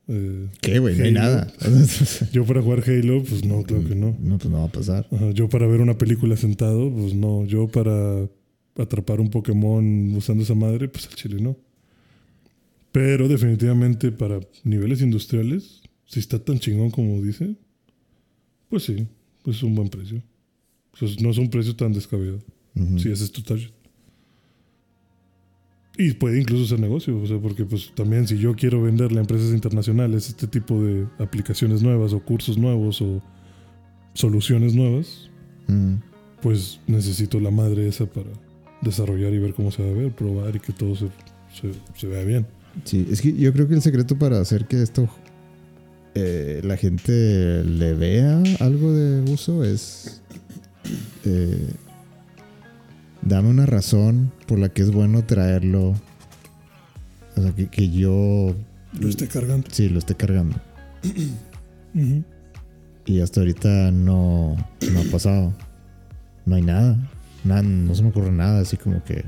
[0.08, 0.96] Eh, ¿Qué, güey?
[0.98, 1.52] No hay nada.
[2.32, 4.16] Yo para jugar Halo, pues no, claro que no.
[4.20, 5.06] No, pues no va a pasar.
[5.10, 7.44] Ajá, yo para ver una película sentado, pues no.
[7.46, 8.28] Yo para
[8.76, 11.56] atrapar un Pokémon usando esa madre, pues al chile no.
[12.92, 17.56] Pero definitivamente para niveles industriales, si está tan chingón como dice,
[18.68, 19.06] pues sí,
[19.42, 20.22] pues es un buen precio.
[20.98, 22.42] Sea, no es un precio tan descabellado.
[22.98, 23.70] Si ese es tu target.
[25.96, 29.20] Y puede incluso ser negocio, o sea, porque pues también si yo quiero venderle a
[29.20, 33.22] empresas internacionales este tipo de aplicaciones nuevas o cursos nuevos o
[34.12, 35.30] soluciones nuevas,
[35.68, 36.00] Ujú.
[36.42, 38.30] pues necesito la madre esa para
[38.82, 41.06] desarrollar y ver cómo se va a ver, probar y que todo se,
[41.60, 42.46] se, se vea bien.
[42.84, 45.08] Sí, es que yo creo que el secreto para hacer que esto
[46.16, 50.22] eh, la gente le vea algo de uso es
[51.24, 51.68] eh,
[53.24, 55.94] dame una razón por la que es bueno traerlo.
[57.36, 58.54] O sea, que, que yo
[58.98, 59.68] Lo esté cargando.
[59.70, 60.56] sí lo esté cargando.
[63.06, 64.56] Y hasta ahorita no,
[64.90, 65.52] no ha pasado.
[66.46, 66.96] No hay nada.
[67.44, 67.60] nada.
[67.62, 69.26] No se me ocurre nada así como que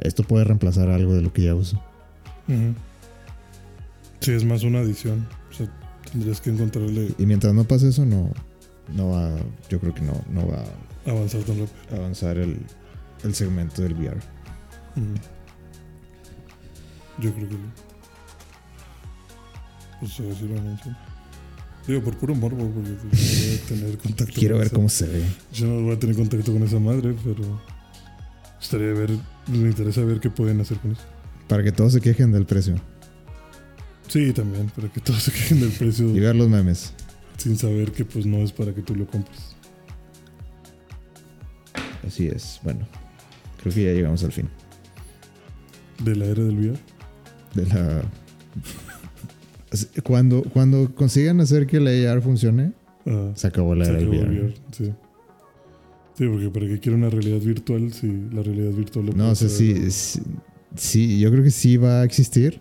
[0.00, 1.80] esto puede reemplazar algo de lo que ya uso.
[4.20, 5.24] Sí, es más una adición.
[5.50, 5.68] O sea,
[6.10, 8.30] tendrías que encontrarle Y mientras no pase eso, no,
[8.92, 9.36] no va,
[9.70, 10.64] yo creo que no, no va
[11.06, 11.76] avanzar tan rápido.
[11.92, 12.58] a avanzar el,
[13.24, 14.16] el segmento del VR.
[14.96, 15.14] Ujú.
[17.20, 17.88] Yo creo que no.
[20.00, 20.96] Pues a ver si lo anuncian.
[21.86, 24.88] Digo, por puro morbo, porque pues, voy a tener contacto Quiero con ver esa- cómo
[24.88, 25.22] se ve.
[25.52, 27.60] Yo no voy a tener contacto con esa madre, pero.
[28.60, 29.10] Estaría ver.
[29.46, 31.02] Me interesa ver qué pueden hacer con eso.
[31.48, 32.74] Para que todos se quejen del precio
[34.08, 36.92] Sí, también, para que todos se quejen del precio y ver los memes.
[37.38, 39.56] sin saber que pues no es para que tú lo compres.
[42.08, 42.60] Así es.
[42.64, 42.80] Bueno,
[43.62, 44.48] creo que ya llegamos al fin
[46.04, 46.78] De la era del VR.
[47.54, 48.02] de la.
[50.02, 52.72] Cuando, cuando consigan hacer que la AR funcione,
[53.06, 54.54] Ah, se acabó la se era del VR.
[54.72, 54.92] Sí.
[56.14, 59.26] Sí, porque para qué quiero una realidad virtual si la realidad virtual lo No, o
[59.26, 60.20] puede sea, sí, sí,
[60.74, 62.60] sí, yo creo que sí va a existir,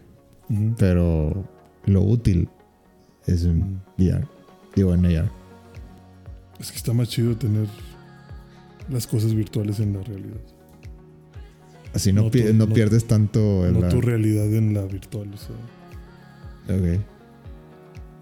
[0.77, 1.43] pero
[1.85, 2.49] lo útil
[3.25, 3.81] es en.
[3.97, 4.27] VR.
[4.75, 5.31] Digo, en AR.
[6.59, 7.67] Es que está más chido tener
[8.89, 10.39] las cosas virtuales en la realidad.
[11.93, 14.73] Así no, No pi- tu- no no- pierdes tanto en No la- tu realidad en
[14.73, 15.29] la virtual.
[15.33, 15.55] O sea,
[16.75, 16.99] Ok.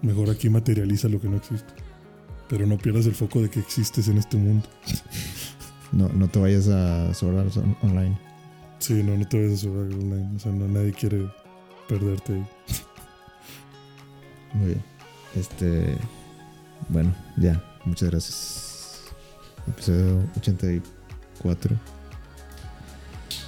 [0.02, 1.72] mejor aquí materializa lo que no existe.
[2.48, 4.66] Pero no pierdas el foco de que existes en este mundo.
[5.92, 8.18] No, no te vayas a On- Online.
[8.78, 10.36] Sí, no, no te vayas a sobrar online.
[10.36, 11.28] O sea, no, nadie quiere
[11.88, 12.46] perderte ahí.
[14.54, 14.82] Muy bien.
[15.34, 15.96] Este.
[16.88, 17.62] Bueno, ya.
[17.84, 18.65] Muchas gracias.
[19.68, 21.76] Episodio 84.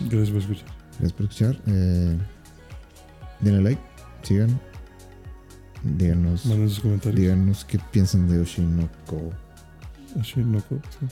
[0.00, 0.66] Gracias por escuchar.
[0.98, 1.56] Gracias por escuchar.
[1.66, 2.16] Eh,
[3.40, 3.80] denle like.
[4.22, 4.60] Sigan.
[5.82, 6.44] Díganos.
[6.46, 7.20] Manden sus comentarios.
[7.20, 9.32] Díganos qué piensan de Oshinoko.
[10.20, 11.06] Así, no, co- sí.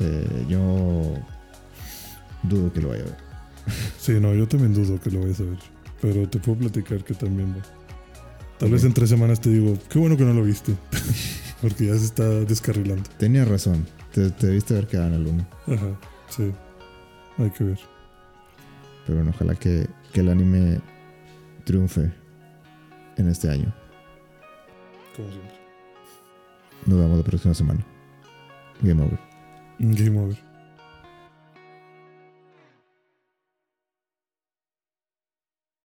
[0.00, 1.14] Eh, yo
[2.44, 3.16] dudo que lo vaya a ver.
[3.98, 5.58] Sí, no, yo también dudo que lo vayas a ver.
[6.00, 7.62] Pero te puedo platicar que también va.
[8.58, 10.74] Tal vez en tres semanas te digo, qué bueno que no lo viste.
[11.60, 13.02] Porque ya se está descarrilando.
[13.18, 13.84] Tenía razón.
[14.18, 15.46] Te, te debiste haber quedado en el 1.
[15.68, 15.86] Ajá,
[16.28, 16.52] sí.
[17.38, 17.78] Hay que ver.
[19.06, 20.80] Pero bueno, ojalá que, que el anime
[21.62, 22.10] triunfe
[23.16, 23.72] en este año.
[25.14, 25.56] Como siempre.
[26.86, 27.86] Nos vemos la próxima semana.
[28.82, 29.20] Game over.
[29.78, 30.47] Game over.